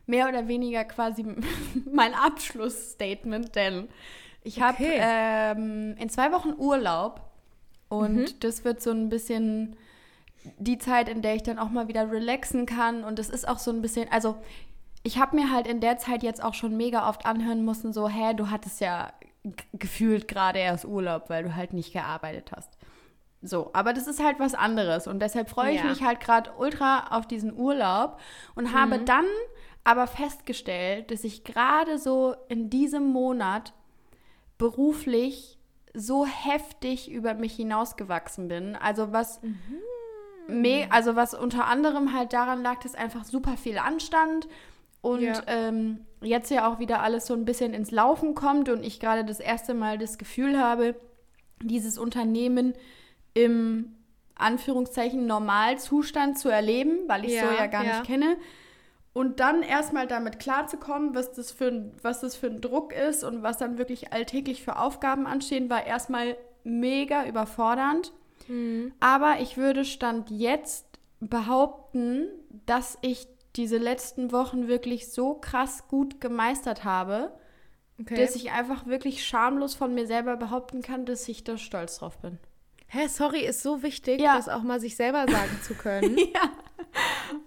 mehr 0.06 0.28
oder 0.28 0.48
weniger 0.48 0.84
quasi 0.84 1.24
mein 1.92 2.14
Abschlussstatement, 2.14 3.54
denn 3.54 3.88
ich 4.42 4.60
habe 4.60 4.82
Okay. 4.82 4.98
ähm, 5.00 5.96
in 5.98 6.08
zwei 6.08 6.32
Wochen 6.32 6.54
Urlaub 6.56 7.20
und 7.88 8.42
das 8.44 8.64
wird 8.64 8.80
so 8.80 8.90
ein 8.90 9.08
bisschen 9.08 9.76
die 10.58 10.78
Zeit, 10.78 11.08
in 11.08 11.20
der 11.22 11.34
ich 11.34 11.42
dann 11.42 11.58
auch 11.58 11.68
mal 11.68 11.88
wieder 11.88 12.10
relaxen 12.10 12.64
kann 12.64 13.04
und 13.04 13.18
das 13.18 13.28
ist 13.28 13.46
auch 13.46 13.58
so 13.58 13.70
ein 13.70 13.82
bisschen, 13.82 14.10
also 14.10 14.36
ich 15.02 15.18
habe 15.18 15.36
mir 15.36 15.50
halt 15.50 15.66
in 15.66 15.80
der 15.80 15.98
Zeit 15.98 16.22
jetzt 16.22 16.42
auch 16.42 16.54
schon 16.54 16.76
mega 16.76 17.08
oft 17.08 17.26
anhören 17.26 17.64
müssen, 17.64 17.92
so, 17.92 18.08
hä, 18.08 18.34
du 18.34 18.50
hattest 18.50 18.80
ja 18.80 19.12
gefühlt 19.72 20.28
gerade 20.28 20.58
erst 20.58 20.84
Urlaub, 20.84 21.30
weil 21.30 21.44
du 21.44 21.54
halt 21.56 21.72
nicht 21.72 21.92
gearbeitet 21.92 22.52
hast. 22.54 22.76
So, 23.42 23.70
aber 23.72 23.94
das 23.94 24.06
ist 24.06 24.22
halt 24.22 24.38
was 24.38 24.54
anderes 24.54 25.06
und 25.06 25.18
deshalb 25.20 25.48
freue 25.48 25.72
ich 25.72 25.80
Ja. 25.82 25.86
mich 25.88 26.02
halt 26.02 26.20
gerade 26.20 26.50
ultra 26.58 27.06
auf 27.16 27.26
diesen 27.26 27.56
Urlaub 27.56 28.20
und 28.54 28.74
habe 28.74 28.98
dann 28.98 29.24
aber 29.82 30.06
festgestellt, 30.06 31.10
dass 31.10 31.24
ich 31.24 31.42
gerade 31.42 31.98
so 31.98 32.34
in 32.48 32.68
diesem 32.68 33.06
Monat 33.12 33.72
beruflich 34.58 35.58
so 35.94 36.26
heftig 36.26 37.10
über 37.10 37.32
mich 37.34 37.56
hinausgewachsen 37.56 38.48
bin. 38.48 38.76
Also 38.76 39.10
was 39.12 39.40
me 40.46 40.86
also 40.90 41.16
was 41.16 41.32
unter 41.32 41.66
anderem 41.66 42.12
halt 42.12 42.32
daran 42.32 42.62
lag, 42.62 42.80
dass 42.80 42.94
einfach 42.94 43.24
super 43.24 43.56
viel 43.56 43.78
anstand 43.78 44.48
und 45.02 45.22
Ja. 45.22 45.42
ähm, 45.46 46.00
jetzt 46.22 46.50
ja 46.50 46.70
auch 46.70 46.78
wieder 46.78 47.02
alles 47.02 47.26
so 47.26 47.34
ein 47.34 47.44
bisschen 47.44 47.72
ins 47.74 47.90
Laufen 47.90 48.34
kommt 48.34 48.68
und 48.68 48.84
ich 48.84 49.00
gerade 49.00 49.24
das 49.24 49.40
erste 49.40 49.74
Mal 49.74 49.98
das 49.98 50.18
Gefühl 50.18 50.58
habe, 50.58 50.94
dieses 51.62 51.98
Unternehmen 51.98 52.74
im 53.34 53.92
Anführungszeichen 54.34 55.26
Normalzustand 55.26 56.38
zu 56.38 56.48
erleben, 56.48 56.98
weil 57.06 57.24
ich 57.24 57.32
so 57.38 57.46
Ja, 57.46 57.52
ja 57.54 57.66
gar 57.66 57.84
ja. 57.84 57.90
nicht 57.98 58.04
kenne. 58.04 58.36
Und 59.12 59.40
dann 59.40 59.62
erstmal 59.62 60.06
damit 60.06 60.38
klarzukommen, 60.38 61.14
was 61.14 61.32
das, 61.32 61.50
für 61.50 61.66
ein, 61.66 61.92
was 62.02 62.20
das 62.20 62.36
für 62.36 62.46
ein 62.46 62.60
Druck 62.60 62.92
ist 62.94 63.24
und 63.24 63.42
was 63.42 63.58
dann 63.58 63.76
wirklich 63.76 64.12
alltäglich 64.12 64.62
für 64.62 64.78
Aufgaben 64.78 65.26
anstehen, 65.26 65.68
war 65.68 65.84
erstmal 65.84 66.36
mega 66.64 67.26
überfordernd. 67.26 68.12
Aber 69.00 69.40
ich 69.40 69.56
würde 69.56 69.84
Stand 69.84 70.30
jetzt 70.30 70.86
behaupten, 71.20 72.26
dass 72.66 72.98
ich 73.00 73.28
diese 73.56 73.78
letzten 73.78 74.32
Wochen 74.32 74.68
wirklich 74.68 75.10
so 75.12 75.34
krass 75.34 75.88
gut 75.88 76.20
gemeistert 76.20 76.84
habe, 76.84 77.32
okay. 78.00 78.16
dass 78.16 78.34
ich 78.36 78.50
einfach 78.52 78.86
wirklich 78.86 79.26
schamlos 79.26 79.74
von 79.74 79.94
mir 79.94 80.06
selber 80.06 80.36
behaupten 80.36 80.82
kann, 80.82 81.04
dass 81.06 81.28
ich 81.28 81.44
da 81.44 81.56
stolz 81.56 81.98
drauf 81.98 82.18
bin. 82.18 82.38
Hä, 82.88 83.06
sorry 83.08 83.40
ist 83.40 83.62
so 83.62 83.82
wichtig, 83.82 84.20
Ja. 84.20 84.36
das 84.36 84.48
auch 84.48 84.62
mal 84.62 84.80
sich 84.80 84.96
selber 84.96 85.26
sagen 85.30 85.58
zu 85.62 85.74
können. 85.74 86.16
Ja. 86.18 86.50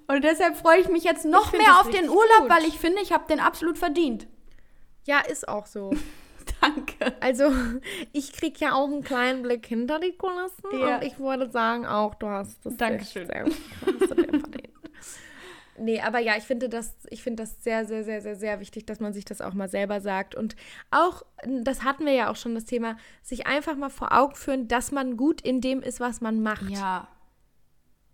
Und 0.08 0.24
deshalb 0.24 0.56
freue 0.56 0.80
ich 0.80 0.88
mich 0.90 1.04
jetzt 1.04 1.26
noch 1.26 1.52
mehr 1.54 1.82
auf 1.82 1.90
den 1.90 2.08
Urlaub, 2.10 2.42
gut. 2.42 2.50
weil 2.50 2.64
ich 2.66 2.80
finde, 2.80 3.02
ich 3.02 3.12
habe 3.12 3.26
den 3.28 3.40
absolut 3.40 3.78
verdient. 3.78 4.28
ja, 5.06 5.20
ist 5.20 5.48
auch 5.48 5.66
so. 5.66 5.92
Danke. 6.62 7.14
Also, 7.22 7.52
ich 8.14 8.32
krieg 8.34 8.60
ja 8.60 8.74
auch 8.74 8.88
einen 8.88 9.04
kleinen 9.04 9.42
Blick 9.44 9.66
hinter 9.66 10.00
die 10.00 10.12
Kulissen 10.18 10.80
Ja. 10.80 10.98
und 10.98 11.04
ich 11.04 11.18
würde 11.20 11.50
sagen 11.50 11.86
auch, 11.86 12.16
du 12.16 12.28
hast 12.28 12.66
das 12.66 12.78
Dankeschön. 12.78 13.28
sehr 13.28 13.44
du 13.46 13.52
dir 14.16 14.40
verdient. 14.40 14.63
Nee, 15.78 16.02
aber 16.02 16.20
ja, 16.20 16.38
ich 16.38 16.44
finde 16.44 16.70
das, 16.70 16.96
ich 17.10 17.24
finde 17.24 17.44
das 17.44 17.64
sehr, 17.64 17.86
sehr, 17.86 18.04
sehr, 18.04 18.22
sehr, 18.22 18.36
sehr 18.36 18.60
wichtig, 18.60 18.86
dass 18.86 19.00
man 19.00 19.14
sich 19.14 19.26
das 19.26 19.42
auch 19.42 19.54
mal 19.54 19.70
selber 19.70 20.02
sagt. 20.02 20.36
Und 20.36 20.56
auch, 20.92 21.24
das 21.46 21.84
hatten 21.84 22.06
wir 22.06 22.14
ja 22.14 22.32
auch 22.32 22.36
schon, 22.36 22.54
das 22.54 22.66
Thema, 22.66 22.98
sich 23.24 23.48
einfach 23.48 23.76
mal 23.76 23.90
vor 23.90 24.12
Augen 24.12 24.36
führen, 24.36 24.68
dass 24.68 24.92
man 24.92 25.18
gut 25.18 25.42
in 25.42 25.62
dem 25.62 25.82
ist, 25.82 26.00
was 26.00 26.22
man 26.22 26.44
macht. 26.44 26.70
Ja. 26.70 27.08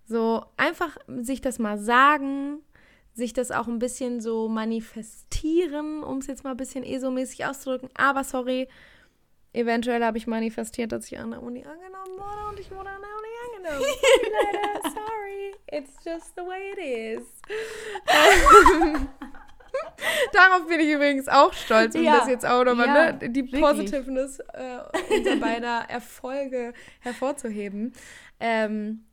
So 0.05 0.45
einfach 0.57 0.97
sich 1.07 1.41
das 1.41 1.59
mal 1.59 1.77
sagen, 1.77 2.61
sich 3.13 3.33
das 3.33 3.51
auch 3.51 3.67
ein 3.67 3.79
bisschen 3.79 4.21
so 4.21 4.47
manifestieren, 4.47 6.03
um 6.03 6.19
es 6.19 6.27
jetzt 6.27 6.43
mal 6.43 6.51
ein 6.51 6.57
bisschen 6.57 6.83
ESO-mäßig 6.83 7.45
auszudrücken. 7.45 7.89
Aber 7.93 8.23
sorry, 8.23 8.67
eventuell 9.53 10.03
habe 10.03 10.17
ich 10.17 10.27
manifestiert, 10.27 10.91
dass 10.91 11.05
ich 11.11 11.19
an 11.19 11.31
der 11.31 11.43
Uni 11.43 11.63
angenommen 11.65 12.17
wurde 12.17 12.49
und 12.49 12.59
ich 12.59 12.71
wurde 12.71 12.89
an 12.89 13.01
der 13.01 13.09
Uni 13.09 13.28
Leider, 13.63 14.89
sorry, 14.93 15.53
it's 15.67 15.91
just 16.05 16.35
the 16.35 16.43
way 16.45 16.71
it 16.75 16.79
is. 16.79 17.25
Darauf 20.33 20.67
bin 20.67 20.79
ich 20.79 20.89
übrigens 20.89 21.27
auch 21.27 21.53
stolz, 21.53 21.93
um 21.95 22.03
Ja. 22.03 22.17
das 22.19 22.27
jetzt 22.27 22.45
auch 22.45 22.63
nochmal, 22.63 22.87
Ja, 22.87 23.11
ne, 23.13 23.29
die 23.29 23.43
wirklich. 23.43 23.61
Positiveness 23.61 24.39
äh, 24.53 24.79
unserer 25.15 25.35
beider 25.37 25.85
Erfolge 25.89 26.73
hervorzuheben. 27.01 27.93
Ähm, 28.39 29.05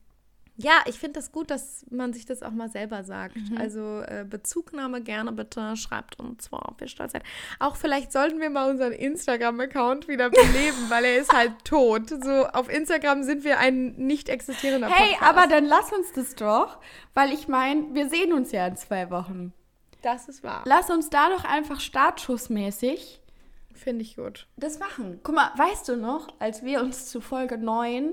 ja, 0.58 0.72
ich 0.86 0.98
finde 0.98 1.14
das 1.20 1.32
gut, 1.32 1.50
dass 1.50 1.84
man 1.90 2.12
sich 2.12 2.24
das 2.24 2.42
auch 2.42 2.50
mal 2.50 2.68
selber 2.70 3.04
sagt. 3.04 3.36
Mhm. 3.36 3.58
Also 3.58 4.00
äh, 4.00 4.24
Bezugnahme 4.28 5.02
gerne 5.02 5.30
bitte, 5.32 5.76
schreibt 5.76 6.18
uns 6.18 6.44
zwar, 6.44 6.68
ob 6.70 6.80
ihr 6.80 6.88
stolz 6.88 7.12
seid. 7.12 7.22
Auch 7.58 7.76
vielleicht 7.76 8.10
sollten 8.12 8.40
wir 8.40 8.48
mal 8.48 8.70
unseren 8.70 8.92
Instagram-Account 8.92 10.08
wieder 10.08 10.30
beleben, 10.30 10.78
weil 10.88 11.04
er 11.04 11.18
ist 11.18 11.32
halt 11.32 11.52
tot. 11.64 12.08
So 12.08 12.46
auf 12.46 12.68
Instagram 12.70 13.22
sind 13.22 13.44
wir 13.44 13.58
ein 13.58 13.94
nicht 13.96 14.28
existierender 14.28 14.88
Hey, 14.88 15.12
Podcast. 15.14 15.30
aber 15.30 15.46
dann 15.46 15.64
lass 15.66 15.92
uns 15.92 16.12
das 16.12 16.34
doch, 16.34 16.78
weil 17.14 17.32
ich 17.32 17.48
meine, 17.48 17.92
wir 17.94 18.08
sehen 18.08 18.32
uns 18.32 18.50
ja 18.52 18.66
in 18.66 18.76
zwei 18.76 19.10
Wochen. 19.10 19.52
das 20.02 20.28
ist 20.28 20.42
wahr. 20.42 20.62
Lass 20.64 20.88
uns 20.90 21.10
da 21.10 21.28
doch 21.28 21.44
einfach 21.44 21.80
startschussmäßig 21.80 23.20
Finde 23.74 24.02
ich 24.02 24.16
gut. 24.16 24.46
das 24.56 24.78
machen. 24.78 25.20
Guck 25.22 25.34
mal, 25.34 25.50
weißt 25.56 25.88
du 25.88 25.96
noch, 25.96 26.28
als 26.38 26.62
wir 26.64 26.80
uns 26.80 27.06
zu 27.06 27.20
Folge 27.20 27.58
9 27.58 28.12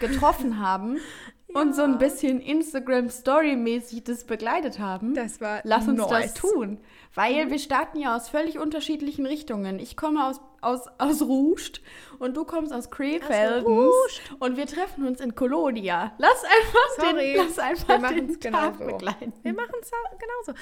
getroffen 0.00 0.58
haben 0.60 0.98
und 1.54 1.74
so 1.74 1.82
ein 1.82 1.98
bisschen 1.98 2.40
Instagram-Story-mäßig 2.40 4.04
das 4.04 4.24
begleitet 4.24 4.78
haben? 4.78 5.14
Das 5.14 5.40
war 5.40 5.60
Lass 5.64 5.88
uns 5.88 5.98
nice. 5.98 6.32
das 6.32 6.34
tun. 6.34 6.78
Weil 7.14 7.50
wir 7.50 7.58
starten 7.58 7.98
ja 7.98 8.14
aus 8.14 8.28
völlig 8.28 8.58
unterschiedlichen 8.58 9.26
Richtungen. 9.26 9.78
Ich 9.78 9.96
komme 9.96 10.26
aus, 10.26 10.40
aus, 10.60 10.86
aus 10.98 11.22
Ruscht 11.22 11.80
und 12.18 12.36
du 12.36 12.44
kommst 12.44 12.72
aus. 12.72 12.88
Ruscht. 12.90 14.20
und 14.38 14.56
wir 14.56 14.66
treffen 14.66 15.06
uns 15.06 15.20
in 15.20 15.34
Kolonia. 15.34 16.12
Lass 16.18 16.44
einfach 16.44 17.10
Sorry, 17.10 17.32
den, 17.32 17.36
lass 17.36 17.58
einfach 17.58 17.88
wir 17.88 17.98
machen's 17.98 18.38
den 18.38 18.52
Tag 18.52 18.78
genauso. 18.78 18.96
begleiten. 18.96 19.32
Wir 19.42 19.54
machen 19.54 19.74
es 19.80 19.90
genauso. 19.90 20.60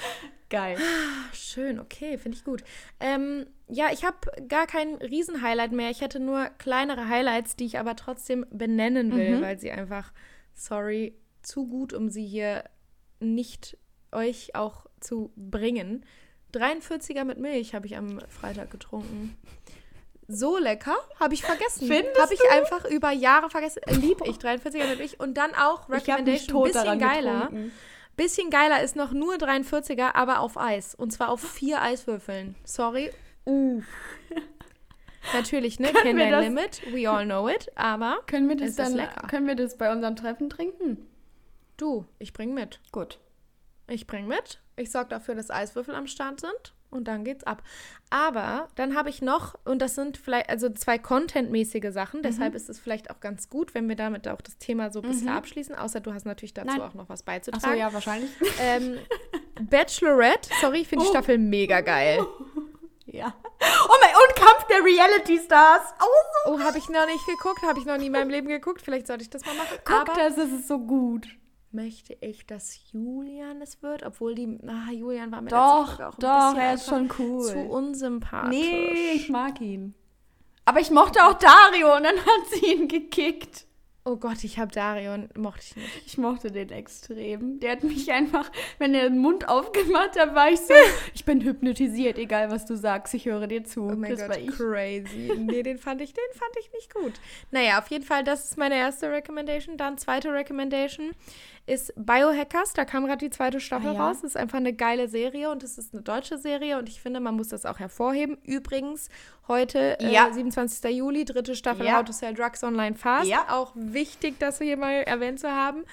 Geil. 0.49 0.77
Ach, 0.79 1.33
schön, 1.33 1.79
okay, 1.79 2.17
finde 2.17 2.37
ich 2.37 2.45
gut. 2.45 2.63
Ähm, 2.99 3.45
ja, 3.67 3.87
ich 3.91 4.05
habe 4.05 4.17
gar 4.47 4.65
kein 4.65 4.95
Riesen-Highlight 4.95 5.73
mehr. 5.73 5.89
Ich 5.89 6.01
hätte 6.01 6.19
nur 6.21 6.45
kleinere 6.57 7.09
Highlights, 7.09 7.57
die 7.57 7.65
ich 7.65 7.77
aber 7.77 7.95
trotzdem 7.95 8.45
benennen 8.49 9.13
will, 9.15 9.41
weil 9.41 9.59
sie 9.59 9.71
einfach, 9.71 10.13
sorry, 10.57 11.15
zu 11.41 11.67
gut, 11.67 11.93
um 11.93 12.09
sie 12.09 12.25
hier 12.25 12.63
nicht 13.19 13.77
euch 14.11 14.55
auch 14.55 14.85
zu 14.99 15.31
bringen. 15.35 16.05
43er 16.53 17.23
mit 17.23 17.37
Milch 17.37 17.73
habe 17.73 17.85
ich 17.85 17.95
am 17.97 18.19
Freitag 18.27 18.71
getrunken. 18.71 19.37
So 20.27 20.57
lecker, 20.57 20.95
habe 21.19 21.33
ich 21.33 21.43
vergessen. 21.43 21.89
Habe 21.89 22.33
ich 22.33 22.51
einfach 22.51 22.83
über 22.85 23.11
Jahre 23.11 23.49
vergessen. 23.49 23.81
Lieb 24.01 24.19
ich 24.25 24.37
43er 24.37 24.89
mit 24.89 24.97
Milch. 24.99 25.19
Und 25.19 25.35
dann 25.35 25.55
auch 25.55 25.89
Recommendation, 25.89 26.63
bisschen 26.63 26.99
geiler. 26.99 27.41
getrunken. 27.45 27.71
Bisschen 28.17 28.49
geiler 28.49 28.81
ist 28.81 28.95
noch 28.95 29.11
nur 29.13 29.35
43er, 29.35 30.15
aber 30.15 30.39
auf 30.39 30.57
Eis. 30.57 30.95
Und 30.95 31.11
zwar 31.11 31.29
auf 31.29 31.39
vier 31.39 31.81
Eiswürfeln. 31.81 32.55
Sorry. 32.65 33.11
Uh. 33.45 33.81
Natürlich, 35.33 35.79
ne? 35.79 35.91
Können 35.93 36.17
wir 36.17 36.25
Can 36.25 36.31
das- 36.31 36.43
Limit. 36.45 36.81
We 36.93 37.09
all 37.09 37.25
know 37.25 37.47
it. 37.49 37.69
Aber 37.75 38.19
Können 38.27 38.49
wir 38.49 38.55
das 38.55 38.75
dann 38.75 38.93
lecker. 38.93 39.27
können 39.27 39.47
wir 39.47 39.55
das 39.55 39.77
bei 39.77 39.91
unserem 39.91 40.15
Treffen 40.15 40.49
trinken? 40.49 40.97
du, 41.77 42.05
ich 42.17 42.33
bring 42.33 42.53
mit. 42.55 42.79
Gut. 42.91 43.19
Ich 43.87 44.07
bring 44.07 44.27
mit. 44.27 44.59
Ich 44.77 44.89
sorge 44.91 45.09
dafür, 45.09 45.35
dass 45.35 45.51
Eiswürfel 45.51 45.93
am 45.95 46.07
Start 46.07 46.39
sind. 46.39 46.73
Und 46.89 47.07
dann 47.09 47.23
geht's 47.25 47.43
ab. 47.43 47.61
Aber 48.09 48.69
dann 48.75 48.95
habe 48.95 49.09
ich 49.09 49.21
noch, 49.21 49.55
und 49.65 49.79
das 49.81 49.93
sind 49.95 50.17
vielleicht, 50.17 50.49
also 50.49 50.69
zwei 50.69 50.97
contentmäßige 50.97 51.91
Sachen, 51.91 52.23
deshalb 52.23 52.53
Mhm. 52.53 52.57
ist 52.57 52.69
es 52.69 52.79
vielleicht 52.79 53.11
auch 53.11 53.19
ganz 53.19 53.49
gut, 53.49 53.75
wenn 53.75 53.89
wir 53.89 53.95
damit 53.97 54.27
auch 54.27 54.39
das 54.41 54.57
Thema 54.57 54.89
so 54.89 55.01
ein 55.01 55.09
bisschen 55.09 55.27
abschließen, 55.29 55.75
außer 55.75 55.99
du 55.99 56.13
hast 56.13 56.25
natürlich 56.25 56.53
dazu 56.53 56.67
Nein. 56.69 56.81
auch 56.81 56.93
noch 56.93 57.09
was 57.09 57.23
beizutragen. 57.23 57.77
ja, 57.77 57.91
wahrscheinlich. 57.93 58.29
ähm, 58.61 58.97
Bachelorette, 59.69 60.49
sorry, 60.61 60.79
ich 60.81 60.87
finde 60.87 61.03
die 61.05 61.09
Oh. 61.09 61.13
Staffel 61.13 61.37
mega 61.37 61.81
geil. 61.81 62.25
ja. 63.07 63.33
Oh 63.89 63.95
mein, 64.01 64.11
und 64.15 64.35
Kampf 64.35 64.65
der 64.67 64.83
Reality 64.83 65.39
Stars. 65.39 65.81
Oh, 65.99 66.05
so 66.45 66.53
Oh, 66.53 66.59
habe 66.59 66.77
ich 66.77 66.87
noch 66.89 67.05
nicht 67.05 67.25
geguckt, 67.25 67.61
habe 67.63 67.79
ich 67.79 67.85
noch 67.85 67.97
nie 67.97 68.07
in 68.07 68.11
meinem 68.11 68.29
Leben 68.29 68.47
geguckt. 68.47 68.81
Vielleicht 68.81 69.07
sollte 69.07 69.23
ich 69.23 69.29
das 69.29 69.45
mal 69.45 69.55
machen. 69.55 69.77
Guck 69.85 69.95
Aber 70.09 70.13
das, 70.13 70.37
ist 70.37 70.67
so 70.67 70.79
gut. 70.79 71.27
möchte 71.71 72.17
ich, 72.21 72.45
dass 72.47 72.79
Julian 72.91 73.61
es 73.61 73.81
wird, 73.83 74.03
obwohl 74.03 74.33
die, 74.35 74.59
ah, 74.67 74.91
Julian 74.91 75.31
war 75.31 75.41
mir 75.41 75.49
Doch, 75.49 75.99
auch 75.99 75.99
ein 75.99 76.19
doch, 76.19 76.51
bisschen 76.53 76.57
er 76.59 76.73
ist 76.73 76.87
schon 76.87 77.11
cool. 77.19 77.43
zu 77.43 77.57
unsympathisch. 77.59 78.49
Nee, 78.49 79.11
ich 79.13 79.29
mag 79.29 79.59
ihn. 79.61 79.93
Aber 80.65 80.79
ich 80.79 80.89
mochte 80.91 81.23
auch 81.25 81.33
Dario 81.35 81.95
und 81.95 82.03
dann 82.03 82.17
hat 82.17 82.47
sie 82.51 82.73
ihn 82.73 82.87
gekickt. 82.87 83.66
Oh 84.09 84.15
Gott, 84.15 84.45
ich 84.45 84.57
habe 84.57 84.71
Darion, 84.71 85.27
mochte 85.35 85.63
ich 85.63 85.75
nicht. 85.75 86.01
Ich 86.05 86.17
mochte 86.17 86.49
den 86.49 86.69
extrem. 86.69 87.59
Der 87.59 87.73
hat 87.73 87.83
mich 87.83 88.09
einfach, 88.09 88.49
wenn 88.77 88.95
er 88.95 89.09
den 89.09 89.17
Mund 89.17 89.49
aufgemacht 89.49 90.17
hat, 90.17 90.33
war 90.33 90.49
ich 90.49 90.61
so, 90.61 90.73
ich 91.13 91.25
bin 91.25 91.41
hypnotisiert, 91.41 92.17
egal 92.17 92.49
was 92.49 92.65
du 92.65 92.77
sagst, 92.77 93.13
ich 93.13 93.25
höre 93.25 93.47
dir 93.47 93.65
zu. 93.65 93.83
Oh 93.83 93.95
mein 93.97 94.15
das 94.15 94.25
Gott, 94.25 94.47
crazy. 94.55 95.33
Nee, 95.37 95.61
den 95.61 95.77
fand 95.77 95.99
ich, 95.99 96.13
den 96.13 96.23
fand 96.39 96.51
ich 96.57 96.71
nicht 96.71 96.93
gut. 96.93 97.15
Naja, 97.51 97.79
auf 97.79 97.87
jeden 97.87 98.05
Fall, 98.05 98.23
das 98.23 98.45
ist 98.45 98.57
meine 98.57 98.75
erste 98.75 99.11
Recommendation. 99.11 99.75
Dann 99.75 99.97
zweite 99.97 100.31
Recommendation 100.31 101.11
ist 101.67 101.93
Biohackers. 101.95 102.73
Da 102.73 102.85
kam 102.85 103.05
gerade 103.05 103.19
die 103.19 103.29
zweite 103.29 103.59
Staffel 103.59 103.89
Ah, 103.89 103.93
ja? 103.93 104.07
raus. 104.07 104.17
Das 104.21 104.31
ist 104.31 104.37
einfach 104.37 104.57
eine 104.57 104.73
geile 104.73 105.07
Serie 105.07 105.51
und 105.51 105.61
es 105.63 105.77
ist 105.77 105.93
eine 105.93 106.01
deutsche 106.01 106.37
Serie 106.37 106.79
und 106.79 106.89
ich 106.89 107.01
finde, 107.01 107.19
man 107.19 107.35
muss 107.35 107.49
das 107.49 107.65
auch 107.65 107.77
hervorheben. 107.79 108.37
Übrigens, 108.43 109.09
heute, 109.47 109.97
Ja. 109.99 110.29
äh, 110.29 110.33
27. 110.33 110.89
Juli, 110.95 111.25
dritte 111.25 111.55
Staffel 111.55 111.85
Ja. 111.85 111.97
How 111.97 112.05
to 112.05 112.13
Sell 112.13 112.33
Drugs 112.33 112.63
Online 112.63 112.95
Fast. 112.95 113.27
Ja. 113.29 113.45
Auch 113.49 113.73
wichtig, 113.75 114.39
das 114.39 114.57
hier 114.59 114.77
mal 114.77 115.03
erwähnt 115.03 115.39
zu 115.39 115.51
haben. 115.51 115.83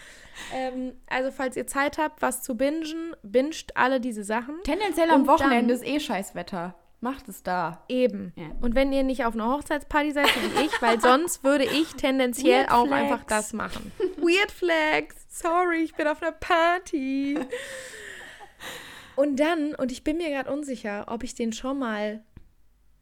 Ähm, 0.55 0.93
also, 1.11 1.31
falls 1.31 1.57
ihr 1.57 1.67
Zeit 1.67 1.99
habt, 1.99 2.23
was 2.23 2.43
zu 2.43 2.57
bingen, 2.57 3.15
binget 3.23 3.77
alle 3.77 4.01
diese 4.01 4.25
Sachen. 4.25 4.55
Tendenziell 4.65 5.11
am 5.11 5.23
Und 5.23 5.27
Wochenende 5.29 5.75
ist 5.75 5.85
eh 5.85 6.01
Scheißwetter. 6.01 6.75
Macht 7.05 7.29
es 7.29 7.43
da. 7.43 7.85
Eben. 7.91 8.33
Ja. 8.35 8.47
Und 8.63 8.75
wenn 8.75 8.91
ihr 8.91 9.03
nicht 9.03 9.27
auf 9.27 9.35
einer 9.35 9.47
Hochzeitsparty 9.53 10.13
seid, 10.13 10.27
so 10.29 10.41
wie 10.41 10.65
ich, 10.65 10.81
weil 10.81 10.99
sonst 11.03 11.45
würde 11.45 11.65
ich 11.65 11.93
tendenziell 11.97 12.63
Weird 12.63 12.71
auch 12.71 12.91
einfach 12.91 13.25
das 13.25 13.53
machen. 13.53 13.93
Weird 14.17 14.51
Flex. 14.51 15.15
Sorry, 15.29 15.83
ich 15.83 15.95
bin 15.95 16.07
auf 16.07 16.23
einer 16.23 16.33
Party. 16.33 17.39
Und 19.17 19.39
dann, 19.39 19.75
und 19.75 19.93
ich 19.93 20.03
bin 20.03 20.17
mir 20.17 20.31
gerade 20.31 20.51
unsicher, 20.51 21.05
ob 21.07 21.23
ich 21.23 21.35
den 21.35 21.53
schon 21.53 21.79
mal 21.79 22.25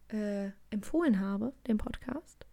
äh, 0.09 0.51
empfohlen 0.69 1.21
habe, 1.21 1.55
den 1.69 1.79
Podcast. 1.79 2.45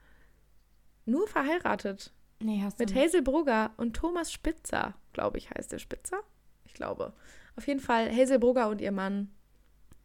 Nur 1.05 1.27
verheiratet. 1.27 2.13
Nee, 2.39 2.61
hast 2.63 2.79
Mit 2.79 2.95
Hazel 2.95 3.21
Brugger 3.21 3.71
und 3.75 3.95
Thomas 3.95 4.31
Spitzer, 4.31 4.93
glaube 5.11 5.39
ich, 5.39 5.49
heißt 5.49 5.73
der 5.73 5.79
Spitzer. 5.79 6.21
Ich 6.63 6.73
glaube. 6.73 7.11
Auf 7.57 7.67
jeden 7.67 7.81
Fall 7.81 8.15
Hazel 8.15 8.39
Brugger 8.39 8.69
und 8.69 8.79
ihr 8.79 8.93
Mann. 8.93 9.29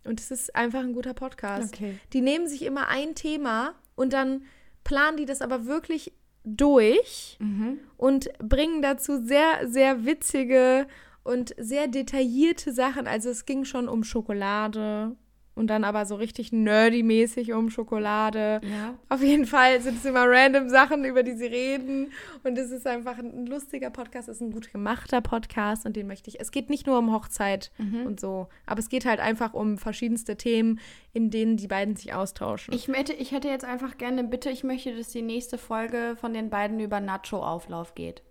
Und 0.04 0.20
es 0.20 0.30
ist 0.30 0.54
einfach 0.54 0.80
ein 0.80 0.92
guter 0.92 1.14
Podcast. 1.14 1.74
Okay. 1.74 1.98
Die 2.12 2.20
nehmen 2.20 2.46
sich 2.46 2.62
immer 2.62 2.88
ein 2.88 3.14
Thema 3.14 3.74
und 3.94 4.12
dann 4.12 4.44
planen 4.84 5.16
die 5.16 5.24
das 5.24 5.40
aber 5.40 5.66
wirklich 5.66 6.12
durch 6.44 7.36
Mhm. 7.40 7.78
und 7.96 8.28
bringen 8.38 8.82
dazu 8.82 9.24
sehr, 9.24 9.66
sehr 9.66 10.04
witzige 10.04 10.86
und 11.22 11.54
sehr 11.56 11.88
detaillierte 11.88 12.72
Sachen. 12.72 13.06
Also 13.06 13.30
es 13.30 13.46
ging 13.46 13.64
schon 13.64 13.88
um 13.88 14.04
Schokolade, 14.04 15.16
und 15.54 15.68
dann 15.68 15.84
aber 15.84 16.04
so 16.06 16.16
richtig 16.16 16.50
nerdy-mäßig 16.52 17.52
um 17.52 17.70
Schokolade. 17.70 18.60
Ja. 18.64 18.94
Auf 19.08 19.22
jeden 19.22 19.46
Fall 19.46 19.80
sind 19.80 19.98
es 19.98 20.04
immer 20.04 20.24
random 20.28 20.68
Sachen, 20.68 21.04
über 21.04 21.22
die 21.22 21.32
sie 21.34 21.46
reden. 21.46 22.10
Und 22.42 22.58
es 22.58 22.70
ist 22.70 22.86
einfach 22.86 23.18
ein 23.18 23.46
lustiger 23.46 23.90
Podcast, 23.90 24.28
es 24.28 24.36
ist 24.36 24.40
ein 24.42 24.50
gut 24.50 24.72
gemachter 24.72 25.20
Podcast 25.20 25.86
und 25.86 25.94
den 25.96 26.06
möchte 26.06 26.28
ich. 26.28 26.40
Es 26.40 26.50
geht 26.50 26.70
nicht 26.70 26.86
nur 26.86 26.98
um 26.98 27.12
Hochzeit 27.12 27.70
Mhm. 27.78 28.06
und 28.06 28.20
so, 28.20 28.48
aber 28.66 28.80
es 28.80 28.88
geht 28.88 29.04
halt 29.04 29.20
einfach 29.20 29.54
um 29.54 29.78
verschiedenste 29.78 30.36
Themen, 30.36 30.80
in 31.12 31.30
denen 31.30 31.56
die 31.56 31.68
beiden 31.68 31.94
sich 31.96 32.12
austauschen. 32.14 32.74
Ich 32.74 32.88
hätte, 32.88 33.12
ich 33.12 33.30
hätte 33.32 33.48
jetzt 33.48 33.64
einfach 33.64 33.96
gerne 33.96 34.24
Bitte, 34.24 34.50
ich 34.50 34.64
möchte, 34.64 34.96
dass 34.96 35.08
die 35.10 35.22
nächste 35.22 35.58
Folge 35.58 36.16
von 36.20 36.34
den 36.34 36.50
beiden 36.50 36.80
über 36.80 37.00
Nacho-Auflauf 37.00 37.94
geht. 37.94 38.22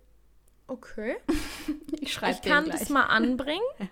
okay. 0.66 1.16
Ich 2.00 2.12
schreibe 2.12 2.38
Ich 2.42 2.42
kann 2.42 2.66
das 2.68 2.90
mal 2.90 3.04
anbringen. 3.04 3.62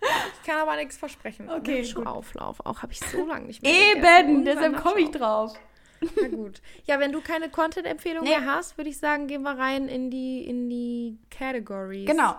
Ich 0.42 0.46
kann 0.46 0.58
aber 0.58 0.76
nichts 0.76 0.96
versprechen. 0.96 1.50
Okay. 1.50 1.84
Auflauf. 2.04 2.64
Auch 2.64 2.82
habe 2.82 2.92
ich 2.92 3.00
so 3.00 3.26
lange 3.26 3.46
nicht 3.46 3.62
mehr. 3.62 3.72
Eben, 3.72 4.44
deshalb 4.44 4.76
komme 4.82 5.00
ich 5.00 5.10
drauf. 5.10 5.54
Na 6.20 6.28
gut. 6.28 6.62
Ja, 6.86 6.98
wenn 6.98 7.12
du 7.12 7.20
keine 7.20 7.50
Content-Empfehlung 7.50 8.24
Nee. 8.24 8.30
mehr 8.30 8.46
hast, 8.46 8.78
würde 8.78 8.88
ich 8.90 8.98
sagen, 8.98 9.26
gehen 9.26 9.42
wir 9.42 9.58
rein 9.58 9.86
in 9.88 10.10
die, 10.10 10.44
in 10.46 10.70
die 10.70 11.18
Categories. 11.30 12.06
Genau. 12.06 12.34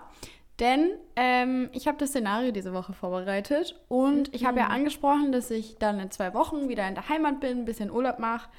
Denn 0.59 0.91
ähm, 1.15 1.69
ich 1.71 1.87
habe 1.87 1.97
das 1.97 2.09
Szenario 2.09 2.51
diese 2.51 2.73
Woche 2.73 2.93
vorbereitet 2.93 3.79
und 3.87 4.33
ich 4.33 4.45
habe 4.45 4.59
ja 4.59 4.67
angesprochen, 4.67 5.31
dass 5.31 5.49
ich 5.51 5.77
dann 5.77 5.99
in 5.99 6.11
zwei 6.11 6.33
Wochen 6.33 6.69
wieder 6.69 6.87
in 6.87 6.95
der 6.95 7.07
Heimat 7.09 7.39
bin, 7.39 7.59
ein 7.59 7.65
bisschen 7.65 7.89
Urlaub 7.91 8.19
mache. 8.19 8.49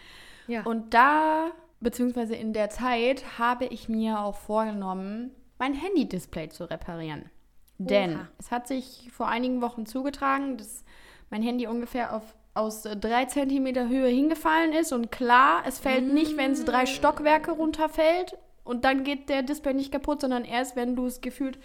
Ja. 0.48 0.62
Und 0.62 0.94
da, 0.94 1.50
beziehungsweise 1.80 2.34
in 2.34 2.52
der 2.52 2.70
Zeit, 2.70 3.38
habe 3.38 3.66
ich 3.66 3.88
mir 3.88 4.20
auch 4.20 4.36
vorgenommen, 4.36 5.30
mein 5.58 5.74
Handy-Display 5.74 6.48
zu 6.48 6.68
reparieren. 6.68 7.30
Denn 7.78 8.14
Oha. 8.14 8.28
es 8.38 8.50
hat 8.50 8.68
sich 8.68 9.10
vor 9.12 9.28
einigen 9.28 9.60
Wochen 9.60 9.86
zugetragen, 9.86 10.56
dass 10.56 10.84
mein 11.30 11.42
Handy 11.42 11.66
ungefähr 11.66 12.14
auf, 12.14 12.22
aus 12.54 12.84
äh, 12.84 12.96
drei 12.96 13.24
Zentimeter 13.24 13.88
Höhe 13.88 14.08
hingefallen 14.08 14.72
ist. 14.72 14.92
Und 14.92 15.10
klar, 15.10 15.62
es 15.66 15.78
fällt 15.78 16.12
nicht, 16.12 16.36
wenn 16.36 16.52
es 16.52 16.64
drei 16.64 16.86
Stockwerke 16.86 17.50
runterfällt. 17.52 18.36
Und 18.64 18.84
dann 18.84 19.02
geht 19.02 19.28
der 19.28 19.42
Display 19.42 19.74
nicht 19.74 19.90
kaputt, 19.90 20.20
sondern 20.20 20.44
erst, 20.44 20.76
wenn 20.76 20.94
du 20.94 21.06
es 21.06 21.20
gefühlt 21.20 21.58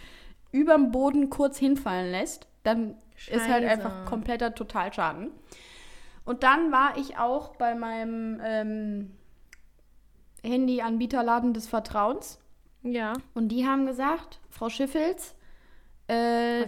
überm 0.52 0.92
Boden 0.92 1.30
kurz 1.30 1.58
hinfallen 1.58 2.12
lässt. 2.12 2.48
Dann 2.64 2.96
ist 3.30 3.48
halt 3.48 3.64
Scheiße. 3.64 3.70
einfach 3.70 4.06
kompletter 4.06 4.56
Totalschaden. 4.56 5.32
Und 6.26 6.44
dann 6.44 6.72
war 6.72 6.98
ich 6.98 7.18
auch 7.18 7.56
bei 7.56 7.76
meinem 7.76 8.42
ähm, 8.44 9.12
Handyanbieterladen 10.44 11.54
des 11.54 11.68
Vertrauens. 11.68 12.40
ja. 12.84 13.14
Und 13.34 13.50
die 13.50 13.66
haben 13.66 13.86
gesagt, 13.86 14.40
Frau 14.50 14.70
Schiffels, 14.70 15.36
äh, 16.08 16.66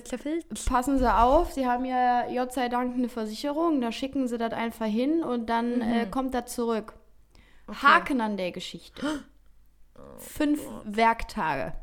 passen 0.68 0.98
Sie 0.98 1.14
auf, 1.16 1.52
Sie 1.54 1.66
haben 1.66 1.86
ja 1.86 2.26
Gott 2.34 2.54
sei 2.54 2.68
Dank 2.70 2.96
eine 2.96 3.10
Versicherung, 3.10 3.80
da 3.82 3.92
schicken 3.92 4.28
Sie 4.28 4.38
das 4.38 4.54
einfach 4.54 4.86
hin 4.86 5.24
und 5.24 5.50
dann 5.50 5.82
äh, 5.82 6.08
kommt 6.10 6.34
das 6.34 6.54
zurück. 6.54 6.94
Haken 7.82 8.20
an 8.22 8.36
der 8.38 8.52
Geschichte. 8.52 9.24
Fünf 10.18 10.62
Werktage. 10.86 11.74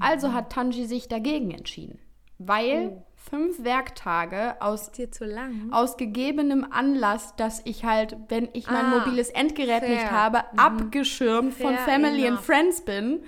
Also 0.00 0.32
hat 0.32 0.50
Tanji 0.52 0.86
sich 0.86 1.08
dagegen 1.08 1.50
entschieden. 1.50 1.98
Weil 2.38 3.04
fünf 3.14 3.62
Werktage 3.62 4.56
aus 4.60 4.88
Ist 4.88 4.98
dir 4.98 5.10
zu 5.12 5.24
lang? 5.24 5.72
aus 5.72 5.96
gegebenem 5.96 6.66
Anlass, 6.70 7.36
dass 7.36 7.62
ich 7.64 7.84
halt, 7.84 8.16
wenn 8.28 8.48
ich 8.54 8.66
mein 8.66 8.86
Ah, 8.86 8.98
mobiles 8.98 9.30
Endgerät 9.30 9.84
fair. 9.84 9.88
nicht 9.90 10.10
habe, 10.10 10.42
abgeschirmt 10.58 11.54
von 11.54 11.74
Fair 11.74 11.84
Family 11.84 12.22
and 12.22 12.26
enough. 12.38 12.44
Friends 12.44 12.80
bin, 12.84 13.22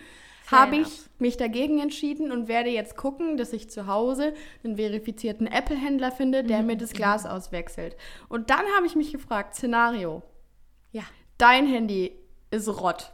habe 0.50 0.76
ich. 0.78 1.05
Mich 1.18 1.36
dagegen 1.36 1.78
entschieden 1.80 2.30
und 2.32 2.48
werde 2.48 2.70
jetzt 2.70 2.96
gucken, 2.96 3.36
dass 3.36 3.52
ich 3.52 3.70
zu 3.70 3.86
Hause 3.86 4.34
einen 4.64 4.76
verifizierten 4.76 5.46
Apple-Händler 5.46 6.12
finde, 6.12 6.44
der 6.44 6.60
Mhm. 6.60 6.66
mir 6.66 6.76
das 6.76 6.92
Glas 6.92 7.24
auswechselt. 7.26 7.96
Und 8.28 8.50
dann 8.50 8.62
habe 8.76 8.86
ich 8.86 8.96
mich 8.96 9.12
gefragt, 9.12 9.54
Szenario, 9.54 10.22
Ja. 10.92 11.02
dein 11.38 11.66
Handy 11.66 12.12
ist 12.50 12.68
Rott. 12.68 13.12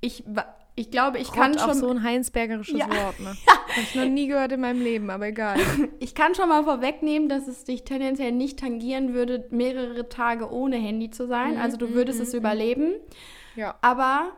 Ich, 0.00 0.24
wa- 0.26 0.52
ich 0.74 0.90
glaube, 0.90 1.18
ich 1.18 1.30
kann 1.30 1.52
Kann 1.52 1.58
auch 1.60 1.68
schon 1.68 1.78
so 1.78 1.88
ein 1.88 2.02
heinsbergerisches 2.02 2.76
Ja. 2.80 2.88
Wort, 2.88 3.20
ne? 3.20 3.36
Hab 3.46 3.78
ich 3.78 3.94
noch 3.94 4.04
nie 4.06 4.26
gehört 4.26 4.50
in 4.50 4.60
meinem 4.60 4.82
Leben, 4.82 5.10
aber 5.10 5.28
egal. 5.28 5.56
Ich 6.00 6.14
kann 6.16 6.34
schon 6.34 6.48
mal 6.48 6.64
vorwegnehmen, 6.64 7.28
dass 7.28 7.46
es 7.46 7.62
dich 7.64 7.84
tendenziell 7.84 8.32
nicht 8.32 8.58
tangieren 8.58 9.14
würde, 9.14 9.46
mehrere 9.50 10.08
Tage 10.08 10.50
ohne 10.50 10.76
Handy 10.76 11.10
zu 11.10 11.26
sein. 11.28 11.56
Also 11.58 11.76
du 11.76 11.90
würdest 11.94 12.20
es 12.20 12.34
überleben. 12.34 12.94
Ja. 13.54 13.76
Aber 13.80 14.32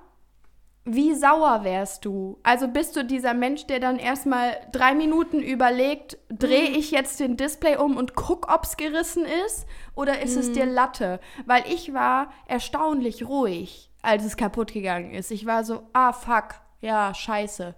wie 0.87 1.14
sauer 1.14 1.64
wärst 1.64 2.05
du? 2.05 2.39
Also 2.45 2.68
bist 2.68 2.95
du 2.95 3.05
dieser 3.05 3.34
Mensch, 3.34 3.66
der 3.66 3.80
dann 3.80 3.99
erstmal 3.99 4.57
drei 4.70 4.95
Minuten 4.95 5.43
überlegt, 5.43 6.16
drehe 6.28 6.70
ich 6.70 6.93
jetzt 6.93 7.18
den 7.18 7.37
Display 7.37 7.76
um 7.76 7.97
und 7.97 8.14
guck, 8.14 8.53
ob's 8.53 8.76
gerissen 8.76 9.24
ist? 9.47 9.66
Oder 9.97 10.22
ist 10.22 10.37
es 10.37 10.53
dir 10.53 10.64
Latte? 10.64 11.18
Weil 11.45 11.64
ich 11.66 11.93
war 11.93 12.30
erstaunlich 12.47 13.28
ruhig, 13.28 13.91
als 14.01 14.24
es 14.24 14.37
kaputt 14.37 14.72
gegangen 14.72 15.12
ist. 15.12 15.32
Ich 15.32 15.45
war 15.45 15.64
so, 15.64 15.82
ah 15.93 16.12
fuck, 16.12 16.55
ja, 16.80 17.12
scheiße. 17.12 17.74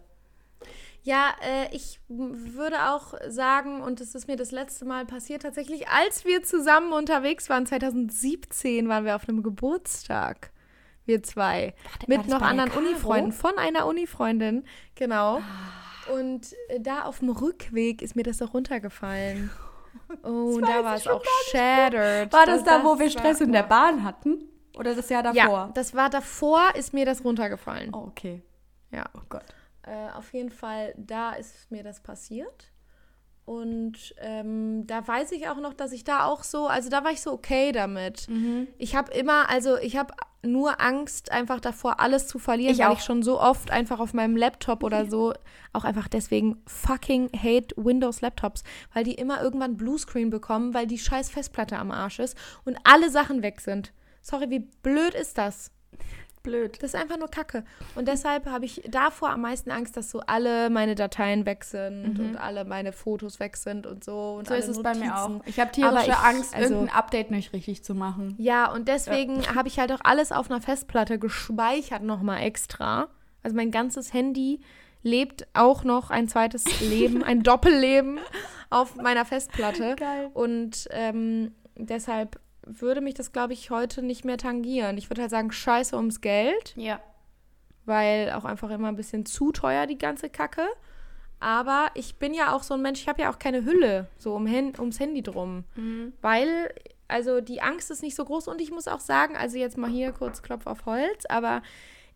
Ja, 1.02 1.30
äh, 1.40 1.74
ich 1.74 2.00
würde 2.08 2.90
auch 2.90 3.14
sagen, 3.28 3.80
und 3.80 4.00
das 4.00 4.14
ist 4.14 4.28
mir 4.28 4.36
das 4.36 4.50
letzte 4.50 4.84
Mal 4.84 5.06
passiert, 5.06 5.40
tatsächlich, 5.40 5.88
als 5.88 6.26
wir 6.26 6.42
zusammen 6.42 6.92
unterwegs 6.92 7.48
waren, 7.48 7.64
2017, 7.64 8.86
waren 8.90 9.06
wir 9.06 9.16
auf 9.16 9.26
einem 9.26 9.42
Geburtstag. 9.42 10.50
Wir 11.08 11.22
zwei. 11.22 11.74
war 11.84 11.92
mit 12.06 12.18
das 12.20 12.26
noch 12.28 12.42
anderen? 12.42 12.70
Unifreunden. 12.70 13.32
Von 13.32 13.56
einer 13.58 13.86
Unifreundin, 13.86 14.64
genau. 14.94 15.40
Und 16.14 16.52
äh, 16.68 16.80
da 16.80 17.02
auf 17.04 17.20
dem 17.20 17.30
Rückweg 17.30 18.02
ist 18.02 18.14
mir 18.14 18.22
das 18.22 18.38
doch 18.38 18.54
runtergefallen. 18.54 19.50
Oh, 20.22 20.54
und 20.56 20.62
da 20.62 20.84
war 20.84 20.94
es 20.94 21.06
auch 21.06 21.22
shattered. 21.50 22.32
War 22.32 22.46
das 22.46 22.62
da, 22.62 22.84
wo 22.84 22.98
wir 22.98 23.06
war- 23.06 23.10
Stress 23.10 23.40
in 23.40 23.52
der 23.52 23.62
Bahn 23.64 24.04
hatten? 24.04 24.44
Oder 24.76 24.94
das 24.94 25.08
Jahr 25.08 25.22
davor? 25.22 25.36
Ja, 25.36 25.70
das 25.74 25.94
war 25.94 26.08
davor, 26.08 26.74
ist 26.76 26.94
mir 26.94 27.04
das 27.04 27.24
runtergefallen. 27.24 27.90
Oh, 27.92 28.04
okay. 28.06 28.42
Ja. 28.90 29.04
Oh 29.14 29.22
Gott. 29.28 29.44
Äh, 29.82 30.10
auf 30.16 30.32
jeden 30.32 30.50
Fall, 30.50 30.94
da 30.96 31.32
ist 31.32 31.70
mir 31.70 31.82
das 31.82 32.00
passiert. 32.00 32.70
Und 33.48 34.14
ähm, 34.18 34.86
da 34.86 35.08
weiß 35.08 35.32
ich 35.32 35.48
auch 35.48 35.56
noch, 35.56 35.72
dass 35.72 35.92
ich 35.92 36.04
da 36.04 36.26
auch 36.26 36.44
so, 36.44 36.66
also 36.66 36.90
da 36.90 37.02
war 37.02 37.12
ich 37.12 37.22
so 37.22 37.32
okay 37.32 37.72
damit. 37.72 38.28
Mhm. 38.28 38.68
Ich 38.76 38.94
habe 38.94 39.10
immer, 39.12 39.48
also 39.48 39.78
ich 39.78 39.96
habe 39.96 40.12
nur 40.42 40.82
Angst 40.82 41.32
einfach 41.32 41.58
davor, 41.58 41.98
alles 41.98 42.26
zu 42.26 42.38
verlieren, 42.38 42.74
Ich 42.74 42.80
weil 42.80 42.88
auch. 42.88 42.98
ich 42.98 43.04
schon 43.04 43.22
so 43.22 43.40
oft 43.40 43.70
einfach 43.70 44.00
auf 44.00 44.12
meinem 44.12 44.36
Laptop 44.36 44.82
oder 44.82 45.06
so, 45.06 45.32
auch 45.72 45.84
einfach 45.84 46.08
deswegen 46.08 46.60
fucking 46.66 47.30
hate 47.34 47.74
Windows-Laptops, 47.78 48.64
weil 48.92 49.04
die 49.04 49.14
immer 49.14 49.42
irgendwann 49.42 49.78
Bluescreen 49.78 50.28
bekommen, 50.28 50.74
weil 50.74 50.86
die 50.86 50.98
scheiß 50.98 51.30
Festplatte 51.30 51.78
am 51.78 51.90
Arsch 51.90 52.18
ist 52.18 52.36
und 52.66 52.76
alle 52.84 53.08
Sachen 53.08 53.42
weg 53.42 53.62
sind. 53.62 53.94
Sorry, 54.20 54.50
wie 54.50 54.68
blöd 54.82 55.14
ist 55.14 55.38
das? 55.38 55.70
Blöd. 56.48 56.82
Das 56.82 56.94
ist 56.94 57.00
einfach 57.00 57.18
nur 57.18 57.28
Kacke. 57.28 57.64
Und 57.94 58.08
deshalb 58.08 58.46
habe 58.46 58.64
ich 58.64 58.82
davor 58.88 59.30
am 59.30 59.42
meisten 59.42 59.70
Angst, 59.70 59.96
dass 59.96 60.10
so 60.10 60.20
alle 60.26 60.70
meine 60.70 60.94
Dateien 60.94 61.46
weg 61.46 61.64
sind 61.64 62.18
und 62.18 62.36
alle 62.36 62.64
meine 62.64 62.92
Fotos 62.92 63.38
weg 63.40 63.56
sind 63.56 63.86
und 63.86 64.02
so. 64.04 64.36
Und 64.38 64.44
Mhm. 64.48 64.54
So 64.54 64.54
ist 64.54 64.68
es 64.68 64.82
bei 64.82 64.94
mir 64.94 65.06
Notizen. 65.10 65.40
auch. 65.40 65.46
Ich 65.46 65.60
habe 65.60 65.70
tierische 65.72 66.10
ich- 66.10 66.16
Angst, 66.16 66.54
also- 66.54 66.74
irgendein 66.74 66.96
Update 66.96 67.30
nicht 67.30 67.52
richtig 67.52 67.84
zu 67.84 67.94
machen. 67.94 68.34
Ja, 68.38 68.72
und 68.72 68.88
deswegen 68.88 69.46
habe 69.54 69.68
ich 69.68 69.78
halt 69.78 69.92
auch 69.92 70.00
alles 70.02 70.32
auf 70.32 70.50
einer 70.50 70.60
Festplatte 70.60 71.18
gespeichert 71.18 72.02
nochmal 72.02 72.42
extra. 72.42 73.08
Also 73.42 73.56
mein 73.56 73.70
ganzes 73.70 74.12
Handy 74.12 74.60
lebt 75.02 75.46
auch 75.54 75.84
noch 75.84 76.10
ein 76.10 76.28
zweites 76.28 76.64
Leben, 76.80 77.22
ein 77.22 77.42
Doppelleben 77.44 78.18
auf 78.70 78.96
meiner 78.96 79.24
Festplatte. 79.24 79.94
Geil. 79.96 80.30
Und 80.34 80.88
ähm, 80.90 81.52
deshalb 81.76 82.40
würde 82.68 83.00
mich 83.00 83.14
das, 83.14 83.32
glaube 83.32 83.52
ich, 83.52 83.70
heute 83.70 84.02
nicht 84.02 84.24
mehr 84.24 84.38
tangieren. 84.38 84.98
Ich 84.98 85.10
würde 85.10 85.22
halt 85.22 85.30
sagen, 85.30 85.50
scheiße 85.52 85.96
ums 85.96 86.20
Geld. 86.20 86.74
Ja. 86.76 87.00
weil 87.84 88.32
auch 88.32 88.44
einfach 88.44 88.68
immer 88.70 88.88
ein 88.88 88.96
bisschen 88.96 89.24
zu 89.24 89.50
teuer 89.50 89.86
die 89.86 89.96
ganze 89.98 90.28
Kacke. 90.28 90.66
Aber 91.40 91.90
ich 91.94 92.16
bin 92.16 92.34
ja 92.34 92.52
auch 92.52 92.62
so 92.62 92.74
ein 92.74 92.82
Mensch, 92.82 93.00
ich 93.00 93.08
habe 93.08 93.22
ja 93.22 93.30
auch 93.30 93.38
keine 93.38 93.64
Hülle 93.64 94.08
so 94.18 94.34
um 94.34 94.46
Hen 94.46 94.72
ums 94.78 95.00
Handy 95.00 95.22
drum. 95.22 95.64
Weil, 96.20 96.74
also 97.06 97.40
die 97.40 97.62
Angst 97.62 97.90
ist 97.90 98.02
nicht 98.02 98.14
so 98.16 98.24
groß 98.24 98.48
und 98.48 98.60
ich 98.60 98.70
muss 98.72 98.88
auch 98.88 99.00
sagen, 99.00 99.36
also 99.36 99.56
jetzt 99.56 99.78
mal 99.78 99.88
hier 99.88 100.12
kurz 100.12 100.42
Klopf 100.42 100.66
auf 100.66 100.84
Holz, 100.84 101.24
aber 101.30 101.62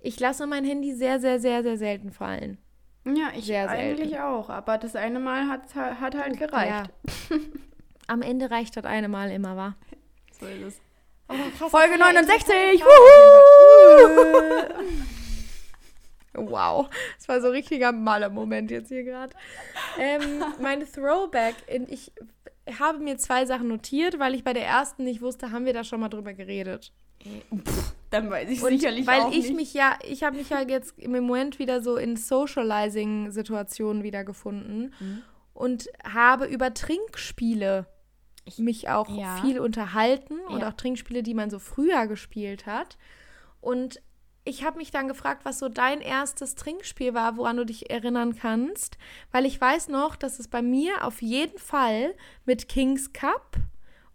ich 0.00 0.18
lasse 0.20 0.46
mein 0.46 0.64
Handy 0.64 0.92
sehr, 0.92 1.20
sehr, 1.20 1.38
sehr, 1.40 1.62
sehr 1.62 1.78
selten 1.78 2.10
fallen. 2.10 2.58
Ja, 3.04 3.30
ich 3.34 3.46
Sehr 3.46 3.68
eigentlich 3.68 4.10
selten. 4.10 4.24
auch. 4.24 4.48
Aber 4.50 4.76
das 4.78 4.94
eine 4.94 5.18
Mal 5.20 5.48
hat, 5.48 5.74
hat 5.74 6.14
halt 6.16 6.38
gereicht. 6.38 6.90
Ja. 7.30 7.36
Am 8.08 8.22
Ende 8.22 8.50
reicht 8.50 8.76
das 8.76 8.84
eine 8.84 9.08
Mal 9.08 9.30
immer, 9.30 9.56
wa? 9.56 9.74
So 10.42 10.48
ist 10.48 10.62
es. 10.78 10.80
Folge 11.60 11.70
Folge 11.70 11.98
69! 11.98 12.82
Wow, 16.34 16.88
das 17.18 17.28
war 17.28 17.40
so 17.42 17.48
ein 17.48 17.52
richtiger 17.52 17.92
Maler-Moment 17.92 18.70
jetzt 18.70 18.88
hier 18.88 19.04
gerade. 19.04 19.34
Ähm, 19.98 20.42
meine 20.60 20.90
Throwback, 20.90 21.54
in, 21.66 21.86
ich 21.92 22.10
habe 22.78 22.98
mir 23.00 23.18
zwei 23.18 23.44
Sachen 23.44 23.68
notiert, 23.68 24.18
weil 24.18 24.34
ich 24.34 24.42
bei 24.42 24.54
der 24.54 24.64
ersten 24.64 25.04
nicht 25.04 25.20
wusste, 25.20 25.52
haben 25.52 25.66
wir 25.66 25.74
da 25.74 25.84
schon 25.84 26.00
mal 26.00 26.08
drüber 26.08 26.32
geredet. 26.32 26.90
Dann 28.10 28.30
weiß 28.30 28.48
ich 28.48 28.62
Und 28.62 28.70
sicherlich 28.70 29.06
weil 29.06 29.20
auch 29.20 29.30
ich 29.30 29.44
nicht. 29.48 29.54
mich 29.56 29.74
ja, 29.74 29.98
ich 30.08 30.22
habe 30.24 30.36
mich 30.36 30.48
ja 30.48 30.62
jetzt 30.62 30.98
im 30.98 31.12
Moment 31.12 31.58
wieder 31.58 31.82
so 31.82 31.96
in 31.96 32.16
Socializing-Situationen 32.16 34.02
wiedergefunden 34.02 34.94
Mhm. 34.98 35.22
und 35.52 35.86
habe 36.02 36.46
über 36.46 36.72
Trinkspiele 36.72 37.86
mich 38.58 38.88
auch 38.88 39.08
ja. 39.08 39.36
viel 39.36 39.60
unterhalten 39.60 40.40
und 40.48 40.60
Ja. 40.60 40.68
auch 40.68 40.74
Trinkspiele, 40.74 41.22
die 41.22 41.34
man 41.34 41.50
so 41.50 41.58
früher 41.58 42.06
gespielt 42.06 42.66
hat. 42.66 42.98
Und 43.60 44.00
ich 44.44 44.64
habe 44.64 44.78
mich 44.78 44.90
dann 44.90 45.06
gefragt, 45.06 45.44
was 45.44 45.60
so 45.60 45.68
dein 45.68 46.00
erstes 46.00 46.56
Trinkspiel 46.56 47.14
war, 47.14 47.36
woran 47.36 47.56
du 47.56 47.64
dich 47.64 47.90
erinnern 47.90 48.36
kannst, 48.36 48.98
weil 49.30 49.46
ich 49.46 49.60
weiß 49.60 49.88
noch, 49.88 50.16
dass 50.16 50.40
es 50.40 50.48
bei 50.48 50.62
mir 50.62 51.04
auf 51.04 51.22
jeden 51.22 51.58
Fall 51.58 52.14
mit 52.44 52.68
Kings 52.68 53.12
Cup 53.12 53.56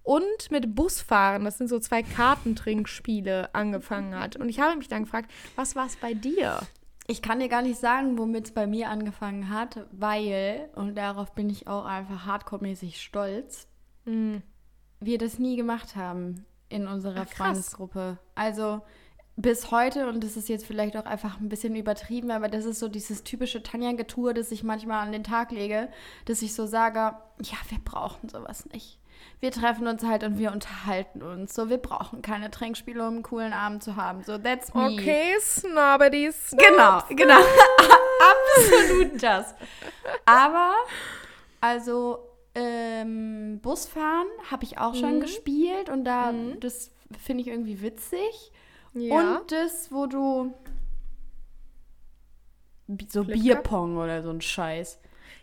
und 0.03 0.51
mit 0.51 0.75
Busfahren, 0.75 1.45
das 1.45 1.57
sind 1.57 1.69
so 1.69 1.79
zwei 1.79 2.03
Kartentrinkspiele, 2.03 3.53
angefangen 3.53 4.17
hat. 4.17 4.35
Und 4.35 4.49
ich 4.49 4.59
habe 4.59 4.75
mich 4.77 4.87
dann 4.87 5.03
gefragt, 5.03 5.31
was 5.55 5.75
war 5.75 5.85
es 5.85 5.95
bei 5.95 6.13
dir? 6.13 6.59
Ich 7.07 7.21
kann 7.21 7.39
dir 7.39 7.47
gar 7.47 7.61
nicht 7.61 7.79
sagen, 7.79 8.17
womit 8.17 8.47
es 8.47 8.53
bei 8.53 8.67
mir 8.67 8.89
angefangen 8.89 9.49
hat, 9.49 9.85
weil, 9.91 10.69
und 10.75 10.95
darauf 10.95 11.33
bin 11.35 11.49
ich 11.49 11.67
auch 11.67 11.85
einfach 11.85 12.25
hardcore-mäßig 12.25 13.01
stolz, 13.01 13.67
Hm. 14.07 14.41
wir 14.99 15.17
das 15.17 15.37
nie 15.37 15.55
gemacht 15.55 15.95
haben 15.95 16.45
in 16.69 16.87
unserer 16.87 17.25
Ach. 17.29 17.33
Freundesgruppe. 17.33 18.17
Also 18.35 18.81
bis 19.35 19.69
heute, 19.69 20.07
und 20.07 20.23
das 20.23 20.35
ist 20.35 20.49
jetzt 20.49 20.65
vielleicht 20.65 20.97
auch 20.97 21.05
einfach 21.05 21.39
ein 21.39 21.47
bisschen 21.47 21.75
übertrieben, 21.75 22.31
aber 22.31 22.47
das 22.49 22.65
ist 22.65 22.79
so 22.79 22.87
dieses 22.87 23.23
typische 23.23 23.61
Tanja-Getue, 23.61 24.33
das 24.33 24.51
ich 24.51 24.63
manchmal 24.63 25.05
an 25.05 25.11
den 25.11 25.23
Tag 25.23 25.51
lege, 25.51 25.89
dass 26.25 26.41
ich 26.41 26.55
so 26.55 26.65
sage, 26.65 26.99
ja, 26.99 27.57
wir 27.69 27.77
brauchen 27.85 28.29
sowas 28.29 28.65
nicht. 28.73 28.99
Wir 29.39 29.51
treffen 29.51 29.87
uns 29.87 30.03
halt 30.03 30.23
und 30.23 30.39
wir 30.39 30.51
unterhalten 30.51 31.21
uns. 31.21 31.53
So, 31.53 31.69
wir 31.69 31.77
brauchen 31.77 32.23
keine 32.23 32.49
Trinkspiele, 32.49 33.07
um 33.07 33.15
einen 33.15 33.23
coolen 33.23 33.53
Abend 33.53 33.83
zu 33.83 33.95
haben. 33.95 34.23
So, 34.23 34.39
that's 34.39 34.73
me. 34.73 34.89
Okay, 34.93 35.35
Snobbedies. 35.39 36.55
Genau, 36.57 37.03
genau. 37.09 37.39
Absolut 38.55 39.21
das. 39.21 39.53
Aber, 40.25 40.73
also, 41.61 42.26
ähm, 42.59 43.59
Busfahren 43.61 44.27
habe 44.49 44.63
ich 44.63 44.77
auch 44.79 44.95
schon 44.95 45.17
Mhm. 45.17 45.21
gespielt 45.21 45.89
und 45.89 46.03
da, 46.05 46.31
Mhm. 46.31 46.59
das 46.59 46.91
finde 47.23 47.41
ich 47.41 47.47
irgendwie 47.49 47.81
witzig. 47.81 48.51
Ja. 48.93 49.37
Und 49.37 49.51
das, 49.51 49.91
wo 49.91 50.07
du 50.07 50.53
so 53.09 53.23
Flipkart? 53.23 53.43
Bierpong 53.43 53.97
oder 53.97 54.23
so 54.23 54.29
ein 54.29 54.41
Scheiß. 54.41 54.99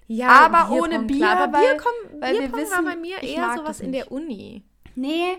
ja, 0.09 0.29
aber 0.47 0.69
Bierpong, 0.69 0.81
ohne 0.83 0.99
Bier, 1.05 1.17
klar. 1.19 1.41
Aber 1.41 1.53
weil- 1.59 1.67
Bierpong, 1.75 2.21
weil 2.21 2.33
wir 2.35 2.41
Bierpong 2.41 2.59
war 2.61 2.67
wissen, 2.71 2.85
bei 2.85 2.97
mir 2.97 3.23
eher 3.23 3.55
sowas 3.57 3.81
in 3.81 3.93
der 3.93 4.11
Uni. 4.13 4.63
Nee, 4.95 5.39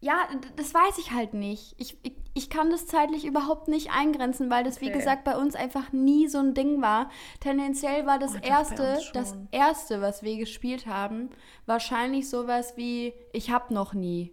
ja, 0.00 0.28
das 0.56 0.72
weiß 0.74 0.98
ich 0.98 1.10
halt 1.12 1.34
nicht. 1.34 1.74
Ich, 1.78 1.96
ich, 2.02 2.12
ich 2.34 2.50
kann 2.50 2.70
das 2.70 2.86
zeitlich 2.86 3.24
überhaupt 3.24 3.68
nicht 3.68 3.90
eingrenzen, 3.92 4.50
weil 4.50 4.62
das, 4.64 4.80
wie 4.80 4.86
Okay. 4.86 4.92
gesagt, 4.92 5.24
bei 5.24 5.36
uns 5.36 5.54
einfach 5.56 5.92
nie 5.92 6.28
so 6.28 6.38
ein 6.38 6.54
Ding 6.54 6.82
war. 6.82 7.10
Tendenziell 7.40 8.06
war 8.06 8.18
das 8.18 8.34
Oh, 8.34 8.38
erste, 8.42 9.08
das 9.12 9.36
erste, 9.50 10.00
was 10.02 10.22
wir 10.22 10.36
gespielt 10.36 10.86
haben, 10.86 11.30
wahrscheinlich 11.66 12.28
sowas 12.28 12.76
wie 12.76 13.14
Ich 13.32 13.50
hab 13.50 13.70
noch 13.70 13.94
nie. 13.94 14.32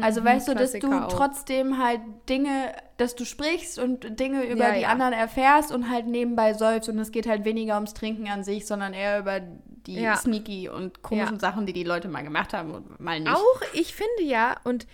Also 0.00 0.24
weißt 0.24 0.48
du, 0.48 0.54
dass 0.56 0.78
du 0.78 0.86
Mhm, 0.88 0.92
auch. 0.92 1.08
trotzdem 1.08 1.78
halt 1.78 2.00
Dinge, 2.28 2.74
dass 2.96 3.14
du 3.14 3.24
sprichst 3.24 3.78
und 3.78 4.18
Dinge 4.18 4.44
über 4.46 4.64
Ja, 4.64 4.72
die 4.72 4.82
ja. 4.82 4.88
anderen 4.88 5.12
erfährst 5.12 5.70
und 5.72 5.88
halt 5.90 6.06
nebenbei 6.08 6.54
säufst 6.54 6.88
und 6.88 6.98
es 6.98 7.12
geht 7.12 7.28
halt 7.28 7.44
weniger 7.44 7.74
ums 7.76 7.94
Trinken 7.94 8.26
an 8.28 8.42
sich, 8.42 8.66
sondern 8.66 8.94
eher 8.94 9.20
über 9.20 9.40
die 9.86 10.00
Ja. 10.00 10.16
sneaky 10.16 10.68
und 10.68 11.02
komischen 11.02 11.34
Ja. 11.36 11.40
Sachen, 11.40 11.66
die 11.66 11.72
die 11.72 11.84
Leute 11.84 12.08
mal 12.08 12.22
gemacht 12.22 12.52
haben 12.52 12.70
und 12.72 13.00
mal 13.00 13.20
nicht. 13.20 13.32
Auch, 13.32 13.60
ich 13.72 13.94
finde 13.94 14.22
ja, 14.22 14.56
und 14.64 14.86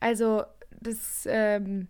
also 0.00 0.42
das 0.80 1.26
ähm, 1.30 1.88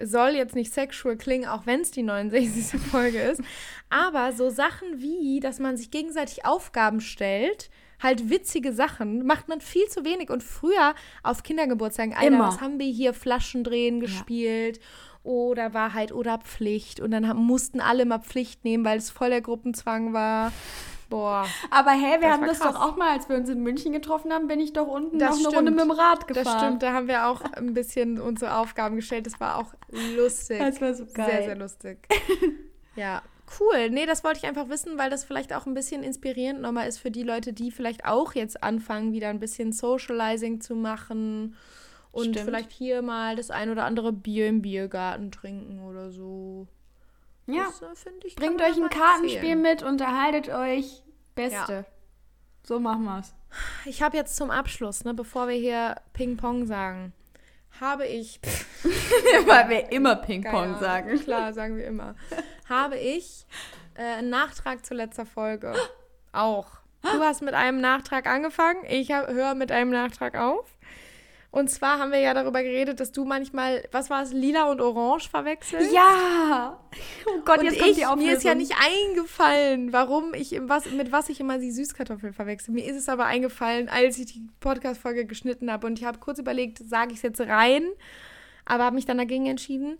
soll 0.00 0.30
jetzt 0.30 0.54
nicht 0.54 0.72
sexual 0.72 1.16
klingen, 1.16 1.48
auch 1.48 1.66
wenn 1.66 1.80
es 1.80 1.90
die 1.90 2.02
69. 2.02 2.80
Folge 2.90 3.18
ist, 3.20 3.42
aber 3.90 4.32
so 4.32 4.48
Sachen 4.50 5.00
wie, 5.00 5.40
dass 5.40 5.58
man 5.58 5.76
sich 5.76 5.90
gegenseitig 5.90 6.44
Aufgaben 6.44 7.00
stellt, 7.00 7.70
halt 8.00 8.30
witzige 8.30 8.72
Sachen, 8.72 9.26
macht 9.26 9.48
man 9.48 9.60
viel 9.60 9.86
zu 9.88 10.04
wenig. 10.04 10.30
Und 10.30 10.42
früher 10.44 10.94
auf 11.24 11.42
Kindergeburtstagen, 11.42 12.14
Alter, 12.14 12.26
Immer. 12.28 12.46
was 12.48 12.60
haben 12.60 12.78
wir 12.78 12.86
hier, 12.90 13.12
Flaschendrehen 13.12 13.98
gespielt 14.00 14.78
oder 15.24 15.74
Wahrheit 15.74 16.12
oder 16.12 16.38
Pflicht 16.38 17.00
und 17.00 17.10
dann 17.10 17.26
haben, 17.28 17.44
mussten 17.44 17.80
alle 17.80 18.04
mal 18.06 18.20
Pflicht 18.20 18.64
nehmen, 18.64 18.84
weil 18.84 18.98
es 18.98 19.10
voll 19.10 19.30
der 19.30 19.40
Gruppenzwang 19.42 20.12
war. 20.12 20.52
Boah. 21.08 21.46
Aber 21.70 21.92
hey, 21.92 22.20
wir 22.20 22.28
Das 22.28 22.30
haben 22.32 22.46
das 22.46 22.60
krass. 22.60 22.74
doch 22.74 22.80
auch 22.82 22.96
mal, 22.96 23.12
als 23.12 23.28
wir 23.28 23.36
uns 23.36 23.48
in 23.48 23.62
München 23.62 23.92
getroffen 23.92 24.32
haben, 24.32 24.46
bin 24.46 24.60
ich 24.60 24.72
doch 24.74 24.86
unten 24.86 25.18
Das 25.18 25.30
noch 25.30 25.36
eine 25.36 25.40
stimmt. 25.40 25.56
Runde 25.56 25.70
mit 25.70 25.80
dem 25.80 25.90
Rad 25.90 26.28
gefahren. 26.28 26.44
Das 26.44 26.58
stimmt, 26.62 26.82
da 26.82 26.92
haben 26.92 27.08
wir 27.08 27.26
auch 27.28 27.40
ein 27.54 27.72
bisschen 27.72 28.20
unsere 28.20 28.56
Aufgaben 28.56 28.96
gestellt. 28.96 29.26
Das 29.26 29.40
war 29.40 29.56
auch 29.56 29.72
lustig. 30.16 30.58
Das 30.58 30.80
war 30.80 30.92
so 30.94 31.06
geil. 31.06 31.26
Sehr, 31.30 31.42
sehr 31.44 31.56
lustig. 31.56 32.06
ja, 32.94 33.22
cool. 33.58 33.88
Nee, 33.90 34.04
das 34.04 34.22
wollte 34.22 34.40
ich 34.40 34.46
einfach 34.46 34.68
wissen, 34.68 34.98
weil 34.98 35.08
das 35.08 35.24
vielleicht 35.24 35.54
auch 35.54 35.64
ein 35.64 35.72
bisschen 35.74 36.02
inspirierend 36.02 36.60
nochmal 36.60 36.86
ist 36.88 36.98
für 36.98 37.10
die 37.10 37.22
Leute, 37.22 37.54
die 37.54 37.70
vielleicht 37.70 38.04
auch 38.04 38.34
jetzt 38.34 38.62
anfangen, 38.62 39.12
wieder 39.12 39.28
ein 39.28 39.40
bisschen 39.40 39.72
Socializing 39.72 40.60
zu 40.60 40.74
machen 40.74 41.56
und 42.12 42.24
Stimmt. 42.32 42.40
vielleicht 42.40 42.70
hier 42.70 43.00
mal 43.00 43.34
das 43.36 43.50
ein 43.50 43.70
oder 43.70 43.84
andere 43.84 44.12
Bier 44.12 44.48
im 44.48 44.60
Biergarten 44.60 45.30
trinken 45.30 45.80
oder 45.80 46.10
so. 46.10 46.66
Ja, 47.48 47.64
Das, 47.80 47.82
äh, 47.82 47.94
finde 47.96 48.26
ich. 48.26 48.36
bringt 48.36 48.60
euch 48.60 48.76
ein 48.76 48.88
Kartenspiel 48.88 49.36
empfehlen. 49.36 49.62
mit, 49.62 49.82
unterhaltet 49.82 50.48
euch. 50.50 51.02
Beste. 51.34 51.84
So 52.62 52.78
machen 52.78 53.04
wir's. 53.04 53.34
Ich 53.86 54.02
habe 54.02 54.16
jetzt 54.16 54.36
zum 54.36 54.50
Abschluss, 54.50 55.04
ne, 55.04 55.14
bevor 55.14 55.48
wir 55.48 55.54
hier 55.56 55.96
Ping-Pong 56.12 56.66
sagen, 56.66 57.12
habe 57.80 58.06
ich. 58.06 58.40
Weil 59.46 59.68
wir 59.70 59.92
immer 59.92 60.16
Ping-Pong 60.16 60.78
sagen. 60.78 61.18
Klar, 61.20 61.52
sagen 61.54 61.76
wir 61.76 61.86
immer. 61.86 62.14
Habe 62.68 62.98
ich 62.98 63.46
äh, 63.94 64.02
einen 64.02 64.30
Nachtrag 64.30 64.84
zur 64.84 64.96
letzter 64.98 65.24
Folge. 65.24 65.74
Auch. 66.32 66.66
Du 67.02 67.20
hast 67.20 67.40
mit 67.42 67.54
einem 67.54 67.80
Nachtrag 67.80 68.26
angefangen. 68.26 68.84
Ich 68.88 69.10
höre 69.10 69.54
mit 69.54 69.70
einem 69.72 69.90
Nachtrag 69.90 70.34
auf. 70.36 70.66
Und 71.50 71.70
zwar 71.70 71.98
haben 71.98 72.12
wir 72.12 72.20
ja 72.20 72.34
darüber 72.34 72.62
geredet, 72.62 73.00
dass 73.00 73.10
du 73.10 73.24
manchmal, 73.24 73.82
was 73.90 74.10
war 74.10 74.22
es, 74.22 74.32
lila 74.32 74.70
und 74.70 74.82
orange 74.82 75.30
verwechselst. 75.30 75.92
Ja! 75.92 76.78
Oh 77.26 77.40
Gott, 77.44 77.60
und 77.60 77.64
jetzt 77.64 77.76
ich, 77.76 77.82
kommt 77.82 77.96
die 77.96 78.06
Auflösung. 78.06 78.26
mir 78.26 78.36
ist 78.36 78.44
ja 78.44 78.54
nicht 78.54 78.74
eingefallen, 78.78 79.92
warum 79.92 80.34
ich 80.34 80.60
was, 80.62 80.90
mit 80.90 81.10
was 81.10 81.30
ich 81.30 81.40
immer 81.40 81.58
die 81.58 81.70
Süßkartoffel 81.70 82.34
verwechsel. 82.34 82.74
Mir 82.74 82.84
ist 82.84 82.96
es 82.96 83.08
aber 83.08 83.24
eingefallen, 83.24 83.88
als 83.88 84.18
ich 84.18 84.26
die 84.26 84.46
Podcast-Folge 84.60 85.24
geschnitten 85.24 85.72
habe. 85.72 85.86
Und 85.86 85.98
ich 85.98 86.04
habe 86.04 86.18
kurz 86.18 86.38
überlegt, 86.38 86.78
sage 86.78 87.12
ich 87.12 87.16
es 87.16 87.22
jetzt 87.22 87.40
rein, 87.40 87.88
aber 88.66 88.84
habe 88.84 88.96
mich 88.96 89.06
dann 89.06 89.18
dagegen 89.18 89.46
entschieden. 89.46 89.98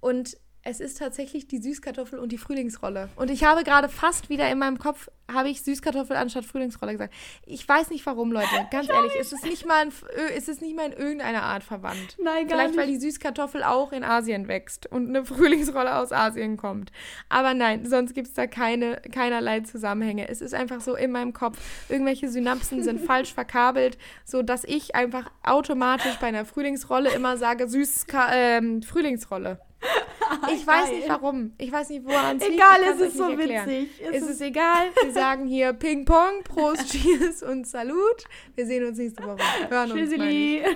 Und 0.00 0.36
es 0.64 0.80
ist 0.80 0.98
tatsächlich 0.98 1.48
die 1.48 1.58
Süßkartoffel 1.58 2.20
und 2.20 2.30
die 2.30 2.38
Frühlingsrolle. 2.38 3.08
Und 3.16 3.30
ich 3.30 3.42
habe 3.42 3.64
gerade 3.64 3.88
fast 3.88 4.30
wieder 4.30 4.48
in 4.48 4.58
meinem 4.58 4.78
Kopf, 4.78 5.08
habe 5.32 5.48
ich 5.48 5.62
Süßkartoffel 5.62 6.16
anstatt 6.16 6.44
Frühlingsrolle 6.44 6.92
gesagt. 6.92 7.12
Ich 7.46 7.68
weiß 7.68 7.90
nicht 7.90 8.06
warum, 8.06 8.30
Leute. 8.30 8.46
Ganz 8.70 8.88
ehrlich, 8.88 9.12
es 9.18 9.32
ist 9.32 9.44
nicht 9.44 9.66
mal, 9.66 9.86
in, 9.86 9.92
es 10.36 10.46
ist 10.46 10.62
nicht 10.62 10.76
mal 10.76 10.86
in 10.86 10.92
irgendeiner 10.92 11.42
Art 11.42 11.64
verwandt. 11.64 12.16
Nein, 12.22 12.46
gar 12.46 12.58
Vielleicht, 12.58 12.76
weil 12.76 12.86
nicht. 12.86 13.02
die 13.02 13.06
Süßkartoffel 13.06 13.64
auch 13.64 13.90
in 13.90 14.04
Asien 14.04 14.46
wächst 14.46 14.86
und 14.86 15.08
eine 15.08 15.24
Frühlingsrolle 15.24 15.96
aus 15.96 16.12
Asien 16.12 16.56
kommt. 16.56 16.92
Aber 17.28 17.54
nein, 17.54 17.84
sonst 17.84 18.14
gibt 18.14 18.28
es 18.28 18.34
da 18.34 18.46
keine, 18.46 19.00
keinerlei 19.10 19.60
Zusammenhänge. 19.60 20.28
Es 20.28 20.40
ist 20.40 20.54
einfach 20.54 20.80
so 20.80 20.94
in 20.94 21.10
meinem 21.10 21.32
Kopf, 21.32 21.58
irgendwelche 21.88 22.28
Synapsen 22.28 22.84
sind 22.84 23.00
falsch 23.04 23.34
verkabelt, 23.34 23.98
sodass 24.24 24.62
ich 24.62 24.94
einfach 24.94 25.28
automatisch 25.42 26.14
bei 26.20 26.28
einer 26.28 26.44
Frühlingsrolle 26.44 27.10
immer 27.10 27.36
sage, 27.36 27.66
süß 27.66 28.06
ähm, 28.32 28.82
Frühlingsrolle. 28.82 29.58
Ich 30.52 30.66
weiß 30.66 30.86
Geil. 30.86 30.96
nicht 30.96 31.08
warum. 31.08 31.52
Ich 31.58 31.70
weiß 31.70 31.90
nicht, 31.90 32.04
woran 32.04 32.36
es 32.38 32.42
liegt. 32.44 32.54
Egal, 32.54 32.80
es 32.94 33.00
ist 33.00 33.16
so 33.16 33.28
erklären. 33.30 33.68
witzig. 33.68 33.90
Es 34.12 34.22
ist 34.22 34.40
egal. 34.40 34.88
Wir 35.02 35.12
sagen 35.12 35.46
hier 35.46 35.72
Ping 35.72 36.04
Pong, 36.04 36.42
Prost, 36.44 36.88
Cheers 36.92 37.42
und 37.42 37.66
Salut. 37.66 38.24
Wir 38.54 38.66
sehen 38.66 38.86
uns 38.86 38.98
nächste 38.98 39.22
Woche. 39.24 39.38
Hören 39.68 39.92
uns. 39.92 40.00
Tschüsseli. 40.00 40.64